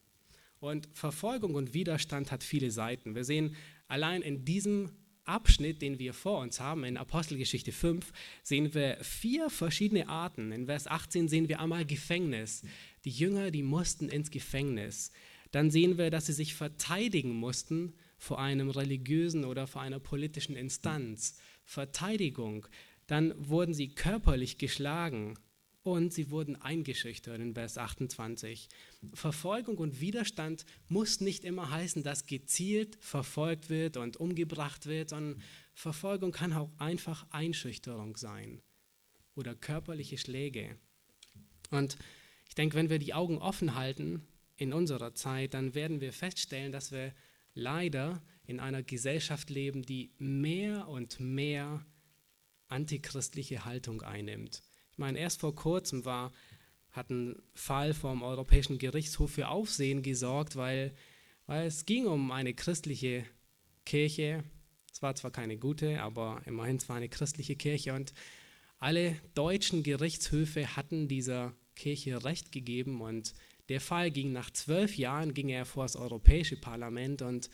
Und 0.60 0.90
Verfolgung 0.94 1.56
und 1.56 1.74
Widerstand 1.74 2.32
hat 2.32 2.44
viele 2.44 2.72
Seiten. 2.72 3.16
Wir 3.16 3.24
sehen 3.24 3.56
allein 3.88 4.22
in 4.22 4.44
diesem 4.44 4.92
Abschnitt, 5.24 5.82
den 5.82 6.00
wir 6.00 6.14
vor 6.14 6.40
uns 6.40 6.60
haben, 6.60 6.84
in 6.84 6.98
Apostelgeschichte 6.98 7.72
5, 7.72 8.12
sehen 8.44 8.74
wir 8.74 8.98
vier 9.02 9.50
verschiedene 9.50 10.10
Arten. 10.10 10.52
In 10.52 10.66
Vers 10.66 10.88
18 10.88 11.28
sehen 11.30 11.48
wir 11.48 11.60
einmal 11.60 11.86
Gefängnis. 11.86 12.64
Die 13.06 13.12
Jünger, 13.12 13.52
die 13.52 13.64
mussten 13.64 14.10
ins 14.10 14.32
Gefängnis. 14.32 15.12
Dann 15.52 15.72
sehen 15.72 15.98
wir, 15.98 16.10
dass 16.10 16.26
sie 16.26 16.34
sich 16.34 16.56
verteidigen 16.56 17.34
mussten 17.34 17.94
vor 18.18 18.40
einem 18.40 18.70
religiösen 18.70 19.46
oder 19.46 19.68
vor 19.68 19.82
einer 19.82 20.00
politischen 20.00 20.56
Instanz. 20.56 21.38
Verteidigung. 21.64 22.68
Dann 23.10 23.34
wurden 23.50 23.74
sie 23.74 23.88
körperlich 23.88 24.60
geschlagen 24.60 25.34
und 25.82 26.14
sie 26.14 26.30
wurden 26.30 26.56
eingeschüchtert 26.58 27.42
in 27.42 27.56
Vers 27.56 27.80
28. 27.80 28.70
Verfolgung 29.16 29.80
und 29.80 30.00
Widerstand 30.00 30.64
muss 30.90 31.20
nicht 31.20 31.44
immer 31.44 31.72
heißen, 31.72 32.04
dass 32.04 32.28
gezielt 32.28 33.00
verfolgt 33.02 33.72
wird 33.72 33.98
und 33.98 34.18
umgebracht 34.18 34.86
wird, 34.86 35.10
sondern 35.10 35.42
Verfolgung 35.74 36.32
kann 36.32 36.54
auch 36.54 36.70
einfach 36.78 37.26
Einschüchterung 37.32 38.16
sein 38.16 38.62
oder 39.34 39.56
körperliche 39.56 40.20
Schläge. 40.20 40.78
Und 41.72 41.98
ich 42.48 42.54
denke, 42.54 42.76
wenn 42.76 42.92
wir 42.92 43.00
die 43.00 43.16
Augen 43.16 43.40
offen 43.40 43.74
halten 43.74 44.22
in 44.56 44.72
unserer 44.72 45.16
Zeit, 45.16 45.56
dann 45.56 45.74
werden 45.74 46.00
wir 46.00 46.14
feststellen, 46.14 46.72
dass 46.72 46.92
wir 46.92 47.12
leider 47.56 48.22
in 48.46 48.60
einer 48.60 48.84
Gesellschaft 48.84 49.50
leben, 49.50 49.82
die 49.82 50.12
mehr 50.20 50.88
und 50.88 51.20
mehr 51.20 51.84
antichristliche 52.70 53.66
Haltung 53.66 54.02
einnimmt. 54.02 54.62
Ich 54.92 54.98
meine, 54.98 55.20
erst 55.20 55.42
vor 55.42 55.54
kurzem 55.54 56.06
war, 56.06 56.32
hat 56.92 57.10
ein 57.10 57.36
Fall 57.54 57.94
vom 57.94 58.24
Europäischen 58.24 58.78
Gerichtshof 58.78 59.32
für 59.32 59.50
Aufsehen 59.50 60.02
gesorgt, 60.02 60.56
weil, 60.56 60.94
weil 61.46 61.68
es 61.68 61.86
ging 61.86 62.08
um 62.08 62.32
eine 62.32 62.54
christliche 62.54 63.26
Kirche. 63.86 64.44
Es 64.92 65.02
war 65.02 65.16
zwar 65.16 65.32
keine 65.32 65.58
gute, 65.58 66.02
aber 66.02 66.42
immerhin 66.46 66.78
es 66.78 66.90
eine 66.90 67.10
christliche 67.10 67.56
Kirche 67.56 67.94
und 67.94 68.14
alle 68.80 69.16
deutschen 69.36 69.84
Gerichtshöfe 69.84 70.76
hatten 70.76 71.08
dieser 71.08 71.54
Kirche 71.76 72.24
Recht 72.24 72.52
gegeben 72.52 73.02
und 73.02 73.34
der 73.68 73.82
Fall 73.82 74.10
ging 74.10 74.32
nach 74.32 74.50
zwölf 74.52 74.98
Jahren, 74.98 75.34
ging 75.34 75.50
er 75.50 75.66
vor 75.66 75.84
das 75.84 75.96
Europäische 75.96 76.58
Parlament 76.58 77.22
und 77.22 77.50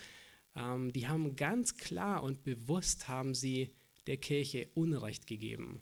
ähm, 0.55 0.93
die 0.93 1.07
haben 1.07 1.35
ganz 1.35 1.77
klar 1.77 2.23
und 2.23 2.43
bewusst 2.43 3.07
haben 3.07 3.35
sie 3.35 3.71
der 4.07 4.17
Kirche 4.17 4.69
Unrecht 4.73 5.27
gegeben 5.27 5.81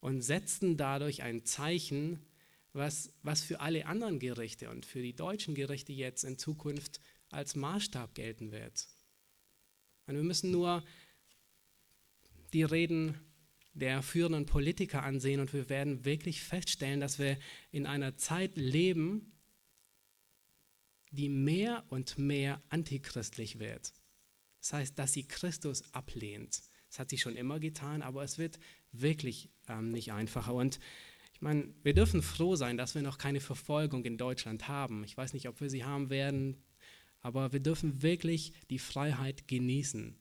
und 0.00 0.22
setzten 0.22 0.76
dadurch 0.76 1.22
ein 1.22 1.44
Zeichen, 1.44 2.20
was, 2.72 3.12
was 3.22 3.42
für 3.42 3.60
alle 3.60 3.86
anderen 3.86 4.18
Gerichte 4.18 4.70
und 4.70 4.86
für 4.86 5.02
die 5.02 5.14
deutschen 5.14 5.54
Gerichte 5.54 5.92
jetzt 5.92 6.24
in 6.24 6.38
Zukunft 6.38 7.00
als 7.30 7.56
Maßstab 7.56 8.14
gelten 8.14 8.52
wird. 8.52 8.86
Und 10.06 10.16
wir 10.16 10.22
müssen 10.22 10.50
nur 10.50 10.82
die 12.52 12.62
Reden 12.62 13.18
der 13.72 14.02
führenden 14.02 14.46
Politiker 14.46 15.02
ansehen 15.02 15.40
und 15.40 15.52
wir 15.52 15.68
werden 15.68 16.04
wirklich 16.04 16.42
feststellen, 16.42 17.00
dass 17.00 17.18
wir 17.18 17.38
in 17.70 17.86
einer 17.86 18.16
Zeit 18.16 18.56
leben, 18.56 19.32
die 21.10 21.28
mehr 21.28 21.84
und 21.88 22.18
mehr 22.18 22.62
antichristlich 22.68 23.58
wird. 23.58 23.92
Das 24.60 24.72
heißt, 24.72 24.98
dass 24.98 25.12
sie 25.12 25.26
Christus 25.26 25.82
ablehnt. 25.94 26.62
Das 26.90 26.98
hat 26.98 27.10
sie 27.10 27.18
schon 27.18 27.36
immer 27.36 27.60
getan, 27.60 28.02
aber 28.02 28.24
es 28.24 28.36
wird 28.36 28.58
wirklich 28.92 29.48
ähm, 29.68 29.90
nicht 29.92 30.12
einfacher. 30.12 30.54
Und 30.54 30.80
ich 31.32 31.40
meine, 31.40 31.72
wir 31.82 31.94
dürfen 31.94 32.20
froh 32.20 32.56
sein, 32.56 32.76
dass 32.76 32.94
wir 32.94 33.02
noch 33.02 33.16
keine 33.16 33.40
Verfolgung 33.40 34.04
in 34.04 34.18
Deutschland 34.18 34.68
haben. 34.68 35.04
Ich 35.04 35.16
weiß 35.16 35.32
nicht, 35.32 35.48
ob 35.48 35.60
wir 35.60 35.70
sie 35.70 35.84
haben 35.84 36.10
werden, 36.10 36.62
aber 37.20 37.52
wir 37.52 37.60
dürfen 37.60 38.02
wirklich 38.02 38.52
die 38.70 38.80
Freiheit 38.80 39.46
genießen. 39.46 40.18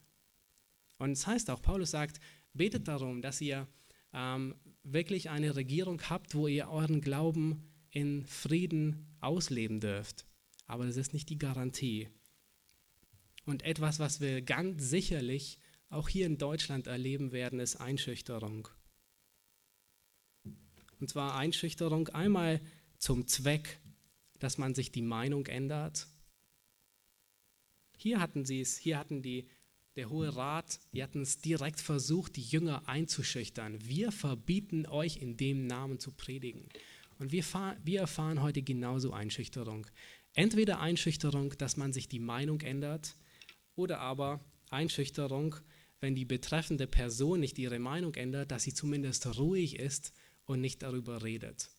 Und 1.00 1.12
es 1.12 1.22
das 1.22 1.28
heißt 1.28 1.50
auch, 1.50 1.62
Paulus 1.62 1.92
sagt, 1.92 2.20
betet 2.54 2.88
darum, 2.88 3.22
dass 3.22 3.42
ihr 3.42 3.68
ähm, 4.14 4.56
wirklich 4.84 5.30
eine 5.30 5.56
Regierung 5.56 6.02
habt, 6.10 6.36
wo 6.36 6.48
ihr 6.48 6.70
euren 6.70 7.02
Glauben 7.02 7.74
in 7.90 8.26
Frieden 8.26 9.08
ausleben 9.22 9.80
dürft. 9.80 10.26
Aber 10.68 10.86
das 10.86 10.98
ist 10.98 11.14
nicht 11.14 11.30
die 11.30 11.40
Garantie. 11.40 12.10
Und 13.46 13.64
etwas, 13.64 13.98
was 13.98 14.22
wir 14.22 14.44
ganz 14.44 14.88
sicherlich 14.88 15.58
auch 15.90 16.10
hier 16.10 16.26
in 16.26 16.38
Deutschland 16.38 16.88
erleben 16.88 17.32
werden, 17.32 17.60
ist 17.60 17.78
Einschüchterung. 17.78 18.68
Und 21.00 21.10
zwar 21.10 21.36
Einschüchterung 21.36 22.10
einmal 22.10 22.62
zum 22.98 23.28
Zweck 23.28 23.80
dass 24.40 24.58
man 24.58 24.74
sich 24.74 24.92
die 24.92 25.02
Meinung 25.02 25.46
ändert. 25.46 26.08
Hier 27.98 28.20
hatten 28.20 28.46
sie 28.46 28.62
es, 28.62 28.78
hier 28.78 28.98
hatten 28.98 29.22
die, 29.22 29.48
der 29.96 30.10
Hohe 30.10 30.36
Rat, 30.36 30.80
die 30.94 31.04
hatten 31.04 31.22
es 31.22 31.40
direkt 31.40 31.82
versucht, 31.82 32.38
die 32.38 32.42
Jünger 32.42 32.88
einzuschüchtern. 32.88 33.78
Wir 33.86 34.12
verbieten 34.12 34.86
euch 34.86 35.18
in 35.18 35.36
dem 35.36 35.68
Namen 35.68 36.00
zu 36.00 36.12
predigen. 36.12 36.70
Und 37.18 37.34
wir, 37.34 37.44
wir 37.84 38.00
erfahren 38.00 38.42
heute 38.42 38.62
genauso 38.62 39.12
Einschüchterung. 39.12 39.86
Entweder 40.34 40.80
Einschüchterung, 40.80 41.58
dass 41.58 41.76
man 41.76 41.92
sich 41.92 42.08
die 42.08 42.20
Meinung 42.20 42.62
ändert, 42.62 43.18
oder 43.76 44.00
aber 44.00 44.40
Einschüchterung, 44.70 45.56
wenn 46.02 46.16
die 46.16 46.26
betreffende 46.26 46.88
Person 46.88 47.40
nicht 47.40 47.58
ihre 47.60 47.80
Meinung 47.80 48.16
ändert, 48.16 48.52
dass 48.52 48.64
sie 48.64 48.74
zumindest 48.74 49.38
ruhig 49.38 49.78
ist 49.80 50.14
und 50.46 50.62
nicht 50.62 50.82
darüber 50.82 51.24
redet. 51.24 51.70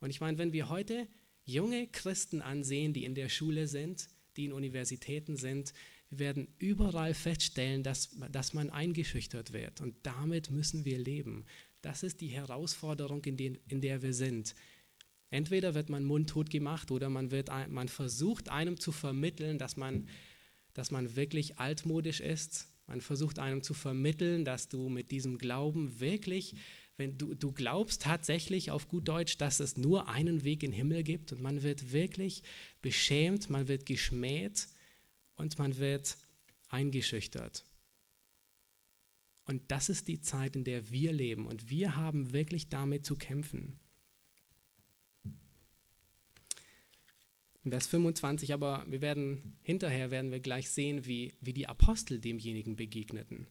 Und 0.00 0.10
ich 0.10 0.20
meine, 0.20 0.38
wenn 0.38 0.52
wir 0.52 0.68
heute 0.68 1.08
junge 1.44 1.86
Christen 1.88 2.42
ansehen, 2.42 2.92
die 2.92 3.04
in 3.04 3.14
der 3.14 3.28
Schule 3.28 3.66
sind, 3.66 4.08
die 4.36 4.44
in 4.44 4.52
Universitäten 4.52 5.36
sind, 5.36 5.72
wir 6.10 6.18
werden 6.18 6.48
überall 6.58 7.14
feststellen, 7.14 7.82
dass, 7.82 8.10
dass 8.32 8.52
man 8.52 8.70
eingeschüchtert 8.70 9.52
wird. 9.52 9.80
Und 9.80 9.94
damit 10.02 10.50
müssen 10.50 10.84
wir 10.84 10.98
leben. 10.98 11.44
Das 11.82 12.02
ist 12.02 12.20
die 12.20 12.28
Herausforderung, 12.28 13.24
in, 13.24 13.36
den, 13.36 13.58
in 13.68 13.80
der 13.80 14.02
wir 14.02 14.12
sind. 14.12 14.54
Entweder 15.30 15.74
wird 15.74 15.88
man 15.88 16.04
mundtot 16.04 16.50
gemacht 16.50 16.90
oder 16.90 17.08
man, 17.08 17.30
wird, 17.30 17.48
man 17.68 17.88
versucht 17.88 18.48
einem 18.48 18.80
zu 18.80 18.90
vermitteln, 18.90 19.58
dass 19.58 19.76
man, 19.76 20.08
dass 20.74 20.90
man 20.90 21.14
wirklich 21.14 21.58
altmodisch 21.58 22.20
ist. 22.20 22.69
Man 22.90 23.00
versucht 23.00 23.38
einem 23.38 23.62
zu 23.62 23.72
vermitteln, 23.72 24.44
dass 24.44 24.68
du 24.68 24.90
mit 24.90 25.10
diesem 25.10 25.38
Glauben 25.38 25.98
wirklich 26.00 26.56
wenn 27.00 27.16
du, 27.16 27.34
du 27.34 27.50
glaubst 27.50 28.02
tatsächlich 28.02 28.70
auf 28.70 28.86
gut 28.86 29.08
Deutsch, 29.08 29.38
dass 29.38 29.58
es 29.58 29.78
nur 29.78 30.08
einen 30.08 30.44
Weg 30.44 30.62
in 30.62 30.72
den 30.72 30.76
Himmel 30.76 31.02
gibt 31.02 31.32
und 31.32 31.40
man 31.40 31.62
wird 31.62 31.92
wirklich 31.92 32.42
beschämt, 32.82 33.48
man 33.48 33.68
wird 33.68 33.86
geschmäht 33.86 34.68
und 35.34 35.58
man 35.58 35.78
wird 35.78 36.18
eingeschüchtert. 36.68 37.64
Und 39.46 39.62
das 39.70 39.88
ist 39.88 40.08
die 40.08 40.20
Zeit, 40.20 40.56
in 40.56 40.64
der 40.64 40.90
wir 40.90 41.14
leben 41.14 41.46
und 41.46 41.70
wir 41.70 41.96
haben 41.96 42.34
wirklich 42.34 42.68
damit 42.68 43.06
zu 43.06 43.16
kämpfen. 43.16 43.80
Vers 47.68 47.88
25, 47.88 48.54
aber 48.54 48.84
wir 48.88 49.02
werden 49.02 49.58
hinterher 49.62 50.10
werden 50.10 50.30
wir 50.30 50.40
gleich 50.40 50.70
sehen, 50.70 51.04
wie, 51.06 51.34
wie 51.40 51.52
die 51.52 51.66
Apostel 51.66 52.18
demjenigen 52.18 52.76
begegneten. 52.76 53.46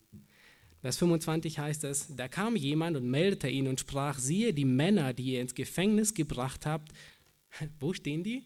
Vers 0.81 0.97
25 0.97 1.59
heißt 1.59 1.83
es, 1.83 2.15
da 2.15 2.27
kam 2.27 2.55
jemand 2.55 2.97
und 2.97 3.09
meldete 3.09 3.49
ihn 3.49 3.67
und 3.67 3.79
sprach, 3.79 4.17
siehe, 4.17 4.53
die 4.53 4.65
Männer, 4.65 5.13
die 5.13 5.33
ihr 5.33 5.41
ins 5.41 5.53
Gefängnis 5.53 6.13
gebracht 6.13 6.65
habt, 6.65 6.91
wo 7.79 7.93
stehen 7.93 8.23
die? 8.23 8.43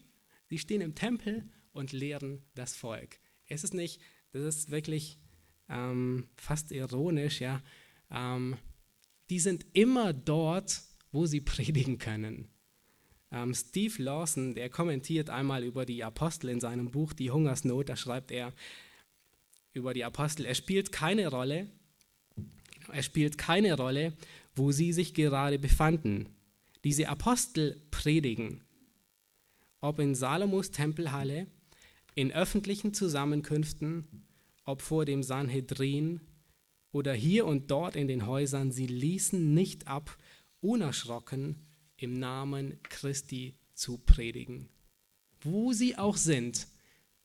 Sie 0.48 0.58
stehen 0.58 0.80
im 0.80 0.94
Tempel 0.94 1.48
und 1.72 1.92
lehren 1.92 2.42
das 2.54 2.74
Volk. 2.74 3.18
Es 3.46 3.64
ist 3.64 3.74
nicht, 3.74 4.00
das 4.32 4.42
ist 4.42 4.70
wirklich 4.70 5.18
ähm, 5.68 6.28
fast 6.36 6.72
ironisch, 6.72 7.40
ja. 7.40 7.62
Ähm, 8.10 8.56
die 9.30 9.40
sind 9.40 9.64
immer 9.72 10.12
dort, 10.12 10.82
wo 11.12 11.26
sie 11.26 11.40
predigen 11.40 11.98
können. 11.98 12.48
Ähm, 13.34 13.52
Steve 13.52 14.00
Lawson, 14.00 14.54
der 14.54 14.70
kommentiert 14.70 15.28
einmal 15.28 15.64
über 15.64 15.84
die 15.84 16.04
Apostel 16.04 16.50
in 16.50 16.60
seinem 16.60 16.92
Buch 16.92 17.12
Die 17.12 17.32
Hungersnot, 17.32 17.88
da 17.88 17.96
schreibt 17.96 18.30
er 18.30 18.52
über 19.72 19.92
die 19.92 20.04
Apostel, 20.04 20.46
es 20.46 20.56
spielt 20.56 20.92
keine 20.92 21.26
Rolle, 21.26 21.66
es 22.92 23.06
spielt 23.06 23.36
keine 23.36 23.76
Rolle, 23.76 24.12
wo 24.54 24.70
sie 24.70 24.92
sich 24.92 25.14
gerade 25.14 25.58
befanden. 25.58 26.28
Diese 26.84 27.08
Apostel 27.08 27.82
predigen, 27.90 28.62
ob 29.80 29.98
in 29.98 30.14
Salomos 30.14 30.70
Tempelhalle, 30.70 31.48
in 32.14 32.30
öffentlichen 32.30 32.94
Zusammenkünften, 32.94 34.28
ob 34.64 34.80
vor 34.80 35.04
dem 35.04 35.24
Sanhedrin 35.24 36.20
oder 36.92 37.12
hier 37.12 37.46
und 37.46 37.68
dort 37.72 37.96
in 37.96 38.06
den 38.06 38.26
Häusern, 38.26 38.70
sie 38.70 38.86
ließen 38.86 39.52
nicht 39.54 39.88
ab, 39.88 40.16
unerschrocken 40.60 41.73
im 42.04 42.14
Namen 42.14 42.80
Christi 42.84 43.56
zu 43.74 43.98
predigen. 43.98 44.68
Wo 45.40 45.72
sie 45.72 45.96
auch 45.96 46.16
sind, 46.16 46.68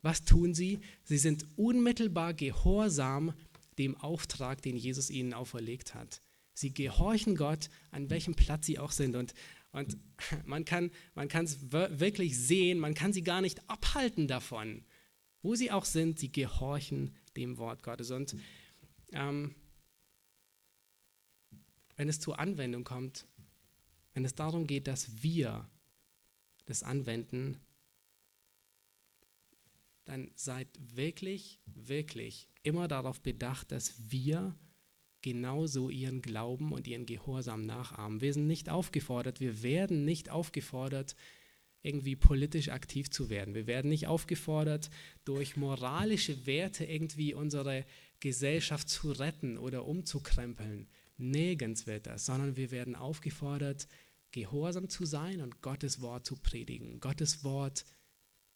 was 0.02 0.24
tun 0.24 0.54
sie? 0.54 0.80
Sie 1.04 1.18
sind 1.18 1.46
unmittelbar 1.58 2.34
gehorsam 2.34 3.34
dem 3.78 3.96
Auftrag, 3.98 4.62
den 4.62 4.78
Jesus 4.78 5.10
ihnen 5.10 5.34
auferlegt 5.34 5.94
hat. 5.94 6.22
Sie 6.54 6.74
gehorchen 6.74 7.36
Gott, 7.36 7.70
an 7.92 8.10
welchem 8.10 8.36
Platz 8.36 8.66
sie 8.66 8.80
auch 8.80 8.92
sind. 8.92 9.16
Und, 9.16 9.34
und 9.72 9.98
man 10.46 10.66
kann 10.66 10.92
es 11.16 11.72
wirklich 11.72 12.38
sehen, 12.38 12.80
man 12.80 12.94
kann 12.94 13.14
sie 13.14 13.24
gar 13.24 13.42
nicht 13.42 13.70
abhalten 13.70 14.28
davon. 14.28 14.84
Wo 15.42 15.56
sie 15.56 15.72
auch 15.72 15.86
sind, 15.86 16.20
sie 16.20 16.32
gehorchen 16.32 17.16
dem 17.38 17.58
Wort 17.58 17.84
Gottes. 17.84 18.12
Und 18.12 18.36
ähm, 19.14 19.56
wenn 21.96 22.10
es 22.10 22.20
zur 22.20 22.40
Anwendung 22.40 22.84
kommt, 22.84 23.26
wenn 24.20 24.26
es 24.26 24.36
darum 24.36 24.68
geht, 24.68 24.88
dass 24.88 25.24
wir 25.24 25.66
das 26.66 26.84
anwenden, 26.84 27.56
dann 30.04 30.30
seid 30.36 30.68
wirklich, 30.94 31.62
wirklich 31.66 32.50
immer 32.62 32.90
darauf 32.90 33.22
bedacht, 33.22 33.72
dass 33.72 34.12
wir 34.12 34.58
genauso 35.22 35.90
ihren 35.90 36.22
Glauben 36.22 36.74
und 36.74 36.86
ihren 36.86 37.06
Gehorsam 37.06 37.66
nachahmen. 37.66 38.20
Wir 38.20 38.34
sind 38.34 38.46
nicht 38.46 38.68
aufgefordert, 38.68 39.40
wir 39.40 39.64
werden 39.64 40.04
nicht 40.04 40.30
aufgefordert, 40.30 41.16
irgendwie 41.82 42.18
politisch 42.18 42.68
aktiv 42.68 43.10
zu 43.10 43.30
werden. 43.30 43.56
Wir 43.56 43.68
werden 43.68 43.90
nicht 43.90 44.08
aufgefordert, 44.08 44.90
durch 45.24 45.56
moralische 45.56 46.46
Werte 46.46 46.84
irgendwie 46.84 47.34
unsere 47.34 47.86
Gesellschaft 48.20 48.90
zu 48.90 49.14
retten 49.14 49.58
oder 49.58 49.86
umzukrempeln. 49.86 50.90
Nirgends 51.16 51.88
wird 51.88 52.06
das, 52.06 52.26
sondern 52.26 52.58
wir 52.58 52.72
werden 52.72 52.98
aufgefordert, 52.98 53.88
gehorsam 54.32 54.90
zu 54.90 55.06
sein 55.06 55.42
und 55.42 55.62
Gottes 55.62 56.02
Wort 56.02 56.26
zu 56.26 56.36
predigen, 56.36 57.00
Gottes 57.00 57.44
Wort 57.44 57.86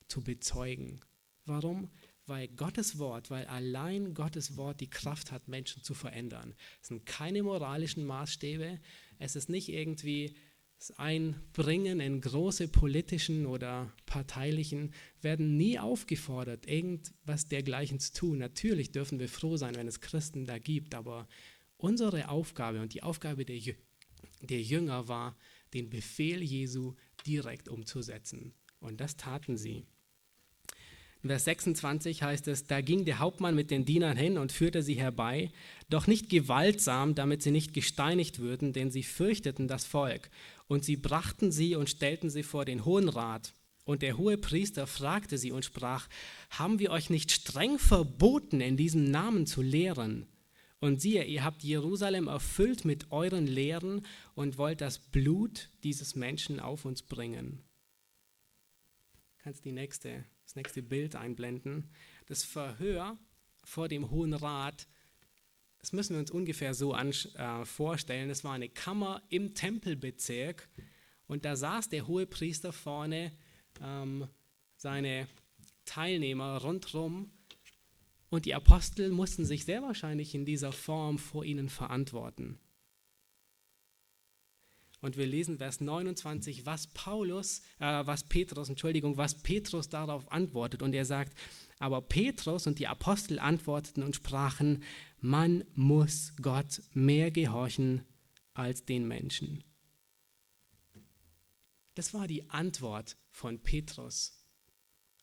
zu 0.07 0.21
bezeugen. 0.21 1.01
Warum? 1.45 1.89
weil 2.25 2.47
Gottes 2.47 2.99
Wort, 2.99 3.29
weil 3.29 3.45
allein 3.45 4.13
Gottes 4.13 4.55
Wort 4.55 4.79
die 4.79 4.89
Kraft 4.89 5.31
hat, 5.31 5.47
Menschen 5.47 5.83
zu 5.83 5.93
verändern. 5.93 6.55
Es 6.81 6.87
sind 6.87 7.05
keine 7.05 7.43
moralischen 7.43 8.05
Maßstäbe, 8.05 8.79
es 9.19 9.35
ist 9.35 9.49
nicht 9.49 9.69
irgendwie 9.69 10.33
das 10.79 10.91
Einbringen 10.97 11.99
in 11.99 12.19
große 12.21 12.67
politischen 12.67 13.45
oder 13.45 13.93
parteilichen, 14.05 14.93
werden 15.21 15.55
nie 15.55 15.79
aufgefordert, 15.79 16.67
irgendwas 16.67 17.47
dergleichen 17.47 17.99
zu 17.99 18.13
tun. 18.13 18.37
Natürlich 18.37 18.91
dürfen 18.91 19.19
wir 19.19 19.29
froh 19.29 19.55
sein, 19.55 19.75
wenn 19.75 19.87
es 19.87 20.01
Christen 20.01 20.45
da 20.45 20.57
gibt, 20.59 20.95
aber 20.95 21.27
unsere 21.77 22.29
Aufgabe 22.29 22.81
und 22.81 22.93
die 22.93 23.03
Aufgabe 23.03 23.45
der, 23.45 23.59
der 24.41 24.61
Jünger 24.61 25.07
war, 25.07 25.37
den 25.73 25.89
Befehl 25.89 26.41
Jesu 26.41 26.93
direkt 27.25 27.69
umzusetzen. 27.69 28.53
Und 28.79 28.99
das 28.99 29.15
taten 29.15 29.57
sie. 29.57 29.85
In 31.23 31.29
Vers 31.29 31.45
26 31.45 32.21
heißt 32.21 32.49
es, 32.49 32.67
da 32.67 32.81
ging 32.81 33.05
der 33.05 33.19
Hauptmann 33.19 33.55
mit 33.55 33.71
den 33.71 33.85
Dienern 33.85 34.17
hin 34.17 34.37
und 34.37 34.51
führte 34.51 34.83
sie 34.83 34.95
herbei, 34.95 35.51
doch 35.89 36.05
nicht 36.05 36.29
gewaltsam, 36.29 37.15
damit 37.15 37.41
sie 37.41 37.51
nicht 37.51 37.73
gesteinigt 37.73 38.39
würden, 38.39 38.73
denn 38.73 38.91
sie 38.91 39.03
fürchteten 39.03 39.69
das 39.69 39.85
Volk. 39.85 40.29
Und 40.67 40.83
sie 40.83 40.97
brachten 40.97 41.49
sie 41.49 41.75
und 41.75 41.89
stellten 41.89 42.29
sie 42.29 42.43
vor 42.43 42.65
den 42.65 42.83
Hohen 42.83 43.07
Rat. 43.07 43.53
Und 43.85 44.01
der 44.01 44.17
hohe 44.17 44.37
Priester 44.37 44.85
fragte 44.85 45.37
sie 45.37 45.53
und 45.53 45.63
sprach, 45.63 46.09
haben 46.49 46.79
wir 46.79 46.91
euch 46.91 47.09
nicht 47.09 47.31
streng 47.31 47.79
verboten, 47.79 48.59
in 48.59 48.75
diesem 48.75 49.05
Namen 49.05 49.45
zu 49.45 49.61
lehren? 49.61 50.27
Und 50.83 50.99
siehe, 50.99 51.23
ihr 51.23 51.45
habt 51.45 51.63
Jerusalem 51.63 52.27
erfüllt 52.27 52.83
mit 52.83 53.09
euren 53.09 53.47
Lehren 53.47 54.05
und 54.35 54.57
wollt 54.57 54.81
das 54.81 54.99
Blut 54.99 55.69
dieses 55.85 56.13
Menschen 56.13 56.59
auf 56.59 56.83
uns 56.83 57.03
bringen. 57.03 57.63
Kannst 59.37 59.63
die 59.63 59.71
nächste 59.71 60.25
das 60.43 60.57
nächste 60.57 60.83
Bild 60.83 61.15
einblenden. 61.15 61.89
Das 62.25 62.43
Verhör 62.43 63.17
vor 63.63 63.87
dem 63.87 64.11
Hohen 64.11 64.33
Rat, 64.33 64.89
das 65.77 65.93
müssen 65.93 66.15
wir 66.15 66.19
uns 66.19 66.31
ungefähr 66.31 66.73
so 66.73 66.93
äh, 66.93 67.63
vorstellen. 67.63 68.29
Es 68.29 68.43
war 68.43 68.51
eine 68.51 68.67
Kammer 68.67 69.23
im 69.29 69.53
Tempelbezirk 69.53 70.67
und 71.27 71.45
da 71.45 71.55
saß 71.55 71.87
der 71.87 72.07
hohe 72.07 72.25
Priester 72.25 72.73
vorne, 72.73 73.31
ähm, 73.81 74.27
seine 74.75 75.29
Teilnehmer 75.85 76.57
rundherum 76.57 77.31
und 78.33 78.45
die 78.45 78.55
Apostel 78.55 79.11
mussten 79.11 79.45
sich 79.45 79.63
sehr 79.63 79.83
wahrscheinlich 79.83 80.33
in 80.33 80.43
dieser 80.43 80.71
Form 80.71 81.19
vor 81.19 81.45
ihnen 81.45 81.69
verantworten. 81.69 82.57
Und 85.01 85.17
wir 85.17 85.27
lesen 85.27 85.59
Vers 85.59 85.81
29, 85.81 86.65
was 86.65 86.87
Paulus, 86.87 87.61
äh, 87.77 88.05
was 88.05 88.23
Petrus, 88.23 88.69
Entschuldigung, 88.69 89.17
was 89.17 89.35
Petrus 89.35 89.87
darauf 89.87 90.31
antwortet. 90.31 90.81
Und 90.81 90.95
er 90.95 91.05
sagt, 91.05 91.37
aber 91.77 92.01
Petrus 92.01 92.65
und 92.65 92.79
die 92.79 92.87
Apostel 92.87 93.37
antworteten 93.37 94.01
und 94.01 94.15
sprachen, 94.15 94.81
man 95.19 95.63
muss 95.75 96.33
Gott 96.41 96.81
mehr 96.93 97.29
gehorchen 97.29 98.03
als 98.55 98.83
den 98.83 99.07
Menschen. 99.07 99.63
Das 101.93 102.15
war 102.15 102.27
die 102.27 102.49
Antwort 102.49 103.15
von 103.29 103.59
Petrus 103.59 104.43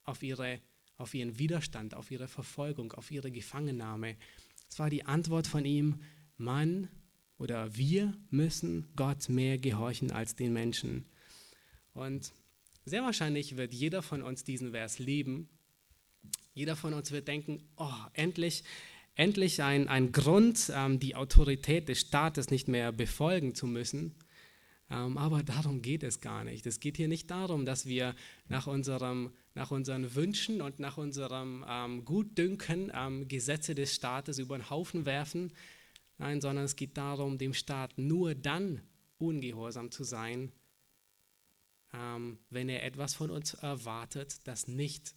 auf, 0.04 0.22
ihre, 0.22 0.60
auf 1.00 1.14
ihren 1.14 1.38
Widerstand, 1.38 1.94
auf 1.94 2.10
ihre 2.10 2.28
Verfolgung, 2.28 2.92
auf 2.92 3.10
ihre 3.10 3.30
Gefangennahme. 3.30 4.16
Es 4.68 4.78
war 4.78 4.90
die 4.90 5.06
Antwort 5.06 5.46
von 5.46 5.64
ihm, 5.64 6.00
man 6.36 6.88
oder 7.38 7.74
wir 7.76 8.14
müssen 8.30 8.86
Gott 8.96 9.28
mehr 9.28 9.58
gehorchen 9.58 10.12
als 10.12 10.36
den 10.36 10.52
Menschen. 10.52 11.06
Und 11.94 12.32
sehr 12.84 13.02
wahrscheinlich 13.02 13.56
wird 13.56 13.72
jeder 13.72 14.02
von 14.02 14.22
uns 14.22 14.44
diesen 14.44 14.72
Vers 14.72 14.98
lieben. 14.98 15.48
Jeder 16.52 16.76
von 16.76 16.92
uns 16.92 17.10
wird 17.12 17.28
denken, 17.28 17.62
oh, 17.76 17.92
endlich, 18.12 18.62
endlich 19.14 19.62
ein, 19.62 19.88
ein 19.88 20.12
Grund, 20.12 20.70
ähm, 20.74 21.00
die 21.00 21.16
Autorität 21.16 21.88
des 21.88 22.00
Staates 22.00 22.50
nicht 22.50 22.68
mehr 22.68 22.92
befolgen 22.92 23.54
zu 23.54 23.66
müssen. 23.66 24.14
Ähm, 24.90 25.16
aber 25.16 25.42
darum 25.42 25.80
geht 25.82 26.02
es 26.02 26.20
gar 26.20 26.44
nicht. 26.44 26.66
Es 26.66 26.80
geht 26.80 26.96
hier 26.96 27.08
nicht 27.08 27.30
darum, 27.30 27.64
dass 27.64 27.86
wir 27.86 28.14
nach, 28.48 28.66
unserem, 28.66 29.32
nach 29.54 29.70
unseren 29.70 30.14
Wünschen 30.14 30.62
und 30.62 30.78
nach 30.78 30.96
unserem 30.96 31.64
ähm, 31.68 32.04
Gutdünken 32.04 32.92
ähm, 32.94 33.28
Gesetze 33.28 33.74
des 33.74 33.94
Staates 33.94 34.38
über 34.38 34.56
den 34.56 34.70
Haufen 34.70 35.06
werfen. 35.06 35.52
Nein, 36.18 36.40
sondern 36.40 36.64
es 36.64 36.76
geht 36.76 36.96
darum, 36.96 37.38
dem 37.38 37.54
Staat 37.54 37.96
nur 37.96 38.34
dann 38.34 38.82
ungehorsam 39.18 39.90
zu 39.90 40.04
sein, 40.04 40.52
ähm, 41.92 42.38
wenn 42.50 42.68
er 42.68 42.84
etwas 42.84 43.14
von 43.14 43.30
uns 43.30 43.54
erwartet, 43.54 44.46
das 44.46 44.68
nicht 44.68 45.14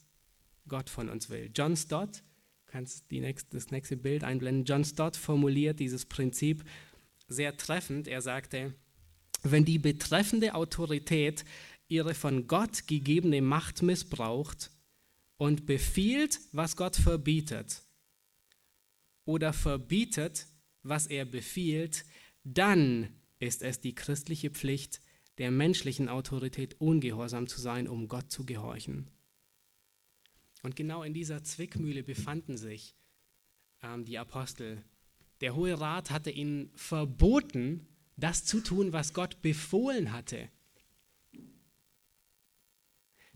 Gott 0.67 0.89
von 0.89 1.09
uns 1.09 1.29
will. 1.29 1.51
John 1.53 1.75
Stott, 1.75 2.23
kannst 2.67 3.11
nächste, 3.11 3.55
das 3.55 3.69
nächste 3.69 3.97
Bild 3.97 4.23
einblenden. 4.23 4.65
John 4.65 4.83
Stott 4.83 5.15
formuliert 5.15 5.79
dieses 5.79 6.05
Prinzip 6.05 6.63
sehr 7.27 7.55
treffend. 7.55 8.07
Er 8.07 8.21
sagte, 8.21 8.73
wenn 9.43 9.65
die 9.65 9.77
betreffende 9.77 10.55
Autorität 10.55 11.45
ihre 11.93 12.15
von 12.15 12.47
Gott 12.47 12.87
gegebene 12.87 13.41
Macht 13.41 13.83
missbraucht 13.83 14.71
und 15.37 15.65
befiehlt, 15.65 16.39
was 16.51 16.75
Gott 16.75 16.95
verbietet, 16.95 17.83
oder 19.25 19.53
verbietet, 19.53 20.47
was 20.81 21.07
er 21.07 21.25
befiehlt, 21.25 22.05
dann 22.43 23.09
ist 23.39 23.61
es 23.61 23.79
die 23.79 23.95
christliche 23.95 24.49
Pflicht, 24.49 25.01
der 25.37 25.51
menschlichen 25.51 26.09
Autorität 26.09 26.79
ungehorsam 26.79 27.47
zu 27.47 27.61
sein, 27.61 27.87
um 27.87 28.07
Gott 28.07 28.31
zu 28.31 28.45
gehorchen. 28.45 29.09
Und 30.61 30.75
genau 30.75 31.03
in 31.03 31.13
dieser 31.13 31.43
Zwickmühle 31.43 32.03
befanden 32.03 32.57
sich 32.57 32.95
ähm, 33.81 34.05
die 34.05 34.17
Apostel. 34.17 34.83
Der 35.41 35.55
Hohe 35.55 35.79
Rat 35.79 36.11
hatte 36.11 36.31
ihnen 36.31 36.71
verboten, 36.75 37.87
das 38.15 38.45
zu 38.45 38.61
tun, 38.61 38.93
was 38.93 39.13
Gott 39.13 39.41
befohlen 39.41 40.11
hatte. 40.13 40.49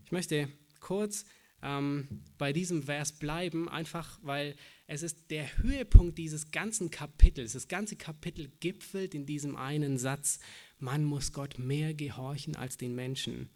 Ich 0.08 0.12
möchte 0.12 0.48
kurz 0.80 1.26
ähm, 1.62 2.08
bei 2.38 2.54
diesem 2.54 2.84
Vers 2.84 3.12
bleiben, 3.12 3.68
einfach 3.68 4.18
weil 4.22 4.56
es 4.86 5.02
ist 5.02 5.30
der 5.30 5.58
Höhepunkt 5.58 6.16
dieses 6.16 6.50
ganzen 6.50 6.90
Kapitels. 6.90 7.52
Das 7.52 7.68
ganze 7.68 7.94
Kapitel 7.94 8.50
gipfelt 8.60 9.14
in 9.14 9.26
diesem 9.26 9.54
einen 9.54 9.98
Satz, 9.98 10.38
man 10.78 11.04
muss 11.04 11.34
Gott 11.34 11.58
mehr 11.58 11.92
gehorchen 11.92 12.56
als 12.56 12.78
den 12.78 12.94
Menschen. 12.94 13.50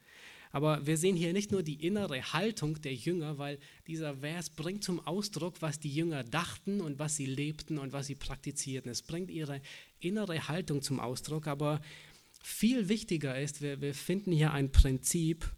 Aber 0.51 0.87
wir 0.87 0.99
sehen 0.99 1.17
hier 1.17 1.33
nicht 1.33 1.53
nur 1.53 1.63
die 1.63 1.87
innere 1.87 2.35
Haltung 2.35 2.83
der 2.83 2.93
Jünger, 2.93 3.39
weil 3.39 3.59
dieser 3.87 4.19
Vers 4.19 4.51
bringt 4.51 4.85
zum 4.85 5.01
Ausdruck, 5.07 5.63
was 5.63 5.81
die 5.81 5.95
Jünger 5.95 6.23
dachten 6.23 6.83
und 6.83 6.99
was 6.99 7.17
sie 7.17 7.25
lebten 7.25 7.79
und 7.79 7.95
was 7.95 8.09
sie 8.09 8.15
praktizierten. 8.15 8.91
Es 8.91 9.01
bringt 9.01 9.31
ihre 9.31 9.63
innere 10.01 10.49
Haltung 10.49 10.83
zum 10.83 11.01
Ausdruck, 11.01 11.47
aber 11.47 11.81
viel 12.43 12.91
wichtiger 12.91 13.41
ist, 13.41 13.63
wir, 13.63 13.81
wir 13.81 13.95
finden 13.95 14.33
hier 14.33 14.53
ein 14.53 14.71
Prinzip, 14.71 15.51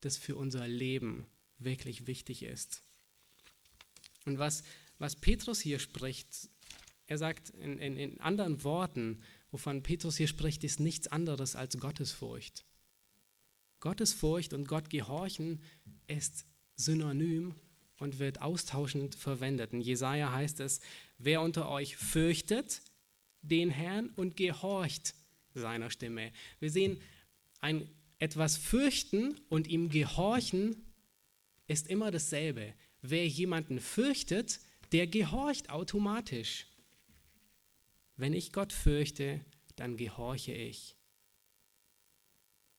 das 0.00 0.16
für 0.16 0.36
unser 0.36 0.66
Leben 0.66 1.26
wirklich 1.58 2.06
wichtig 2.06 2.42
ist. 2.42 2.82
Und 4.24 4.38
was, 4.38 4.62
was 4.98 5.16
Petrus 5.16 5.60
hier 5.60 5.78
spricht, 5.78 6.48
er 7.06 7.18
sagt 7.18 7.50
in, 7.50 7.78
in, 7.78 7.96
in 7.96 8.20
anderen 8.20 8.64
Worten, 8.64 9.22
wovon 9.50 9.82
Petrus 9.82 10.16
hier 10.16 10.28
spricht, 10.28 10.64
ist 10.64 10.80
nichts 10.80 11.06
anderes 11.08 11.56
als 11.56 11.78
Gottesfurcht. 11.78 12.64
Gottesfurcht 13.80 14.52
und 14.52 14.66
Gott 14.66 14.90
gehorchen 14.90 15.62
ist 16.08 16.44
synonym 16.74 17.54
und 17.98 18.18
wird 18.18 18.42
austauschend 18.42 19.14
verwendet. 19.14 19.72
In 19.72 19.80
Jesaja 19.80 20.32
heißt 20.32 20.60
es: 20.60 20.80
Wer 21.18 21.40
unter 21.40 21.68
euch 21.68 21.96
fürchtet 21.96 22.82
den 23.42 23.70
Herrn 23.70 24.10
und 24.10 24.36
gehorcht 24.36 25.14
seiner 25.54 25.90
Stimme. 25.90 26.32
Wir 26.58 26.70
sehen, 26.70 27.00
ein 27.60 27.88
etwas 28.18 28.56
fürchten 28.56 29.38
und 29.48 29.66
ihm 29.68 29.88
gehorchen 29.88 30.76
ist 31.66 31.88
immer 31.88 32.10
dasselbe. 32.10 32.74
Wer 33.02 33.26
jemanden 33.26 33.80
fürchtet, 33.80 34.60
der 34.92 35.06
gehorcht 35.06 35.70
automatisch. 35.70 36.66
Wenn 38.16 38.32
ich 38.32 38.52
Gott 38.52 38.72
fürchte, 38.72 39.44
dann 39.76 39.96
gehorche 39.96 40.52
ich. 40.52 40.96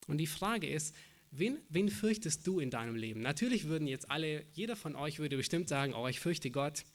Und 0.08 0.18
die 0.18 0.28
Frage 0.28 0.68
ist, 0.68 0.96
wen, 1.32 1.60
wen 1.70 1.90
fürchtest 1.90 2.48
du 2.48 2.60
in 2.60 2.72
deinem 2.72 2.96
Leben? 2.96 3.22
Natürlich 3.22 3.66
würden 3.66 3.88
jetzt 3.88 4.10
alle, 4.10 4.46
jeder 4.54 4.76
von 4.76 4.96
euch 4.96 5.20
würde 5.20 5.38
bestimmt 5.38 5.70
sagen, 5.70 5.94
oh, 5.94 6.08
ich 6.08 6.20
fürchte 6.20 6.50
Gott 6.50 6.86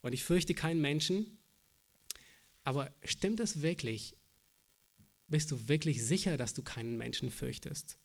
und 0.00 0.12
ich 0.12 0.24
fürchte 0.24 0.54
keinen 0.54 0.80
Menschen. 0.80 1.38
Aber 2.64 2.92
stimmt 3.04 3.38
es 3.40 3.62
wirklich? 3.62 4.16
Bist 5.28 5.50
du 5.50 5.68
wirklich 5.68 6.04
sicher, 6.04 6.36
dass 6.36 6.54
du 6.54 6.62
keinen 6.62 6.96
Menschen 6.96 7.30
fürchtest? 7.30 7.98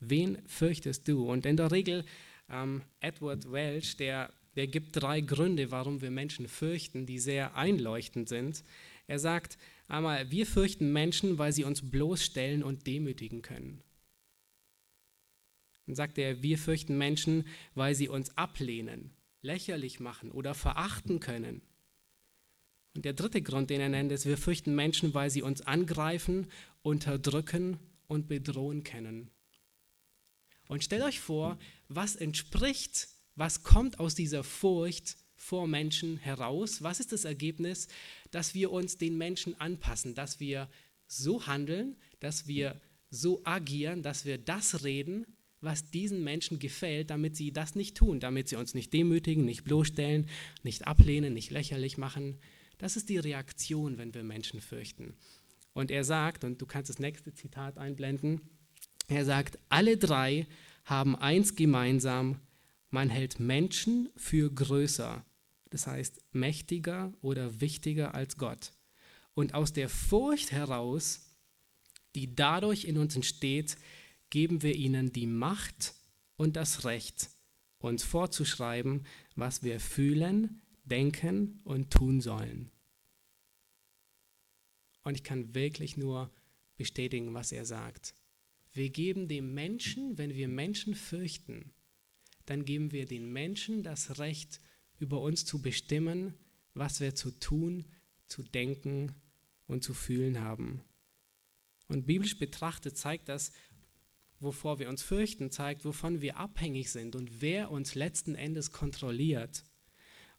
Wen 0.00 0.38
fürchtest 0.46 1.06
du? 1.08 1.28
Und 1.28 1.46
in 1.46 1.56
der 1.56 1.70
Regel, 1.70 2.04
ähm, 2.48 2.82
Edward 3.00 3.50
Welch, 3.52 3.96
der, 3.96 4.32
der 4.56 4.66
gibt 4.66 5.00
drei 5.00 5.20
Gründe, 5.20 5.70
warum 5.70 6.00
wir 6.00 6.10
Menschen 6.10 6.48
fürchten, 6.48 7.06
die 7.06 7.18
sehr 7.18 7.56
einleuchtend 7.56 8.28
sind. 8.28 8.64
Er 9.06 9.18
sagt, 9.18 9.58
Einmal, 9.88 10.30
wir 10.30 10.46
fürchten 10.46 10.92
Menschen, 10.92 11.38
weil 11.38 11.52
sie 11.52 11.64
uns 11.64 11.90
bloßstellen 11.90 12.62
und 12.62 12.86
demütigen 12.86 13.40
können. 13.40 13.82
Dann 15.86 15.94
sagt 15.94 16.18
er, 16.18 16.42
wir 16.42 16.58
fürchten 16.58 16.98
Menschen, 16.98 17.46
weil 17.74 17.94
sie 17.94 18.08
uns 18.08 18.36
ablehnen, 18.36 19.16
lächerlich 19.40 19.98
machen 19.98 20.30
oder 20.30 20.54
verachten 20.54 21.20
können. 21.20 21.62
Und 22.94 23.04
der 23.04 23.12
dritte 23.12 23.42
Grund, 23.42 23.70
den 23.70 23.80
er 23.80 23.88
nennt, 23.88 24.12
ist, 24.12 24.26
wir 24.26 24.38
fürchten 24.38 24.74
Menschen, 24.74 25.14
weil 25.14 25.30
sie 25.30 25.42
uns 25.42 25.62
angreifen, 25.62 26.46
unterdrücken 26.82 27.78
und 28.06 28.28
bedrohen 28.28 28.82
können. 28.82 29.30
Und 30.68 30.84
stellt 30.84 31.02
euch 31.02 31.20
vor, 31.20 31.58
was 31.88 32.16
entspricht, 32.16 33.08
was 33.34 33.62
kommt 33.62 34.00
aus 34.00 34.14
dieser 34.14 34.44
Furcht 34.44 35.16
vor 35.36 35.66
Menschen 35.68 36.16
heraus? 36.18 36.82
Was 36.82 37.00
ist 37.00 37.12
das 37.12 37.24
Ergebnis? 37.24 37.88
Dass 38.30 38.54
wir 38.54 38.70
uns 38.72 38.98
den 38.98 39.16
Menschen 39.16 39.58
anpassen, 39.60 40.14
dass 40.14 40.40
wir 40.40 40.68
so 41.06 41.46
handeln, 41.46 41.96
dass 42.20 42.46
wir 42.46 42.80
so 43.10 43.40
agieren, 43.44 44.02
dass 44.02 44.24
wir 44.24 44.36
das 44.36 44.84
reden, 44.84 45.26
was 45.60 45.90
diesen 45.90 46.22
Menschen 46.22 46.58
gefällt, 46.58 47.10
damit 47.10 47.36
sie 47.36 47.52
das 47.52 47.74
nicht 47.74 47.96
tun, 47.96 48.20
damit 48.20 48.48
sie 48.48 48.56
uns 48.56 48.74
nicht 48.74 48.92
demütigen, 48.92 49.44
nicht 49.44 49.64
bloßstellen, 49.64 50.28
nicht 50.62 50.86
ablehnen, 50.86 51.34
nicht 51.34 51.50
lächerlich 51.50 51.98
machen. 51.98 52.38
Das 52.78 52.96
ist 52.96 53.08
die 53.08 53.18
Reaktion, 53.18 53.98
wenn 53.98 54.14
wir 54.14 54.24
Menschen 54.24 54.60
fürchten. 54.60 55.14
Und 55.72 55.90
er 55.90 56.04
sagt, 56.04 56.44
und 56.44 56.60
du 56.60 56.66
kannst 56.66 56.90
das 56.90 56.98
nächste 56.98 57.34
Zitat 57.34 57.78
einblenden, 57.78 58.40
er 59.08 59.24
sagt, 59.24 59.58
alle 59.68 59.96
drei 59.96 60.46
haben 60.84 61.16
eins 61.16 61.54
gemeinsam, 61.54 62.40
man 62.90 63.10
hält 63.10 63.40
Menschen 63.40 64.08
für 64.16 64.50
größer 64.50 65.24
das 65.70 65.86
heißt 65.86 66.20
mächtiger 66.32 67.12
oder 67.20 67.60
wichtiger 67.60 68.14
als 68.14 68.36
Gott. 68.36 68.72
Und 69.34 69.54
aus 69.54 69.72
der 69.72 69.88
Furcht 69.88 70.52
heraus, 70.52 71.36
die 72.14 72.34
dadurch 72.34 72.84
in 72.84 72.98
uns 72.98 73.14
entsteht, 73.14 73.76
geben 74.30 74.62
wir 74.62 74.74
ihnen 74.74 75.12
die 75.12 75.26
Macht 75.26 75.94
und 76.36 76.56
das 76.56 76.84
Recht, 76.84 77.30
uns 77.78 78.02
vorzuschreiben, 78.02 79.06
was 79.36 79.62
wir 79.62 79.80
fühlen, 79.80 80.62
denken 80.88 81.60
und 81.64 81.90
tun 81.92 82.20
sollen. 82.20 82.70
Und 85.02 85.14
ich 85.14 85.22
kann 85.22 85.54
wirklich 85.54 85.96
nur 85.96 86.30
bestätigen, 86.76 87.34
was 87.34 87.52
er 87.52 87.64
sagt. 87.64 88.14
Wir 88.72 88.90
geben 88.90 89.28
dem 89.28 89.54
Menschen, 89.54 90.18
wenn 90.18 90.34
wir 90.34 90.48
Menschen 90.48 90.94
fürchten, 90.94 91.72
dann 92.46 92.64
geben 92.64 92.92
wir 92.92 93.06
den 93.06 93.32
Menschen 93.32 93.82
das 93.82 94.18
Recht, 94.18 94.60
über 94.98 95.20
uns 95.20 95.44
zu 95.44 95.62
bestimmen, 95.62 96.34
was 96.74 97.00
wir 97.00 97.14
zu 97.14 97.30
tun, 97.30 97.86
zu 98.26 98.42
denken 98.42 99.14
und 99.66 99.84
zu 99.84 99.94
fühlen 99.94 100.40
haben. 100.40 100.82
Und 101.88 102.06
biblisch 102.06 102.38
betrachtet 102.38 102.96
zeigt 102.96 103.28
das, 103.28 103.52
wovor 104.40 104.78
wir 104.78 104.88
uns 104.88 105.02
fürchten, 105.02 105.50
zeigt, 105.50 105.84
wovon 105.84 106.20
wir 106.20 106.36
abhängig 106.36 106.90
sind 106.90 107.16
und 107.16 107.40
wer 107.40 107.70
uns 107.70 107.94
letzten 107.94 108.34
Endes 108.34 108.70
kontrolliert. 108.72 109.64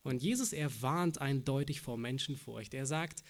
Und 0.04 0.22
Jesus, 0.22 0.54
er 0.54 0.82
warnt 0.82 1.20
eindeutig 1.20 1.82
vor 1.82 1.98
Menschenfurcht. 1.98 2.74
Er 2.74 2.86
sagt 2.86 3.24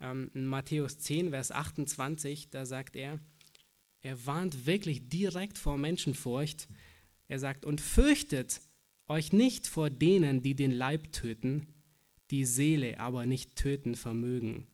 ähm, 0.00 0.30
in 0.34 0.46
Matthäus 0.46 0.98
10, 0.98 1.30
Vers 1.30 1.50
28, 1.50 2.50
da 2.50 2.66
sagt 2.66 2.96
er, 2.96 3.20
Er 4.00 4.26
warnt 4.26 4.66
wirklich 4.66 5.08
direkt 5.08 5.58
vor 5.58 5.76
Menschenfurcht. 5.76 6.68
Er 7.28 7.38
sagt, 7.38 7.64
und 7.64 7.80
fürchtet 7.80 8.60
euch 9.06 9.32
nicht 9.32 9.66
vor 9.66 9.90
denen, 9.90 10.42
die 10.42 10.54
den 10.54 10.72
Leib 10.72 11.12
töten, 11.12 11.66
die 12.30 12.44
Seele 12.44 13.00
aber 13.00 13.26
nicht 13.26 13.56
töten 13.56 13.94
vermögen. 13.94 14.66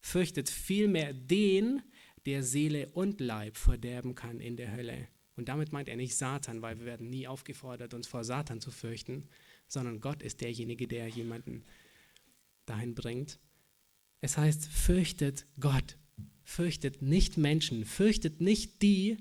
Fürchtet 0.00 0.48
vielmehr 0.48 1.12
den, 1.12 1.82
der 2.26 2.42
Seele 2.42 2.88
und 2.88 3.20
Leib 3.20 3.56
verderben 3.56 4.14
kann 4.14 4.40
in 4.40 4.56
der 4.56 4.72
Hölle. 4.72 5.08
Und 5.36 5.48
damit 5.48 5.72
meint 5.72 5.88
er 5.88 5.96
nicht 5.96 6.16
Satan, 6.16 6.62
weil 6.62 6.78
wir 6.78 6.86
werden 6.86 7.08
nie 7.08 7.28
aufgefordert, 7.28 7.94
uns 7.94 8.06
vor 8.06 8.24
Satan 8.24 8.60
zu 8.60 8.70
fürchten, 8.70 9.28
sondern 9.68 10.00
Gott 10.00 10.22
ist 10.22 10.40
derjenige, 10.40 10.86
der 10.86 11.08
jemanden 11.08 11.64
dahin 12.66 12.94
bringt. 12.94 13.38
Es 14.20 14.36
heißt, 14.36 14.66
fürchtet 14.66 15.46
Gott, 15.60 15.96
fürchtet 16.42 17.02
nicht 17.02 17.36
Menschen, 17.36 17.84
fürchtet 17.84 18.40
nicht 18.40 18.82
die, 18.82 19.18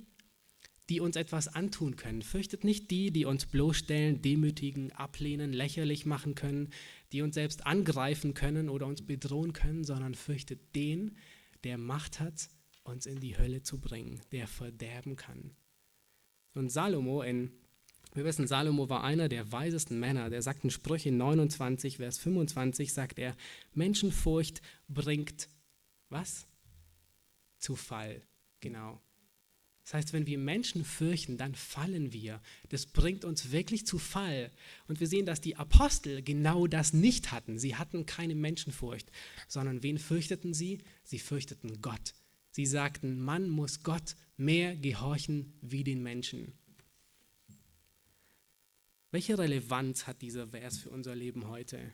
die 0.90 1.00
uns 1.00 1.16
etwas 1.16 1.48
antun 1.48 1.96
können, 1.96 2.22
fürchtet 2.22 2.64
nicht 2.64 2.92
die, 2.92 3.12
die 3.12 3.26
uns 3.26 3.48
bloßstellen, 3.48 4.22
demütigen, 4.22 4.92
ablehnen, 4.92 5.52
lächerlich 5.52 6.06
machen 6.06 6.36
können, 6.36 6.70
die 7.12 7.22
uns 7.22 7.36
selbst 7.36 7.66
angreifen 7.66 8.34
können 8.34 8.70
oder 8.70 8.86
uns 8.86 9.02
bedrohen 9.02 9.54
können, 9.54 9.84
sondern 9.84 10.14
fürchtet 10.14 10.76
den, 10.76 11.18
der 11.64 11.78
Macht 11.78 12.20
hat, 12.20 12.50
uns 12.84 13.08
in 13.08 13.20
die 13.20 13.38
Hölle 13.38 13.64
zu 13.64 13.80
bringen, 13.80 14.22
der 14.32 14.48
verderben 14.48 15.16
kann. 15.16 15.56
Und 16.54 16.72
Salomo 16.72 17.24
in 17.24 17.52
wir 18.16 18.26
wissen, 18.26 18.48
Salomo 18.48 18.90
war 18.90 19.04
einer 19.04 19.30
der 19.30 19.52
weisesten 19.52 20.00
Männer. 20.00 20.30
Der 20.30 20.42
sagt 20.42 20.64
in 20.64 20.70
Sprüche 20.70 21.12
29, 21.12 21.98
Vers 21.98 22.18
25, 22.18 22.94
sagt 22.94 23.20
er, 23.20 23.36
Menschenfurcht 23.74 24.62
bringt 24.88 25.50
was? 26.10 26.48
Zu 27.58 27.76
Fall. 27.76 28.22
Genau. 28.62 29.02
Das 29.86 29.94
heißt, 29.94 30.14
wenn 30.14 30.26
wir 30.26 30.40
Menschen 30.40 30.84
fürchten, 30.84 31.38
dann 31.38 31.54
fallen 31.54 32.12
wir. 32.12 32.42
Das 32.70 32.88
bringt 32.88 33.24
uns 33.24 33.52
wirklich 33.52 33.86
zu 33.86 34.00
Fall. 34.00 34.52
Und 34.88 35.00
wir 35.00 35.08
sehen, 35.08 35.28
dass 35.28 35.42
die 35.42 35.58
Apostel 35.58 36.24
genau 36.24 36.66
das 36.66 36.92
nicht 36.92 37.32
hatten. 37.32 37.60
Sie 37.60 37.76
hatten 37.76 38.08
keine 38.08 38.34
Menschenfurcht, 38.34 39.12
sondern 39.48 39.84
wen 39.84 40.00
fürchteten 40.00 40.56
sie? 40.56 40.80
Sie 41.04 41.20
fürchteten 41.20 41.82
Gott. 41.82 42.16
Sie 42.50 42.66
sagten, 42.66 43.20
man 43.20 43.48
muss 43.48 43.84
Gott 43.84 44.16
mehr 44.38 44.76
gehorchen 44.76 45.54
wie 45.62 45.84
den 45.84 46.02
Menschen. 46.02 46.54
Welche 49.16 49.38
Relevanz 49.38 50.08
hat 50.08 50.22
dieser 50.22 50.46
Vers 50.46 50.78
für 50.78 50.90
unser 50.90 51.16
Leben 51.16 51.48
heute? 51.48 51.94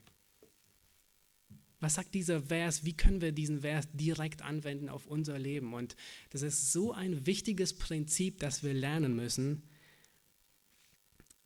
Was 1.80 1.93
sagt 1.93 2.15
dieser 2.15 2.41
Vers? 2.41 2.84
Wie 2.84 2.97
können 2.97 3.22
wir 3.22 3.32
diesen 3.32 3.61
Vers 3.61 3.88
direkt 3.93 4.41
anwenden 4.41 4.89
auf 4.89 5.05
unser 5.05 5.38
Leben? 5.38 5.76
Und 5.76 5.95
das 6.32 6.41
ist 6.41 6.72
so 6.72 6.93
ein 6.93 7.28
wichtiges 7.28 7.76
Prinzip, 7.76 8.39
das 8.39 8.63
wir 8.63 8.74
lernen 8.74 9.15
müssen. 9.15 9.69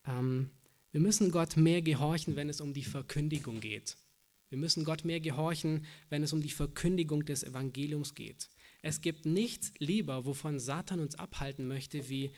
Ähm, 0.07 0.49
wir 0.93 1.01
müssen 1.01 1.29
Gott 1.29 1.57
mehr 1.57 1.81
gehorchen, 1.81 2.37
wenn 2.37 2.47
es 2.47 2.61
um 2.61 2.73
die 2.73 2.85
Verkündigung 2.85 3.59
geht. 3.59 3.97
Wir 4.47 4.57
müssen 4.57 4.85
Gott 4.85 5.03
mehr 5.03 5.19
gehorchen, 5.19 5.85
wenn 6.07 6.23
es 6.23 6.31
um 6.31 6.41
die 6.41 6.51
Verkündigung 6.51 7.25
des 7.25 7.43
Evangeliums 7.43 8.15
geht. 8.15 8.49
Es 8.81 9.01
gibt 9.01 9.25
nichts 9.25 9.73
lieber, 9.79 10.23
wovon 10.23 10.57
Satan 10.57 11.01
uns 11.01 11.15
abhalten 11.15 11.67
möchte, 11.67 12.07
wie 12.07 12.31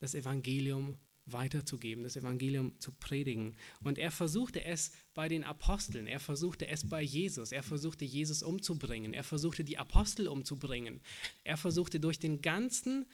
das 0.00 0.16
Evangelium 0.16 0.98
weiterzugeben, 1.26 2.04
das 2.04 2.16
Evangelium 2.16 2.78
zu 2.80 2.92
predigen. 2.92 3.56
Und 3.82 3.98
er 3.98 4.10
versuchte 4.10 4.64
es 4.64 4.92
bei 5.14 5.28
den 5.28 5.44
Aposteln, 5.44 6.06
er 6.06 6.20
versuchte 6.20 6.66
es 6.66 6.88
bei 6.88 7.02
Jesus, 7.02 7.52
er 7.52 7.62
versuchte 7.62 8.04
Jesus 8.04 8.42
umzubringen, 8.42 9.14
er 9.14 9.24
versuchte 9.24 9.64
die 9.64 9.78
Apostel 9.78 10.28
umzubringen, 10.28 11.00
er 11.44 11.56
versuchte 11.56 12.00
durch 12.00 12.18
den 12.18 12.42
ganzen 12.42 13.06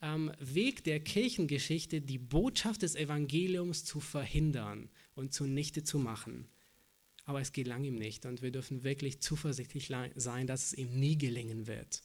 ähm, 0.00 0.32
Weg 0.40 0.84
der 0.84 1.00
Kirchengeschichte 1.00 2.00
die 2.00 2.18
Botschaft 2.18 2.82
des 2.82 2.96
Evangeliums 2.96 3.84
zu 3.84 4.00
verhindern 4.00 4.90
und 5.14 5.32
zunichte 5.32 5.84
zu 5.84 5.98
machen. 5.98 6.48
Aber 7.24 7.40
es 7.40 7.52
gelang 7.52 7.84
ihm 7.84 7.94
nicht 7.94 8.26
und 8.26 8.42
wir 8.42 8.50
dürfen 8.50 8.82
wirklich 8.82 9.20
zuversichtlich 9.20 9.92
sein, 10.16 10.46
dass 10.48 10.66
es 10.66 10.72
ihm 10.74 10.98
nie 10.98 11.16
gelingen 11.16 11.68
wird. 11.68 12.02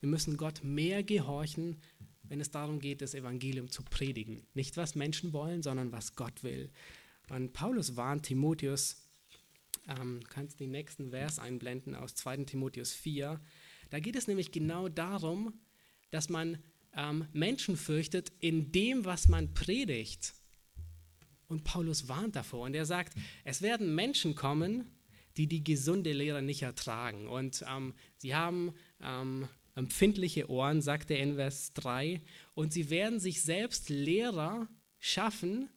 Wir 0.00 0.08
müssen 0.08 0.36
Gott 0.36 0.62
mehr 0.62 1.02
gehorchen 1.02 1.80
wenn 2.28 2.40
es 2.40 2.50
darum 2.50 2.80
geht, 2.80 3.00
das 3.02 3.14
Evangelium 3.14 3.70
zu 3.70 3.82
predigen. 3.82 4.46
Nicht, 4.54 4.76
was 4.76 4.94
Menschen 4.94 5.32
wollen, 5.32 5.62
sondern 5.62 5.92
was 5.92 6.14
Gott 6.14 6.42
will. 6.42 6.70
Und 7.30 7.52
Paulus 7.52 7.96
warnt 7.96 8.26
Timotheus, 8.26 9.02
ähm, 9.88 10.20
kannst 10.28 10.60
den 10.60 10.70
nächsten 10.70 11.10
Vers 11.10 11.38
einblenden 11.38 11.94
aus 11.94 12.14
2. 12.14 12.44
Timotheus 12.44 12.92
4. 12.92 13.40
Da 13.90 14.00
geht 14.00 14.16
es 14.16 14.26
nämlich 14.26 14.52
genau 14.52 14.88
darum, 14.88 15.54
dass 16.10 16.28
man 16.28 16.58
ähm, 16.94 17.26
Menschen 17.32 17.76
fürchtet 17.76 18.32
in 18.40 18.72
dem, 18.72 19.04
was 19.04 19.28
man 19.28 19.54
predigt. 19.54 20.34
Und 21.48 21.64
Paulus 21.64 22.08
warnt 22.08 22.36
davor 22.36 22.66
und 22.66 22.74
er 22.74 22.84
sagt, 22.84 23.14
es 23.44 23.62
werden 23.62 23.94
Menschen 23.94 24.34
kommen, 24.34 24.90
die 25.36 25.46
die 25.46 25.64
gesunde 25.64 26.12
Lehre 26.12 26.42
nicht 26.42 26.62
ertragen. 26.62 27.28
Und 27.28 27.64
ähm, 27.68 27.94
sie 28.16 28.34
haben 28.34 28.74
ähm, 29.00 29.48
empfindliche 29.78 30.50
Ohren, 30.50 30.82
sagt 30.82 31.10
er 31.10 31.20
in 31.20 31.36
Vers 31.36 31.72
3, 31.74 32.20
und 32.54 32.72
sie 32.72 32.90
werden 32.90 33.20
sich 33.20 33.42
selbst 33.42 33.88
Lehrer 33.88 34.68
schaffen, 34.98 35.70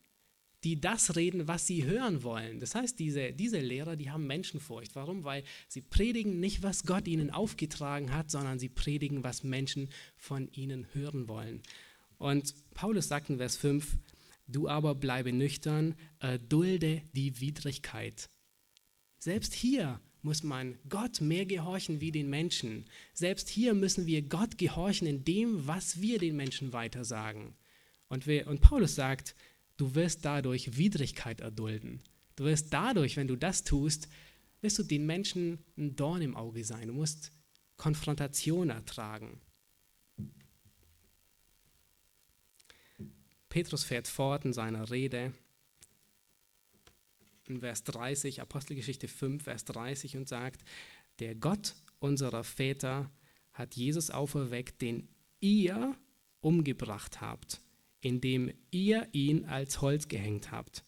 die 0.64 0.80
das 0.80 1.16
reden, 1.16 1.48
was 1.48 1.66
sie 1.66 1.86
hören 1.86 2.24
wollen. 2.24 2.60
Das 2.60 2.76
heißt, 2.76 3.00
diese, 3.00 3.32
diese 3.32 3.60
Lehrer, 3.60 3.96
die 3.96 4.12
haben 4.12 4.28
Menschenfurcht. 4.28 4.96
Warum? 4.96 5.24
Weil 5.24 5.44
sie 5.68 5.82
predigen 5.82 6.40
nicht, 6.40 6.62
was 6.62 6.84
Gott 6.84 7.08
ihnen 7.08 7.32
aufgetragen 7.32 8.14
hat, 8.14 8.30
sondern 8.30 8.60
sie 8.60 8.70
predigen, 8.70 9.24
was 9.24 9.44
Menschen 9.44 9.90
von 10.16 10.48
ihnen 10.52 10.88
hören 10.94 11.28
wollen. 11.28 11.62
Und 12.18 12.54
Paulus 12.76 13.08
sagt 13.08 13.30
in 13.30 13.38
Vers 13.38 13.56
5, 13.58 13.98
du 14.48 14.68
aber 14.68 14.94
bleibe 14.94 15.34
nüchtern, 15.34 15.96
erdulde 16.20 17.02
die 17.14 17.40
Widrigkeit. 17.40 18.30
Selbst 19.18 19.54
hier 19.54 20.00
muss 20.22 20.44
man 20.44 20.78
Gott 20.90 21.22
mehr 21.22 21.46
gehorchen 21.46 22.02
wie 22.02 22.12
den 22.12 22.30
Menschen. 22.30 22.86
Selbst 23.14 23.50
hier 23.50 23.74
müssen 23.74 24.06
wir 24.06 24.22
Gott 24.22 24.58
gehorchen 24.58 25.08
in 25.08 25.24
dem, 25.24 25.68
was 25.68 26.02
wir 26.02 26.20
den 26.20 26.36
Menschen 26.36 26.74
weitersagen. 26.74 27.56
Und, 28.08 28.28
wir, 28.28 28.48
und 28.48 28.62
Paulus 28.62 28.96
sagt, 28.96 29.36
du 29.78 29.96
wirst 29.96 30.26
dadurch 30.26 30.78
Widrigkeit 30.78 31.42
erdulden. 31.42 32.02
Du 32.36 32.44
wirst 32.44 32.74
dadurch, 32.74 33.18
wenn 33.18 33.28
du 33.28 33.36
das 33.36 33.64
tust, 33.64 34.08
wirst 34.62 34.78
du 34.80 34.84
den 34.84 35.06
Menschen 35.06 35.60
ein 35.78 35.96
Dorn 35.96 36.22
im 36.22 36.36
Auge 36.36 36.64
sein. 36.64 36.88
Du 36.88 36.94
musst 36.94 37.32
Konfrontation 37.78 38.70
ertragen. 38.70 39.42
Petrus 43.50 43.84
fährt 43.84 44.08
fort 44.08 44.46
in 44.46 44.54
seiner 44.54 44.92
Rede 44.92 45.34
Vers 47.60 47.84
30, 47.84 48.42
Apostelgeschichte 48.42 49.08
5, 49.08 49.44
Vers 49.44 49.66
30 49.66 50.18
und 50.18 50.28
sagt, 50.28 50.64
der 51.20 51.36
Gott 51.36 51.76
unserer 52.00 52.44
Väter 52.44 53.12
hat 53.54 53.76
Jesus 53.76 54.10
auferweckt, 54.10 54.82
den 54.82 55.10
ihr 55.40 55.96
umgebracht 56.40 57.22
habt, 57.22 57.62
indem 58.00 58.52
ihr 58.72 59.08
ihn 59.12 59.46
als 59.46 59.82
Holz 59.82 60.08
gehängt 60.08 60.52
habt. 60.52 60.84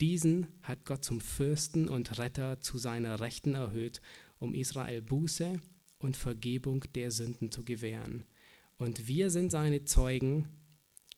Diesen 0.00 0.48
hat 0.62 0.84
Gott 0.84 1.04
zum 1.04 1.20
Fürsten 1.20 1.88
und 1.88 2.18
Retter 2.18 2.60
zu 2.60 2.78
seiner 2.78 3.20
Rechten 3.20 3.54
erhöht, 3.54 4.00
um 4.38 4.54
Israel 4.54 5.00
Buße 5.00 5.60
und 5.98 6.16
Vergebung 6.16 6.84
der 6.94 7.12
Sünden 7.12 7.52
zu 7.52 7.64
gewähren. 7.64 8.24
Und 8.76 9.06
wir 9.06 9.30
sind 9.30 9.52
seine 9.52 9.84
Zeugen, 9.84 10.48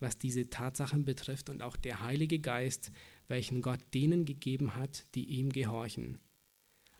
was 0.00 0.18
diese 0.18 0.50
Tatsachen 0.50 1.06
betrifft, 1.06 1.48
und 1.48 1.62
auch 1.62 1.76
der 1.76 2.00
Heilige 2.02 2.40
Geist, 2.40 2.92
welchen 3.28 3.62
Gott 3.62 3.80
denen 3.94 4.24
gegeben 4.24 4.74
hat, 4.74 5.06
die 5.14 5.24
ihm 5.24 5.50
gehorchen. 5.50 6.18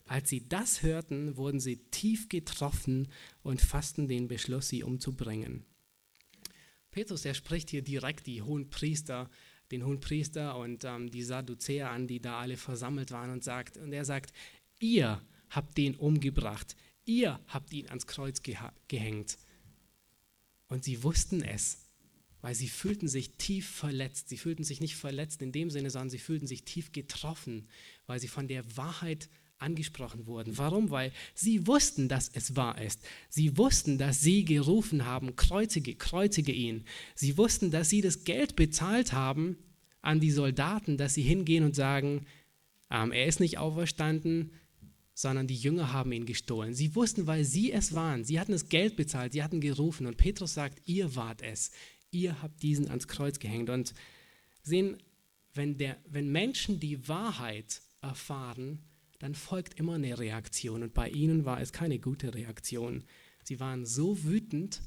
Als 0.07 0.29
sie 0.29 0.49
das 0.49 0.83
hörten, 0.83 1.37
wurden 1.37 1.61
sie 1.61 1.79
tief 1.91 2.29
getroffen 2.29 3.09
und 3.43 3.61
fassten 3.61 4.07
den 4.07 4.29
Beschluss, 4.29 4.69
sie 4.69 4.83
umzubringen. 4.83 5.65
Petrus, 6.91 7.23
der 7.23 7.35
spricht 7.35 7.71
hier 7.71 7.83
direkt 7.83 8.27
die 8.27 8.43
hohen 8.43 8.69
Priester, 8.71 9.31
den 9.71 9.85
hohen 9.85 10.01
Priester 10.01 10.57
und 10.59 10.85
ähm, 10.85 11.11
die 11.11 11.23
Sadduzäer 11.23 11.91
an, 11.91 12.07
die 12.07 12.21
da 12.21 12.39
alle 12.39 12.57
versammelt 12.57 13.11
waren 13.11 13.31
und 13.31 13.43
sagt, 13.43 13.79
und 13.79 13.93
er 13.93 14.05
sagt, 14.05 14.33
ihr 14.79 15.23
habt 15.51 15.77
den 15.79 15.97
umgebracht, 15.97 16.77
ihr 17.05 17.41
habt 17.49 17.73
ihn 17.73 17.89
ans 17.89 18.07
Kreuz 18.07 18.43
gehängt. 18.43 19.39
Und 20.69 20.85
sie 20.85 21.03
wussten 21.03 21.43
es 21.43 21.84
weil 22.45 22.55
sie 22.55 22.69
fühlten 22.69 23.09
sich 23.09 23.39
tief 23.39 23.67
verletzt. 23.67 24.29
Sie 24.29 24.37
fühlten 24.37 24.65
sich 24.65 24.83
nicht 24.83 24.97
verletzt 24.97 25.41
in 25.41 25.51
dem 25.51 25.71
Sinne, 25.71 25.89
sondern 25.89 26.11
sie 26.11 26.19
fühlten 26.19 26.47
sich 26.47 26.63
tief 26.63 26.93
getroffen, 26.93 27.67
weil 28.07 28.21
sie 28.21 28.29
von 28.29 28.49
der 28.49 28.77
Wahrheit 28.77 29.31
angesprochen 29.57 30.27
wurden. 30.27 30.59
Warum? 30.59 30.91
Weil 30.91 31.11
sie 31.33 31.67
wussten, 31.67 32.07
dass 32.07 32.31
es 32.35 32.55
wahr 32.55 32.79
ist. 32.83 33.01
Sie 33.31 33.57
wussten, 33.57 33.97
dass 33.97 34.21
sie 34.21 34.45
gerufen 34.45 35.07
haben, 35.07 35.37
kreuzige, 35.37 35.95
kreuzige 35.95 36.53
ihn. 36.53 36.85
Sie 37.15 37.39
wussten, 37.39 37.71
dass 37.71 37.89
sie 37.89 38.03
das 38.03 38.25
Geld 38.25 38.57
bezahlt 38.57 39.15
haben 39.15 39.57
an 40.03 40.21
die 40.21 40.31
Soldaten, 40.31 40.99
dass 40.99 41.15
sie 41.15 41.23
hingehen 41.23 41.65
und 41.65 41.75
sagen, 41.75 42.27
ähm, 42.91 43.11
er 43.11 43.25
ist 43.25 43.41
nicht 43.41 43.57
auferstanden, 43.57 44.51
sondern 45.15 45.47
die 45.47 45.57
Jünger 45.57 45.93
haben 45.93 46.13
ihn 46.13 46.27
gestohlen. 46.27 46.75
Sie 46.75 46.95
wussten, 46.95 47.27
weil 47.27 47.45
sie 47.45 47.73
es 47.73 47.95
waren. 47.95 48.25
Sie 48.25 48.39
hatten 48.39 48.53
das 48.53 48.69
Geld 48.69 48.97
bezahlt, 48.97 49.33
sie 49.33 49.43
hatten 49.43 49.61
gerufen. 49.61 50.07
Und 50.07 50.19
Petrus 50.19 50.53
sagt, 50.53 50.83
ihr 50.87 51.17
wart 51.17 51.41
es. 51.41 51.71
Ihr 52.15 52.41
habt 52.41 52.63
diesen 52.63 52.89
ans 52.89 53.09
Kreuz 53.09 53.39
gehängt. 53.39 53.71
Und 53.71 53.93
sehen, 54.63 55.03
wenn, 55.53 55.77
der, 55.79 55.99
wenn 56.09 56.31
Menschen 56.31 56.81
die 56.81 57.09
Wahrheit 57.09 57.83
erfahren, 58.01 58.81
dann 59.19 59.35
folgt 59.35 59.79
immer 59.79 59.95
eine 59.95 60.19
Reaktion. 60.19 60.83
Und 60.83 60.95
bei 60.95 61.09
ihnen 61.09 61.45
war 61.45 61.61
es 61.61 61.73
keine 61.73 61.99
gute 61.99 62.35
Reaktion. 62.35 63.05
Sie 63.43 63.61
waren 63.61 63.85
so 63.85 64.23
wütend, 64.25 64.81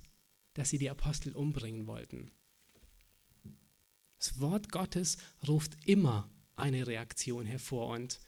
dass 0.54 0.70
sie 0.70 0.78
die 0.78 0.90
Apostel 0.90 1.34
umbringen 1.34 1.86
wollten. 1.86 2.32
Das 4.18 4.40
Wort 4.40 4.72
Gottes 4.72 5.18
ruft 5.48 5.78
immer 5.86 6.30
eine 6.56 6.88
Reaktion 6.88 7.46
hervor 7.46 7.90
und 7.90 8.20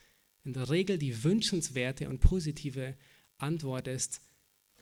in 0.43 0.54
der 0.54 0.70
Regel 0.70 0.97
die 0.97 1.24
wünschenswerte 1.24 2.10
und 2.10 2.20
positive 2.20 2.95
Antwort 3.38 3.88
ist 3.88 4.22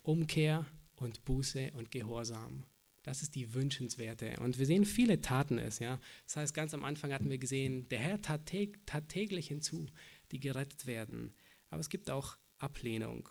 Umkehr 0.01 0.65
und 0.95 1.23
Buße 1.23 1.71
und 1.73 1.91
Gehorsam. 1.91 2.65
Das 3.07 3.21
ist 3.21 3.35
die 3.35 3.53
wünschenswerte. 3.53 4.35
Und 4.41 4.59
wir 4.59 4.65
sehen 4.65 4.83
viele 4.83 5.21
Taten 5.21 5.59
es. 5.59 5.79
Ja? 5.79 5.97
Das 6.25 6.35
heißt, 6.35 6.53
ganz 6.53 6.73
am 6.73 6.83
Anfang 6.83 7.13
hatten 7.13 7.29
wir 7.29 7.37
gesehen, 7.37 7.87
der 7.87 7.99
Herr 7.99 8.21
tat, 8.21 8.51
tat 8.85 9.07
täglich 9.07 9.47
hinzu, 9.47 9.85
die 10.33 10.41
gerettet 10.41 10.87
werden. 10.87 11.33
Aber 11.69 11.79
es 11.79 11.87
gibt 11.87 12.09
auch 12.09 12.37
Ablehnung. 12.57 13.29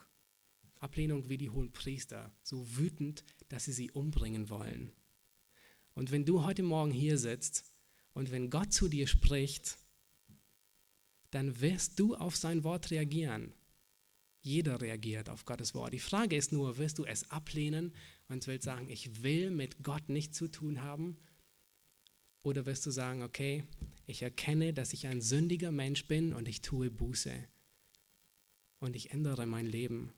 Ablehnung 0.80 1.28
wie 1.28 1.36
die 1.36 1.50
hohen 1.50 1.72
Priester, 1.72 2.32
so 2.42 2.78
wütend, 2.78 3.22
dass 3.50 3.66
sie 3.66 3.72
sie 3.72 3.90
umbringen 3.90 4.48
wollen. 4.48 4.92
Und 5.92 6.10
wenn 6.10 6.24
du 6.24 6.42
heute 6.42 6.62
Morgen 6.62 6.90
hier 6.90 7.18
sitzt 7.18 7.74
und 8.14 8.30
wenn 8.30 8.48
Gott 8.48 8.72
zu 8.72 8.88
dir 8.88 9.06
spricht, 9.06 9.76
dann 11.32 11.60
wirst 11.60 12.00
du 12.00 12.14
auf 12.14 12.34
sein 12.34 12.64
Wort 12.64 12.90
reagieren. 12.90 13.52
Jeder 14.40 14.80
reagiert 14.80 15.28
auf 15.28 15.44
Gottes 15.44 15.74
Wort. 15.74 15.92
Die 15.92 15.98
Frage 15.98 16.34
ist 16.34 16.50
nur, 16.50 16.78
wirst 16.78 16.96
du 16.96 17.04
es 17.04 17.30
ablehnen 17.30 17.92
und 18.28 18.46
willst 18.46 18.64
sagen, 18.64 18.88
ich 18.88 19.22
will 19.22 19.50
mit 19.50 19.82
Gott 19.82 20.08
nichts 20.08 20.36
zu 20.36 20.48
tun 20.48 20.82
haben? 20.82 21.16
Oder 22.42 22.66
wirst 22.66 22.86
du 22.86 22.90
sagen, 22.90 23.22
okay, 23.22 23.64
ich 24.06 24.22
erkenne, 24.22 24.72
dass 24.72 24.92
ich 24.92 25.06
ein 25.06 25.20
sündiger 25.20 25.72
Mensch 25.72 26.06
bin 26.06 26.32
und 26.32 26.48
ich 26.48 26.62
tue 26.62 26.90
Buße 26.90 27.32
und 28.78 28.96
ich 28.96 29.10
ändere 29.10 29.46
mein 29.46 29.66
Leben. 29.66 30.12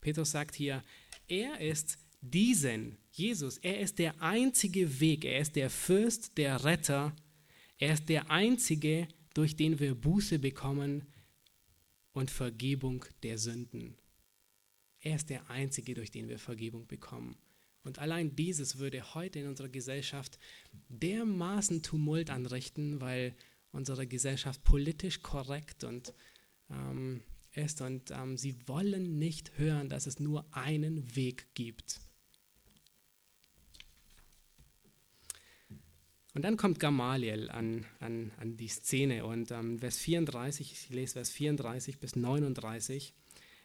Petrus 0.00 0.32
sagt 0.32 0.56
hier, 0.56 0.82
er 1.28 1.60
ist 1.60 1.98
diesen, 2.20 2.98
Jesus, 3.12 3.58
er 3.58 3.80
ist 3.80 3.98
der 3.98 4.20
einzige 4.20 5.00
Weg, 5.00 5.24
er 5.24 5.40
ist 5.40 5.56
der 5.56 5.70
Fürst, 5.70 6.36
der 6.38 6.64
Retter, 6.64 7.14
er 7.78 7.94
ist 7.94 8.08
der 8.08 8.30
einzige, 8.30 9.08
durch 9.34 9.56
den 9.56 9.78
wir 9.78 9.94
Buße 9.94 10.38
bekommen 10.38 11.06
und 12.12 12.30
Vergebung 12.30 13.04
der 13.22 13.38
Sünden. 13.38 13.96
Er 15.02 15.16
ist 15.16 15.30
der 15.30 15.50
einzige, 15.50 15.94
durch 15.94 16.10
den 16.10 16.28
wir 16.28 16.38
Vergebung 16.38 16.86
bekommen. 16.86 17.36
Und 17.84 17.98
allein 17.98 18.36
dieses 18.36 18.78
würde 18.78 19.14
heute 19.14 19.40
in 19.40 19.48
unserer 19.48 19.68
Gesellschaft 19.68 20.38
dermaßen 20.88 21.82
Tumult 21.82 22.30
anrichten, 22.30 23.00
weil 23.00 23.34
unsere 23.72 24.06
Gesellschaft 24.06 24.62
politisch 24.62 25.20
korrekt 25.22 25.82
und 25.82 26.14
ähm, 26.70 27.22
ist 27.54 27.80
und 27.80 28.10
ähm, 28.12 28.36
sie 28.36 28.56
wollen 28.66 29.18
nicht 29.18 29.58
hören, 29.58 29.88
dass 29.88 30.06
es 30.06 30.20
nur 30.20 30.46
einen 30.52 31.14
Weg 31.16 31.48
gibt. 31.54 32.00
Und 36.34 36.42
dann 36.42 36.56
kommt 36.56 36.80
Gamaliel 36.80 37.50
an, 37.50 37.84
an, 38.00 38.30
an 38.38 38.56
die 38.56 38.68
Szene 38.68 39.26
und 39.26 39.50
ähm, 39.50 39.80
Vers 39.80 39.98
34, 39.98 40.72
ich 40.72 40.88
lese 40.88 41.14
Vers 41.14 41.30
34 41.30 41.98
bis 41.98 42.16
39, 42.16 43.12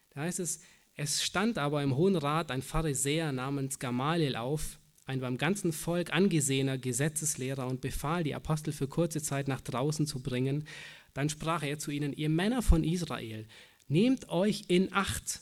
da 0.09 0.21
heißt 0.21 0.39
es, 0.39 0.59
es 0.97 1.23
stand 1.23 1.59
aber 1.59 1.83
im 1.83 1.95
Hohen 1.95 2.15
Rat 2.15 2.51
ein 2.51 2.63
Pharisäer 2.63 3.31
namens 3.31 3.77
Gamaliel 3.77 4.35
auf, 4.35 4.79
ein 5.05 5.19
beim 5.19 5.37
ganzen 5.37 5.71
Volk 5.71 6.11
angesehener 6.11 6.79
Gesetzeslehrer 6.79 7.67
und 7.67 7.81
befahl, 7.81 8.23
die 8.23 8.33
Apostel 8.33 8.73
für 8.73 8.87
kurze 8.87 9.21
Zeit 9.21 9.47
nach 9.47 9.61
draußen 9.61 10.07
zu 10.07 10.21
bringen. 10.21 10.67
Dann 11.13 11.29
sprach 11.29 11.61
er 11.63 11.77
zu 11.77 11.91
ihnen, 11.91 12.13
ihr 12.13 12.29
Männer 12.29 12.61
von 12.63 12.83
Israel, 12.83 13.47
Nehmt 13.87 14.27
euch 14.29 14.65
in 14.67 14.91
Acht, 14.91 15.41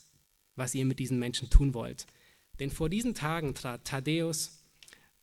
was 0.55 0.75
ihr 0.75 0.85
mit 0.85 0.99
diesen 0.99 1.17
Menschen 1.17 1.49
tun 1.49 1.73
wollt. 1.73 2.05
Denn 2.59 2.69
vor 2.69 2.89
diesen 2.89 3.15
Tagen 3.15 3.55
trat 3.55 3.85
Thaddäus 3.85 4.61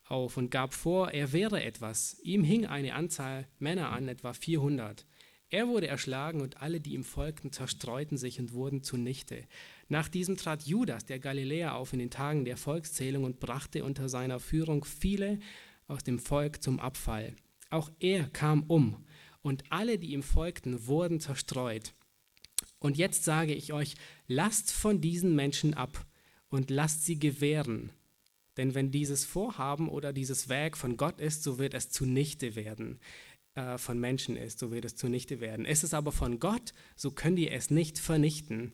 auf 0.09 0.37
und 0.37 0.51
gab 0.51 0.75
vor, 0.75 1.13
er 1.13 1.33
wäre 1.33 1.63
etwas. 1.63 2.19
Ihm 2.23 2.43
hing 2.43 2.67
eine 2.67 2.95
Anzahl 2.95 3.47
Männer 3.59 3.91
an, 3.91 4.09
etwa 4.09 4.33
400. 4.33 5.07
Er 5.53 5.69
wurde 5.69 5.87
erschlagen 5.87 6.41
und 6.41 6.63
alle, 6.63 6.81
die 6.81 6.95
ihm 6.95 7.05
folgten, 7.05 7.53
zerstreuten 7.53 8.17
sich 8.17 8.41
und 8.41 8.55
wurden 8.55 8.83
zunichte. 8.83 9.45
Nach 9.87 10.09
diesem 10.09 10.39
trat 10.39 10.63
Judas, 10.63 11.05
der 11.05 11.19
Galiläer, 11.19 11.75
auf 11.75 11.93
in 11.93 11.99
den 11.99 12.09
Tagen 12.09 12.47
der 12.47 12.57
Volkszählung 12.57 13.25
und 13.25 13.39
brachte 13.39 13.85
unter 13.85 14.09
seiner 14.09 14.41
Führung 14.41 14.83
viele 14.83 15.41
aus 15.89 16.03
dem 16.03 16.19
Volk 16.19 16.63
zum 16.63 16.81
Abfall. 16.81 17.37
Auch 17.69 17.91
er 18.01 18.31
kam 18.31 18.63
um 18.63 19.05
und 19.43 19.65
alle, 19.69 19.99
die 19.99 20.15
ihm 20.15 20.23
folgten, 20.23 20.87
wurden 20.87 21.21
zerstreut. 21.21 21.93
Und 22.79 22.97
jetzt 22.97 23.25
sage 23.25 23.53
ich 23.53 23.75
euch, 23.75 23.97
lasst 24.27 24.73
von 24.73 25.03
diesen 25.03 25.37
Menschen 25.37 25.75
ab 25.75 26.07
und 26.49 26.71
lasst 26.71 27.05
sie 27.05 27.19
gewähren. 27.19 27.93
Denn 28.57 28.75
wenn 28.75 28.91
dieses 28.91 29.25
Vorhaben 29.25 29.89
oder 29.89 30.13
dieses 30.13 30.49
Werk 30.49 30.77
von 30.77 30.97
Gott 30.97 31.21
ist, 31.21 31.43
so 31.43 31.59
wird 31.59 31.75
es 31.75 31.91
zunichte 31.91 32.55
werden. 32.55 33.01
Äh, 33.55 33.79
von 33.79 33.99
Menschen 33.99 34.37
ist, 34.37 34.59
so 34.59 34.71
wird 34.71 34.85
es 34.85 34.97
zunichte 34.97 35.41
werden. 35.41 35.65
Ist 35.65 35.85
es 35.85 35.95
aber 35.95 36.13
von 36.13 36.41
Gott, 36.41 36.73
so 36.97 37.11
könnt 37.11 37.39
ihr 37.39 37.53
es 37.53 37.71
nicht 37.71 37.99
vernichten. 37.99 38.73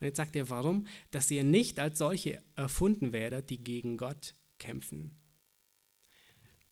Und 0.00 0.06
jetzt 0.06 0.16
sagt 0.16 0.36
er, 0.36 0.50
warum? 0.50 0.86
Dass 1.10 1.30
ihr 1.30 1.44
nicht 1.44 1.80
als 1.80 1.98
solche 1.98 2.42
erfunden 2.54 3.12
werdet, 3.12 3.50
die 3.50 3.62
gegen 3.62 3.96
Gott 3.96 4.34
kämpfen. 4.58 5.16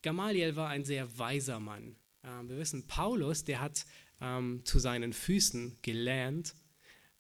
Gamaliel 0.03 0.55
war 0.55 0.69
ein 0.69 0.85
sehr 0.85 1.19
weiser 1.19 1.61
Mann. 1.61 1.97
Äh, 2.23 2.49
wir 2.49 2.59
wissen, 2.59 2.87
Paulus, 2.87 3.45
der 3.45 3.61
hat 3.61 3.87
ähm, 4.21 4.63
zu 4.65 4.79
seinen 4.79 5.13
Füßen 5.13 5.79
gelernt 5.83 6.55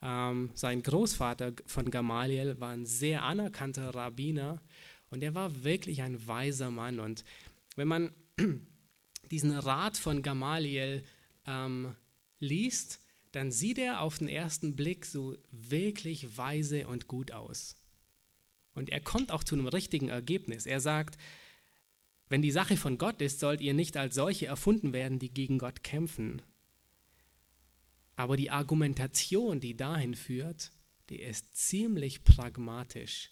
ähm, 0.02 0.50
sein 0.54 0.82
Großvater 0.82 1.52
von 1.66 1.90
Gamaliel 1.90 2.60
war 2.60 2.70
ein 2.70 2.86
sehr 2.86 3.22
anerkannter 3.22 3.94
Rabbiner 3.94 4.60
und 5.10 5.22
er 5.22 5.34
war 5.34 5.64
wirklich 5.64 6.02
ein 6.02 6.26
weiser 6.26 6.70
Mann. 6.70 7.00
Und 7.00 7.24
wenn 7.76 7.88
man 7.88 8.12
diesen 9.30 9.52
Rat 9.52 9.96
von 9.96 10.22
Gamaliel 10.22 11.04
ähm, 11.46 11.94
liest, 12.38 13.00
dann 13.32 13.52
sieht 13.52 13.78
er 13.78 14.00
auf 14.00 14.18
den 14.18 14.28
ersten 14.28 14.76
Blick 14.76 15.04
so 15.04 15.36
wirklich 15.50 16.36
weise 16.36 16.86
und 16.86 17.06
gut 17.08 17.32
aus. 17.32 17.76
Und 18.74 18.90
er 18.90 19.00
kommt 19.00 19.30
auch 19.30 19.44
zu 19.44 19.54
einem 19.54 19.68
richtigen 19.68 20.08
Ergebnis. 20.08 20.66
Er 20.66 20.80
sagt, 20.80 21.18
wenn 22.28 22.42
die 22.42 22.50
Sache 22.50 22.76
von 22.76 22.98
Gott 22.98 23.20
ist, 23.20 23.40
sollt 23.40 23.60
ihr 23.60 23.74
nicht 23.74 23.96
als 23.96 24.14
solche 24.14 24.46
erfunden 24.46 24.92
werden, 24.92 25.18
die 25.18 25.30
gegen 25.30 25.58
Gott 25.58 25.82
kämpfen, 25.82 26.42
aber 28.16 28.38
die 28.38 28.50
Argumentation, 28.50 29.60
die 29.60 29.76
dahin 29.76 30.14
führt, 30.14 30.72
die 31.10 31.20
ist 31.20 31.54
ziemlich 31.54 32.24
pragmatisch. 32.24 33.30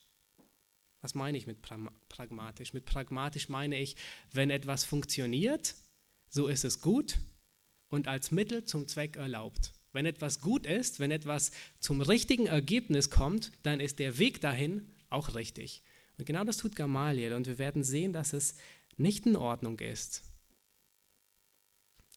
Was 1.01 1.15
meine 1.15 1.37
ich 1.37 1.47
mit 1.47 1.61
pragmatisch? 2.09 2.73
Mit 2.73 2.85
pragmatisch 2.85 3.49
meine 3.49 3.81
ich, 3.81 3.97
wenn 4.33 4.51
etwas 4.51 4.85
funktioniert, 4.85 5.75
so 6.35 6.49
ist 6.49 6.65
es 6.65 6.81
gut 6.81 7.19
und 7.91 8.09
als 8.09 8.33
Mittel 8.33 8.65
zum 8.65 8.89
Zweck 8.89 9.15
erlaubt. 9.15 9.73
Wenn 9.93 10.05
etwas 10.05 10.41
gut 10.41 10.67
ist, 10.67 10.99
wenn 10.99 11.13
etwas 11.13 11.53
zum 11.79 12.01
richtigen 12.01 12.47
Ergebnis 12.47 13.09
kommt, 13.09 13.53
dann 13.63 13.79
ist 13.79 14.01
der 14.01 14.19
Weg 14.19 14.41
dahin 14.41 14.93
auch 15.11 15.37
richtig. 15.37 15.85
Und 16.19 16.25
genau 16.25 16.43
das 16.43 16.57
tut 16.57 16.75
Gamaliel 16.75 17.35
und 17.35 17.47
wir 17.47 17.59
werden 17.59 17.85
sehen, 17.85 18.13
dass 18.13 18.33
es 18.33 18.57
nicht 18.97 19.27
in 19.27 19.37
Ordnung 19.37 19.79
ist. 19.79 20.25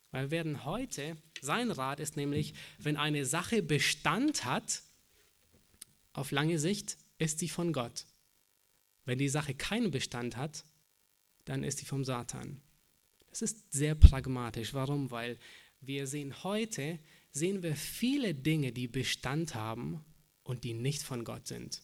Weil 0.09 0.25
wir 0.25 0.31
werden 0.31 0.65
heute, 0.65 1.17
sein 1.41 1.69
Rat 1.69 1.99
ist 1.99 2.17
nämlich, 2.17 2.55
wenn 2.79 2.97
eine 2.97 3.23
Sache 3.23 3.61
Bestand 3.61 4.45
hat, 4.45 4.81
auf 6.13 6.31
lange 6.31 6.57
Sicht 6.57 6.97
ist 7.19 7.37
sie 7.37 7.49
von 7.49 7.71
Gott. 7.71 8.07
Wenn 9.05 9.19
die 9.19 9.29
Sache 9.29 9.53
keinen 9.53 9.91
Bestand 9.91 10.37
hat, 10.37 10.65
dann 11.45 11.63
ist 11.63 11.77
sie 11.77 11.85
vom 11.85 12.03
Satan. 12.03 12.63
Das 13.39 13.51
ist 13.51 13.71
sehr 13.71 13.93
pragmatisch. 13.93 14.73
Warum? 14.73 15.11
Weil 15.11 15.37
wir 15.79 16.07
sehen 16.07 16.43
heute, 16.43 16.97
sehen 17.29 17.61
wir 17.61 17.75
viele 17.75 18.33
Dinge, 18.33 18.71
die 18.71 18.87
Bestand 18.87 19.53
haben 19.53 20.03
und 20.41 20.63
die 20.63 20.73
nicht 20.73 21.03
von 21.03 21.23
Gott 21.23 21.45
sind. 21.45 21.83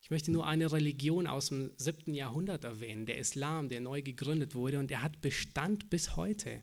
Ich 0.00 0.08
möchte 0.08 0.30
nur 0.30 0.46
eine 0.46 0.72
Religion 0.72 1.26
aus 1.26 1.48
dem 1.48 1.70
siebten 1.76 2.14
Jahrhundert 2.14 2.64
erwähnen, 2.64 3.04
der 3.04 3.18
Islam, 3.18 3.68
der 3.68 3.82
neu 3.82 4.00
gegründet 4.00 4.54
wurde 4.54 4.78
und 4.78 4.88
der 4.88 5.02
hat 5.02 5.20
Bestand 5.20 5.90
bis 5.90 6.16
heute. 6.16 6.62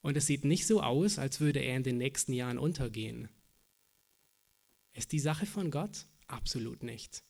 Und 0.00 0.16
es 0.16 0.26
sieht 0.26 0.44
nicht 0.44 0.66
so 0.66 0.82
aus, 0.82 1.20
als 1.20 1.38
würde 1.38 1.60
er 1.60 1.76
in 1.76 1.84
den 1.84 1.98
nächsten 1.98 2.32
Jahren 2.32 2.58
untergehen. 2.58 3.28
Ist 4.92 5.12
die 5.12 5.20
Sache 5.20 5.46
von 5.46 5.70
Gott? 5.70 6.08
Absolut 6.26 6.82
nicht. 6.82 7.22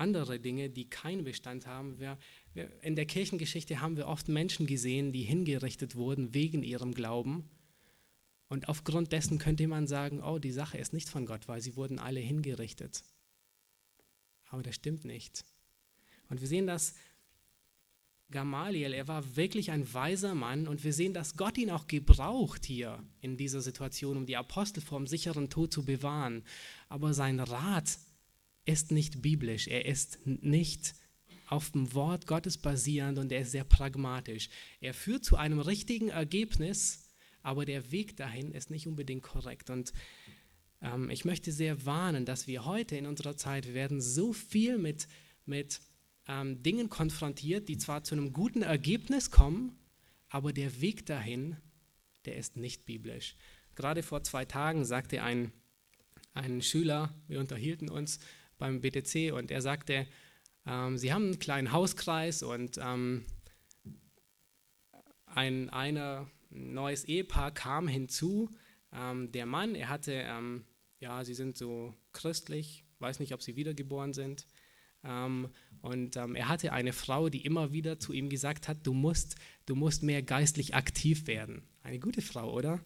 Andere 0.00 0.40
Dinge, 0.40 0.70
die 0.70 0.88
keinen 0.88 1.24
Bestand 1.24 1.66
haben, 1.66 1.98
wir, 1.98 2.16
in 2.80 2.96
der 2.96 3.04
Kirchengeschichte 3.04 3.82
haben 3.82 3.98
wir 3.98 4.08
oft 4.08 4.28
Menschen 4.28 4.66
gesehen, 4.66 5.12
die 5.12 5.22
hingerichtet 5.22 5.94
wurden 5.94 6.32
wegen 6.32 6.62
ihrem 6.62 6.94
Glauben. 6.94 7.50
Und 8.48 8.68
aufgrund 8.68 9.12
dessen 9.12 9.38
könnte 9.38 9.68
man 9.68 9.86
sagen, 9.86 10.22
oh, 10.22 10.38
die 10.38 10.52
Sache 10.52 10.78
ist 10.78 10.94
nicht 10.94 11.10
von 11.10 11.26
Gott, 11.26 11.48
weil 11.48 11.60
sie 11.60 11.76
wurden 11.76 11.98
alle 11.98 12.20
hingerichtet. 12.20 13.02
Aber 14.48 14.62
das 14.62 14.74
stimmt 14.74 15.04
nicht. 15.04 15.44
Und 16.30 16.40
wir 16.40 16.48
sehen 16.48 16.66
das 16.66 16.94
Gamaliel, 18.30 18.94
er 18.94 19.06
war 19.06 19.36
wirklich 19.36 19.70
ein 19.70 19.92
weiser 19.92 20.34
Mann 20.34 20.66
und 20.66 20.82
wir 20.82 20.94
sehen, 20.94 21.12
dass 21.12 21.36
Gott 21.36 21.58
ihn 21.58 21.70
auch 21.70 21.86
gebraucht 21.88 22.64
hier 22.64 23.02
in 23.20 23.36
dieser 23.36 23.60
Situation, 23.60 24.16
um 24.16 24.24
die 24.24 24.36
Apostel 24.36 24.80
vor 24.80 24.98
dem 24.98 25.06
sicheren 25.06 25.50
Tod 25.50 25.72
zu 25.72 25.84
bewahren. 25.84 26.42
Aber 26.88 27.12
sein 27.12 27.38
Rat 27.38 27.98
ist 28.64 28.90
nicht 28.90 29.22
biblisch, 29.22 29.68
er 29.68 29.86
ist 29.86 30.18
nicht 30.24 30.94
auf 31.46 31.70
dem 31.70 31.92
Wort 31.94 32.26
Gottes 32.26 32.58
basierend 32.58 33.18
und 33.18 33.32
er 33.32 33.40
ist 33.40 33.50
sehr 33.50 33.64
pragmatisch. 33.64 34.48
Er 34.80 34.94
führt 34.94 35.24
zu 35.24 35.36
einem 35.36 35.58
richtigen 35.58 36.08
Ergebnis, 36.08 37.08
aber 37.42 37.64
der 37.64 37.90
Weg 37.90 38.16
dahin 38.16 38.52
ist 38.52 38.70
nicht 38.70 38.86
unbedingt 38.86 39.22
korrekt. 39.22 39.68
Und 39.68 39.92
ähm, 40.80 41.10
ich 41.10 41.24
möchte 41.24 41.50
sehr 41.50 41.84
warnen, 41.84 42.24
dass 42.24 42.46
wir 42.46 42.64
heute 42.64 42.96
in 42.96 43.06
unserer 43.06 43.36
Zeit, 43.36 43.66
wir 43.66 43.74
werden 43.74 44.00
so 44.00 44.32
viel 44.32 44.78
mit, 44.78 45.08
mit 45.44 45.80
ähm, 46.28 46.62
Dingen 46.62 46.88
konfrontiert, 46.88 47.68
die 47.68 47.78
zwar 47.78 48.04
zu 48.04 48.14
einem 48.14 48.32
guten 48.32 48.62
Ergebnis 48.62 49.32
kommen, 49.32 49.76
aber 50.28 50.52
der 50.52 50.80
Weg 50.80 51.06
dahin, 51.06 51.56
der 52.26 52.36
ist 52.36 52.56
nicht 52.56 52.84
biblisch. 52.84 53.34
Gerade 53.74 54.04
vor 54.04 54.22
zwei 54.22 54.44
Tagen 54.44 54.84
sagte 54.84 55.22
ein, 55.22 55.52
ein 56.32 56.62
Schüler, 56.62 57.12
wir 57.26 57.40
unterhielten 57.40 57.88
uns 57.88 58.20
beim 58.60 58.80
BTC 58.80 59.32
und 59.32 59.50
er 59.50 59.60
sagte, 59.60 60.06
ähm, 60.66 60.96
sie 60.96 61.12
haben 61.12 61.24
einen 61.24 61.38
kleinen 61.40 61.72
Hauskreis 61.72 62.44
und 62.44 62.78
ähm, 62.80 63.24
ein 65.26 65.70
einer, 65.70 66.30
neues 66.50 67.04
Ehepaar 67.04 67.52
kam 67.52 67.88
hinzu. 67.88 68.50
Ähm, 68.92 69.32
der 69.32 69.46
Mann, 69.46 69.74
er 69.74 69.88
hatte, 69.88 70.12
ähm, 70.12 70.64
ja, 70.98 71.24
sie 71.24 71.34
sind 71.34 71.56
so 71.56 71.94
christlich, 72.12 72.84
weiß 72.98 73.20
nicht, 73.20 73.32
ob 73.34 73.42
sie 73.42 73.56
wiedergeboren 73.56 74.12
sind. 74.12 74.46
Ähm, 75.04 75.48
und 75.80 76.16
ähm, 76.16 76.34
er 76.34 76.48
hatte 76.48 76.72
eine 76.72 76.92
Frau, 76.92 77.28
die 77.28 77.44
immer 77.44 77.72
wieder 77.72 77.98
zu 77.98 78.12
ihm 78.12 78.28
gesagt 78.28 78.68
hat, 78.68 78.86
du 78.86 78.92
musst, 78.92 79.36
du 79.66 79.74
musst 79.74 80.02
mehr 80.02 80.22
geistlich 80.22 80.74
aktiv 80.74 81.26
werden. 81.26 81.62
Eine 81.82 81.98
gute 81.98 82.20
Frau, 82.20 82.52
oder? 82.52 82.80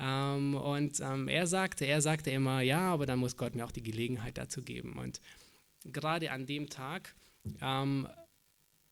Ähm, 0.00 0.54
und 0.54 0.98
ähm, 1.00 1.28
er 1.28 1.46
sagte, 1.46 1.84
er 1.84 2.00
sagte 2.00 2.30
immer, 2.30 2.62
ja, 2.62 2.80
aber 2.80 3.04
dann 3.04 3.18
muss 3.18 3.36
Gott 3.36 3.54
mir 3.54 3.66
auch 3.66 3.72
die 3.72 3.82
Gelegenheit 3.82 4.38
dazu 4.38 4.62
geben. 4.62 4.94
Und 4.98 5.20
gerade 5.84 6.30
an 6.30 6.46
dem 6.46 6.70
Tag 6.70 7.14
ähm, 7.60 8.08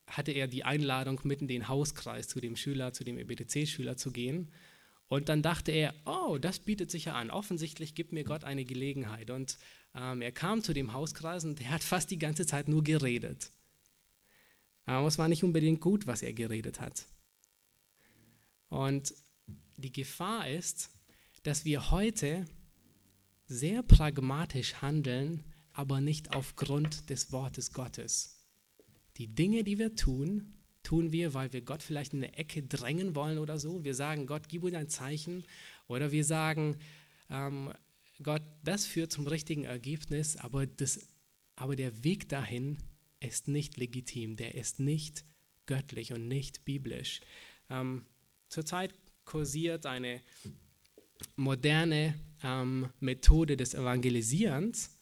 hatte 0.05 0.31
er 0.31 0.47
die 0.47 0.63
Einladung, 0.63 1.19
mitten 1.23 1.45
in 1.45 1.47
den 1.47 1.67
Hauskreis 1.67 2.27
zu 2.27 2.39
dem 2.39 2.55
Schüler, 2.55 2.93
zu 2.93 3.03
dem 3.03 3.17
EBTC-Schüler 3.17 3.97
zu 3.97 4.11
gehen. 4.11 4.51
Und 5.07 5.29
dann 5.29 5.41
dachte 5.41 5.71
er, 5.71 5.95
oh, 6.05 6.37
das 6.37 6.59
bietet 6.59 6.91
sich 6.91 7.05
ja 7.05 7.13
an. 7.13 7.31
Offensichtlich 7.31 7.95
gibt 7.95 8.11
mir 8.11 8.23
Gott 8.23 8.43
eine 8.43 8.63
Gelegenheit. 8.63 9.31
Und 9.31 9.57
ähm, 9.95 10.21
er 10.21 10.31
kam 10.31 10.61
zu 10.61 10.73
dem 10.73 10.93
Hauskreis 10.93 11.43
und 11.43 11.59
er 11.59 11.71
hat 11.71 11.83
fast 11.83 12.11
die 12.11 12.19
ganze 12.19 12.45
Zeit 12.45 12.67
nur 12.67 12.83
geredet. 12.83 13.51
Aber 14.85 15.07
es 15.07 15.17
war 15.17 15.27
nicht 15.27 15.43
unbedingt 15.43 15.81
gut, 15.81 16.05
was 16.05 16.21
er 16.21 16.33
geredet 16.33 16.79
hat. 16.79 17.07
Und 18.69 19.15
die 19.77 19.91
Gefahr 19.91 20.47
ist, 20.47 20.91
dass 21.43 21.65
wir 21.65 21.91
heute 21.91 22.45
sehr 23.45 23.83
pragmatisch 23.83 24.75
handeln, 24.75 25.43
aber 25.73 26.01
nicht 26.01 26.35
aufgrund 26.35 27.09
des 27.09 27.31
Wortes 27.31 27.73
Gottes. 27.73 28.45
Die 29.17 29.27
Dinge, 29.27 29.63
die 29.63 29.79
wir 29.79 29.95
tun, 29.95 30.53
tun 30.83 31.11
wir, 31.11 31.33
weil 31.33 31.51
wir 31.53 31.61
Gott 31.61 31.83
vielleicht 31.83 32.13
in 32.13 32.23
eine 32.23 32.37
Ecke 32.37 32.63
drängen 32.63 33.15
wollen 33.15 33.37
oder 33.37 33.59
so. 33.59 33.83
Wir 33.83 33.95
sagen, 33.95 34.27
Gott, 34.27 34.47
gib 34.47 34.63
uns 34.63 34.75
ein 34.75 34.89
Zeichen. 34.89 35.43
Oder 35.87 36.11
wir 36.11 36.23
sagen, 36.23 36.77
ähm, 37.29 37.71
Gott, 38.21 38.41
das 38.63 38.85
führt 38.85 39.11
zum 39.11 39.27
richtigen 39.27 39.63
Ergebnis, 39.63 40.37
aber, 40.37 40.67
das, 40.67 40.99
aber 41.55 41.75
der 41.75 42.03
Weg 42.03 42.29
dahin 42.29 42.77
ist 43.19 43.47
nicht 43.47 43.77
legitim, 43.77 44.35
der 44.35 44.55
ist 44.55 44.79
nicht 44.79 45.25
göttlich 45.65 46.13
und 46.13 46.27
nicht 46.27 46.65
biblisch. 46.65 47.21
Ähm, 47.69 48.05
zurzeit 48.47 48.93
kursiert 49.25 49.85
eine 49.85 50.21
moderne 51.35 52.15
ähm, 52.43 52.89
Methode 52.99 53.57
des 53.57 53.73
Evangelisierens. 53.73 54.97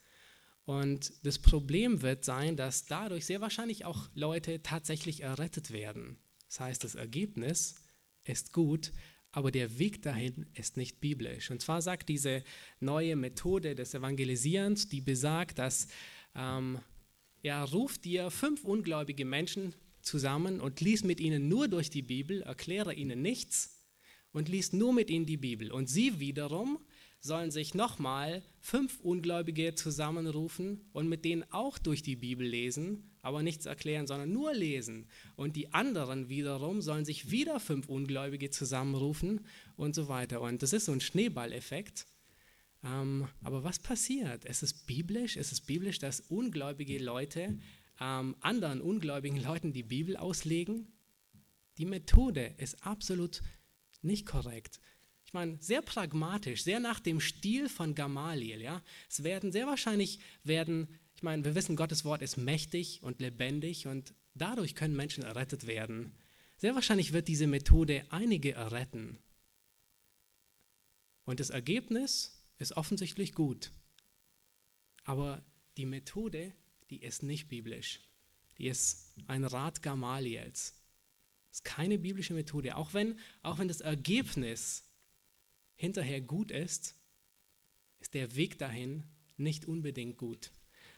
Und 0.65 1.13
das 1.25 1.39
Problem 1.39 2.01
wird 2.01 2.25
sein, 2.25 2.57
dass 2.57 2.85
dadurch 2.85 3.25
sehr 3.25 3.41
wahrscheinlich 3.41 3.85
auch 3.85 4.09
Leute 4.13 4.61
tatsächlich 4.61 5.23
errettet 5.23 5.71
werden. 5.71 6.17
Das 6.47 6.59
heißt, 6.59 6.83
das 6.83 6.95
Ergebnis 6.95 7.75
ist 8.25 8.51
gut, 8.51 8.91
aber 9.31 9.51
der 9.51 9.79
Weg 9.79 10.01
dahin 10.01 10.45
ist 10.53 10.77
nicht 10.77 10.99
biblisch. 10.99 11.51
Und 11.51 11.61
zwar 11.61 11.81
sagt 11.81 12.09
diese 12.09 12.43
neue 12.79 13.15
Methode 13.15 13.75
des 13.75 13.93
Evangelisierens, 13.93 14.89
die 14.89 15.01
besagt, 15.01 15.59
dass 15.59 15.87
ähm, 16.35 16.79
ja, 17.43 17.63
ruft 17.63 18.05
dir 18.05 18.31
fünf 18.31 18.63
ungläubige 18.63 19.25
Menschen 19.25 19.73
zusammen 20.01 20.59
und 20.59 20.81
liest 20.81 21.05
mit 21.05 21.19
ihnen 21.19 21.47
nur 21.47 21.67
durch 21.67 21.89
die 21.89 22.01
Bibel, 22.01 22.41
erkläre 22.41 22.93
ihnen 22.93 23.21
nichts 23.21 23.76
und 24.37 24.49
liest 24.49 24.73
nur 24.73 24.93
mit 24.93 25.09
ihnen 25.09 25.25
die 25.25 25.37
Bibel. 25.37 25.71
Und 25.71 25.89
sie 25.89 26.19
wiederum 26.19 26.79
sollen 27.19 27.49
sich 27.49 27.73
nochmal 27.73 28.43
fünf 28.59 28.99
Ungläubige 28.99 29.73
zusammenrufen 29.73 30.85
und 30.93 31.09
mit 31.09 31.25
denen 31.25 31.43
auch 31.51 31.79
durch 31.79 32.03
die 32.03 32.15
Bibel 32.15 32.47
lesen, 32.47 33.09
aber 33.23 33.41
nichts 33.41 33.65
erklären, 33.65 34.05
sondern 34.05 34.31
nur 34.31 34.53
lesen. 34.53 35.07
Und 35.35 35.55
die 35.55 35.73
anderen 35.73 36.29
wiederum 36.29 36.81
sollen 36.81 37.03
sich 37.03 37.31
wieder 37.31 37.59
fünf 37.59 37.89
Ungläubige 37.89 38.51
zusammenrufen 38.51 39.41
und 39.75 39.95
so 39.95 40.07
weiter. 40.07 40.39
Und 40.41 40.61
das 40.61 40.71
ist 40.71 40.85
so 40.85 40.91
ein 40.91 41.01
Schneeballeffekt. 41.01 42.05
Ähm, 42.83 43.27
aber 43.41 43.63
was 43.63 43.79
passiert? 43.79 44.45
Es 44.45 44.61
ist 44.61 44.85
biblisch, 44.85 45.35
es 45.35 45.51
ist 45.51 45.65
biblisch, 45.65 45.97
dass 45.97 46.21
ungläubige 46.21 46.99
Leute 46.99 47.57
ähm, 47.99 48.35
anderen 48.41 48.81
ungläubigen 48.81 49.41
Leuten 49.41 49.73
die 49.73 49.83
Bibel 49.83 50.15
auslegen. 50.15 50.93
Die 51.79 51.85
Methode 51.85 52.53
ist 52.57 52.85
absolut 52.85 53.41
nicht 54.07 54.25
korrekt 54.25 54.79
ich 55.27 55.33
meine, 55.33 55.57
sehr 55.59 55.81
pragmatisch, 55.81 56.63
sehr 56.63 56.79
nach 56.79 57.01
dem 57.01 57.19
Stil 57.19 57.67
von 57.67 57.95
Gamaliel. 57.95 58.61
Ja? 58.61 58.81
Es 59.09 59.25
werden 59.25 59.51
sehr 59.51 59.67
wahrscheinlich 59.67 60.19
werden, 60.43 60.87
ich 61.15 61.21
meine, 61.21 61.43
wir 61.43 61.53
wissen, 61.53 61.75
Gottes 61.75 62.05
Wort 62.05 62.21
ist 62.21 62.37
mächtig 62.37 63.03
und 63.03 63.19
lebendig 63.19 63.87
und 63.87 64.15
dadurch 64.35 64.73
können 64.73 64.95
Menschen 64.95 65.25
errettet 65.25 65.67
werden. 65.67 66.15
Sehr 66.55 66.75
wahrscheinlich 66.75 67.11
wird 67.11 67.27
diese 67.27 67.45
Methode 67.45 68.05
einige 68.09 68.53
erretten. 68.53 69.19
Und 71.25 71.41
das 71.41 71.49
Ergebnis 71.49 72.41
ist 72.57 72.77
offensichtlich 72.77 73.33
gut. 73.33 73.71
Aber 75.03 75.43
die 75.75 75.85
Methode, 75.85 76.53
die 76.89 77.01
ist 77.03 77.21
nicht 77.21 77.49
biblisch. 77.49 77.99
Die 78.59 78.69
ist 78.69 79.13
ein 79.27 79.43
Rat 79.43 79.81
Gamaliels. 79.83 80.76
Das 81.49 81.59
ist 81.59 81.63
keine 81.63 81.97
biblische 81.97 82.33
Methode. 82.33 82.75
Auch 82.75 82.93
wenn, 82.93 83.19
auch 83.43 83.59
wenn 83.59 83.67
das 83.67 83.81
Ergebnis 83.81 84.83
hinterher 85.75 86.21
gut 86.21 86.51
ist, 86.51 86.95
ist 87.99 88.13
der 88.13 88.35
Weg 88.35 88.57
dahin 88.57 89.03
nicht 89.37 89.65
unbedingt 89.65 90.17
gut. 90.17 90.51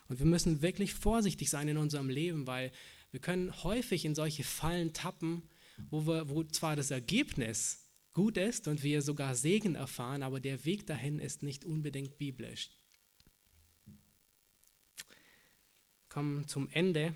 Und 0.07 0.19
wir 0.19 0.25
müssen 0.25 0.61
wirklich 0.61 0.93
vorsichtig 0.93 1.49
sein 1.49 1.67
in 1.67 1.77
unserem 1.77 2.09
Leben, 2.09 2.47
weil 2.47 2.71
wir 3.11 3.19
können 3.19 3.63
häufig 3.63 4.05
in 4.05 4.15
solche 4.15 4.43
Fallen 4.43 4.93
tappen, 4.93 5.43
wo, 5.89 6.05
wir, 6.07 6.29
wo 6.29 6.43
zwar 6.43 6.75
das 6.75 6.91
Ergebnis 6.91 7.85
gut 8.13 8.37
ist 8.37 8.67
und 8.67 8.83
wir 8.83 9.01
sogar 9.01 9.35
Segen 9.35 9.75
erfahren, 9.75 10.23
aber 10.23 10.39
der 10.39 10.65
Weg 10.65 10.85
dahin 10.87 11.19
ist 11.19 11.43
nicht 11.43 11.63
unbedingt 11.63 12.17
biblisch. 12.17 12.69
Kommen 16.09 16.47
zum 16.47 16.69
Ende. 16.69 17.13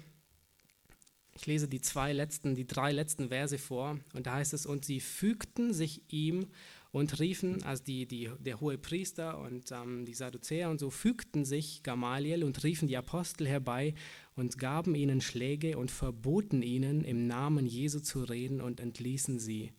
Ich 1.36 1.46
lese 1.48 1.68
die 1.68 1.82
zwei 1.82 2.14
letzten, 2.14 2.56
die 2.56 2.68
drei 2.68 2.92
letzten 2.92 3.30
Verse 3.30 3.58
vor 3.58 4.00
und 4.14 4.28
da 4.28 4.36
heißt 4.36 4.54
es, 4.54 4.66
und 4.66 4.86
sie 4.86 5.00
fügten 5.00 5.74
sich 5.74 6.02
ihm 6.10 6.48
und 6.92 7.20
riefen, 7.20 7.64
also 7.64 7.84
die, 7.84 8.06
die, 8.06 8.30
der 8.40 8.62
hohe 8.62 8.78
Priester 8.78 9.40
und 9.40 9.72
ähm, 9.72 10.06
die 10.06 10.14
Sadduzäer 10.14 10.70
und 10.70 10.80
so 10.80 10.92
fügten 10.92 11.44
sich 11.44 11.82
Gamaliel 11.82 12.44
und 12.44 12.64
riefen 12.64 12.88
die 12.88 12.98
Apostel 12.98 13.48
herbei 13.48 13.96
und 14.36 14.60
gaben 14.60 14.94
ihnen 14.94 15.20
Schläge 15.20 15.78
und 15.80 15.90
verboten 15.90 16.62
ihnen, 16.62 17.04
im 17.04 17.26
Namen 17.26 17.66
Jesu 17.66 18.00
zu 18.00 18.24
reden 18.24 18.62
und 18.62 18.80
entließen 18.80 19.40
sie. 19.40 19.72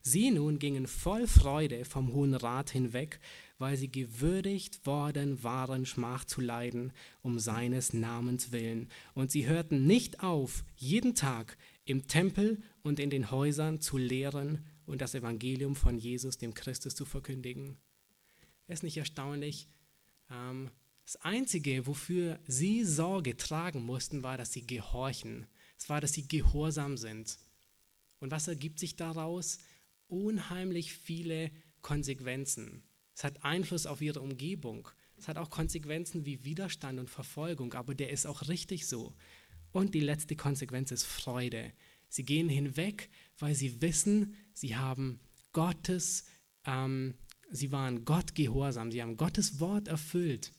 Sie 0.00 0.30
nun 0.30 0.58
gingen 0.58 0.86
voll 0.86 1.26
Freude 1.26 1.84
vom 1.84 2.12
Hohen 2.12 2.34
Rat 2.34 2.70
hinweg, 2.70 3.20
weil 3.58 3.76
sie 3.76 3.90
gewürdigt 3.90 4.86
worden 4.86 5.42
waren, 5.42 5.84
Schmach 5.84 6.24
zu 6.24 6.40
leiden, 6.40 6.92
um 7.22 7.38
seines 7.38 7.92
Namens 7.92 8.52
willen. 8.52 8.88
Und 9.14 9.30
sie 9.30 9.46
hörten 9.46 9.86
nicht 9.86 10.20
auf, 10.20 10.64
jeden 10.76 11.14
Tag 11.14 11.58
im 11.84 12.06
Tempel 12.06 12.62
und 12.82 13.00
in 13.00 13.10
den 13.10 13.30
Häusern 13.30 13.80
zu 13.80 13.98
lehren 13.98 14.64
und 14.86 15.00
das 15.00 15.14
Evangelium 15.14 15.74
von 15.74 15.98
Jesus, 15.98 16.38
dem 16.38 16.54
Christus, 16.54 16.94
zu 16.94 17.04
verkündigen. 17.04 17.76
Ist 18.68 18.82
nicht 18.82 18.96
erstaunlich? 18.96 19.68
Ähm, 20.30 20.70
das 21.04 21.16
Einzige, 21.16 21.86
wofür 21.86 22.38
sie 22.46 22.84
Sorge 22.84 23.36
tragen 23.36 23.82
mussten, 23.82 24.22
war, 24.22 24.36
dass 24.36 24.52
sie 24.52 24.66
gehorchen. 24.66 25.46
Es 25.78 25.88
war, 25.88 26.00
dass 26.00 26.12
sie 26.12 26.28
gehorsam 26.28 26.96
sind. 26.96 27.38
Und 28.20 28.30
was 28.30 28.46
ergibt 28.46 28.78
sich 28.78 28.96
daraus? 28.96 29.58
Unheimlich 30.08 30.92
viele 30.92 31.50
Konsequenzen. 31.80 32.82
Es 33.18 33.24
hat 33.24 33.44
Einfluss 33.44 33.86
auf 33.86 34.00
ihre 34.00 34.20
Umgebung. 34.20 34.88
Es 35.16 35.26
hat 35.26 35.38
auch 35.38 35.50
Konsequenzen 35.50 36.24
wie 36.24 36.44
Widerstand 36.44 37.00
und 37.00 37.10
Verfolgung, 37.10 37.74
aber 37.74 37.96
der 37.96 38.10
ist 38.10 38.28
auch 38.28 38.46
richtig 38.46 38.86
so. 38.86 39.12
Und 39.72 39.96
die 39.96 40.00
letzte 40.00 40.36
Konsequenz 40.36 40.92
ist 40.92 41.02
Freude. 41.02 41.72
Sie 42.08 42.24
gehen 42.24 42.48
hinweg, 42.48 43.10
weil 43.36 43.56
sie 43.56 43.82
wissen, 43.82 44.36
sie 44.52 44.76
haben 44.76 45.18
Gottes, 45.50 46.26
ähm, 46.64 47.14
sie 47.50 47.72
waren 47.72 48.04
Gott 48.04 48.36
gehorsam, 48.36 48.92
sie 48.92 49.02
haben 49.02 49.16
Gottes 49.16 49.58
Wort 49.58 49.88
erfüllt. 49.88 50.52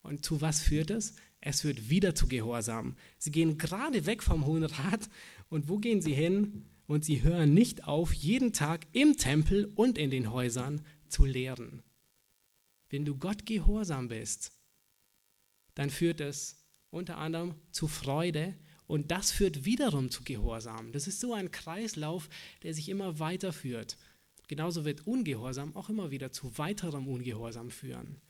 Und 0.00 0.24
zu 0.24 0.40
was 0.40 0.62
führt 0.62 0.90
es? 0.90 1.14
Es 1.42 1.60
führt 1.60 1.90
wieder 1.90 2.14
zu 2.14 2.26
Gehorsam. 2.26 2.96
Sie 3.18 3.32
gehen 3.32 3.58
gerade 3.58 4.06
weg 4.06 4.22
vom 4.22 4.46
Hohen 4.46 4.64
Rat 4.64 5.10
und 5.50 5.68
wo 5.68 5.76
gehen 5.76 6.00
sie 6.00 6.14
hin? 6.14 6.64
Und 6.86 7.04
sie 7.04 7.22
hören 7.22 7.52
nicht 7.52 7.84
auf, 7.84 8.14
jeden 8.14 8.54
Tag 8.54 8.86
im 8.92 9.18
Tempel 9.18 9.70
und 9.74 9.98
in 9.98 10.10
den 10.10 10.32
Häusern 10.32 10.80
zu 11.12 11.24
lehren. 11.24 11.82
Wenn 12.90 13.04
du 13.04 13.16
Gott 13.16 13.46
gehorsam 13.46 14.08
bist, 14.08 14.52
dann 15.74 15.90
führt 15.90 16.20
es 16.20 16.64
unter 16.90 17.18
anderem 17.18 17.54
zu 17.70 17.88
Freude 17.88 18.54
und 18.86 19.10
das 19.10 19.30
führt 19.30 19.64
wiederum 19.64 20.10
zu 20.10 20.22
Gehorsam. 20.24 20.92
Das 20.92 21.06
ist 21.06 21.20
so 21.20 21.32
ein 21.32 21.50
Kreislauf, 21.50 22.28
der 22.62 22.74
sich 22.74 22.88
immer 22.88 23.18
weiterführt. 23.18 23.96
Genauso 24.48 24.84
wird 24.84 25.06
Ungehorsam 25.06 25.74
auch 25.76 25.88
immer 25.88 26.10
wieder 26.10 26.32
zu 26.32 26.58
weiterem 26.58 27.08
Ungehorsam 27.08 27.70
führen. 27.70 28.20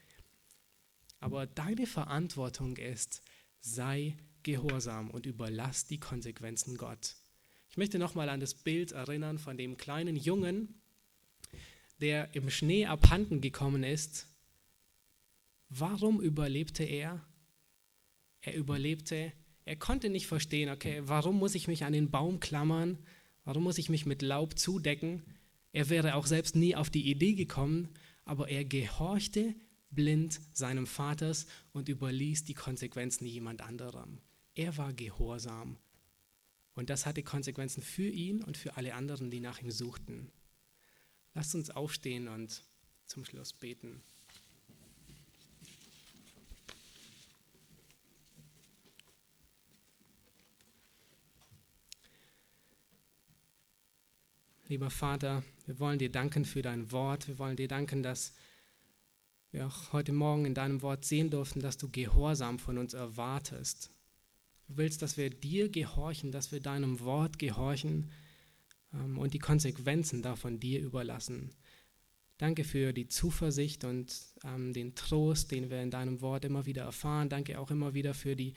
Aber 1.19 1.47
deine 1.47 1.87
Verantwortung 1.87 2.77
ist, 2.77 3.23
sei 3.61 4.17
gehorsam 4.43 5.11
und 5.11 5.27
überlass 5.27 5.87
die 5.87 5.99
Konsequenzen 5.99 6.77
Gott. 6.77 7.17
Ich 7.71 7.77
möchte 7.77 7.99
nochmal 7.99 8.29
an 8.29 8.41
das 8.41 8.55
Bild 8.55 8.93
erinnern 8.93 9.39
von 9.39 9.57
dem 9.57 9.77
kleinen 9.77 10.17
Jungen, 10.17 10.82
der 12.03 12.35
im 12.35 12.51
Schnee 12.51 12.87
abhanden 12.87 13.41
gekommen 13.41 13.85
ist. 13.85 14.27
Warum 15.69 16.21
überlebte 16.21 16.83
er? 16.85 17.25
Er 18.41 18.57
überlebte, 18.57 19.33
er 19.65 19.77
konnte 19.77 20.11
nicht 20.11 20.27
verstehen, 20.27 20.69
okay, 20.69 21.03
warum 21.05 21.39
muss 21.39 21.55
ich 21.55 21.69
mich 21.69 21.85
an 21.85 21.93
den 21.93 22.11
Baum 22.11 22.41
klammern? 22.41 22.99
Warum 23.45 23.63
muss 23.63 23.79
ich 23.79 23.89
mich 23.89 24.05
mit 24.05 24.21
Laub 24.21 24.59
zudecken? 24.59 25.23
Er 25.73 25.89
wäre 25.89 26.17
auch 26.17 26.27
selbst 26.27 26.57
nie 26.57 26.75
auf 26.75 26.91
die 26.91 27.09
Idee 27.09 27.35
gekommen, 27.35 27.89
aber 28.25 28.49
er 28.49 28.65
gehorchte 28.65 29.55
blind 29.91 30.41
seinem 30.53 30.87
Vaters 30.87 31.47
und 31.73 31.89
überließ 31.89 32.45
die 32.45 32.55
Konsequenzen 32.55 33.27
jemand 33.27 33.63
anderem. 33.63 34.21
Er 34.55 34.77
war 34.77 34.93
gehorsam. 34.93 35.79
Und 36.75 36.91
das 36.91 37.07
hatte 37.07 37.23
Konsequenzen 37.23 37.83
für 37.83 38.09
ihn 38.09 38.43
und 38.43 38.57
für 38.57 38.77
alle 38.77 38.95
anderen, 38.95 39.31
die 39.31 39.41
nach 39.41 39.61
ihm 39.61 39.71
suchten. 39.71 40.33
Lasst 41.35 41.55
uns 41.55 41.71
aufstehen 41.71 42.29
und 42.29 42.63
zum 43.07 43.25
Schluss 43.25 43.53
beten. 43.53 44.03
Lieber 54.69 54.91
Vater, 54.91 55.43
wir 55.67 55.79
wollen 55.79 55.99
dir 55.99 56.11
danken 56.11 56.47
für 56.47 56.63
dein 56.63 56.93
Wort. 56.93 57.29
Wir 57.29 57.39
wollen 57.39 57.57
dir 57.57 57.69
danken, 57.69 58.03
dass 58.03 58.35
wir 59.51 59.67
auch 59.67 59.93
heute 59.93 60.13
Morgen 60.13 60.47
in 60.47 60.55
deinem 60.55 60.81
Wort 60.81 61.05
sehen 61.05 61.29
durften, 61.29 61.61
dass 61.61 61.77
du 61.77 61.91
Gehorsam 61.91 62.59
von 62.59 62.79
uns 62.79 62.95
erwartest. 62.95 63.91
Du 64.67 64.79
willst, 64.79 65.03
dass 65.03 65.19
wir 65.19 65.29
dir 65.29 65.69
gehorchen, 65.69 66.33
dass 66.33 66.53
wir 66.53 66.61
deinem 66.61 67.01
Wort 67.01 67.39
gehorchen 67.39 68.11
und 68.93 69.35
die 69.35 69.39
Konsequenzen 69.39 70.23
davon 70.23 70.61
dir 70.61 70.81
überlassen. 70.81 71.51
Danke 72.39 72.65
für 72.65 72.93
die 72.93 73.09
Zuversicht 73.09 73.85
und 73.85 74.13
ähm, 74.45 74.73
den 74.73 74.95
Trost, 74.95 75.53
den 75.53 75.71
wir 75.71 75.81
in 75.81 75.91
deinem 75.91 76.21
Wort 76.21 76.45
immer 76.45 76.67
wieder 76.67 76.83
erfahren. 76.83 77.29
Danke 77.29 77.59
auch 77.61 77.71
immer 77.71 77.95
wieder 77.95 78.15
für 78.15 78.35
die 78.35 78.55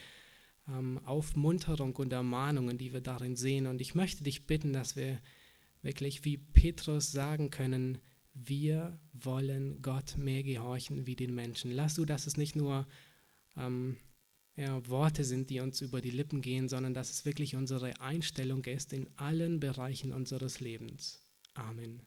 ähm, 0.68 1.00
Aufmunterung 1.06 1.96
und 1.96 2.12
Ermahnungen, 2.12 2.78
die 2.78 2.94
wir 2.94 3.02
darin 3.02 3.36
sehen. 3.36 3.68
Und 3.68 3.82
ich 3.82 3.94
möchte 3.94 4.24
dich 4.24 4.48
bitten, 4.48 4.74
dass 4.74 4.96
wir 4.96 5.20
wirklich 5.82 6.26
wie 6.26 6.38
Petrus 6.38 7.12
sagen 7.12 7.52
können, 7.52 8.00
wir 8.34 9.00
wollen 9.14 9.82
Gott 9.82 10.18
mehr 10.18 10.44
gehorchen 10.44 11.06
wie 11.06 11.16
den 11.16 11.36
Menschen. 11.36 11.72
Lass 11.72 11.96
du, 11.96 12.06
dass 12.06 12.28
es 12.28 12.38
nicht 12.38 12.56
nur 12.56 12.88
ähm, 13.56 13.98
ja, 14.56 14.88
Worte 14.88 15.24
sind, 15.24 15.50
die 15.50 15.60
uns 15.60 15.82
über 15.82 16.02
die 16.02 16.12
Lippen 16.12 16.42
gehen, 16.42 16.70
sondern 16.70 16.94
dass 16.94 17.10
es 17.10 17.26
wirklich 17.26 17.56
unsere 17.56 18.00
Einstellung 18.00 18.64
ist 18.66 18.94
in 18.94 19.10
allen 19.18 19.60
Bereichen 19.60 20.14
unseres 20.14 20.60
Lebens. 20.60 21.22
Amen. 21.54 22.02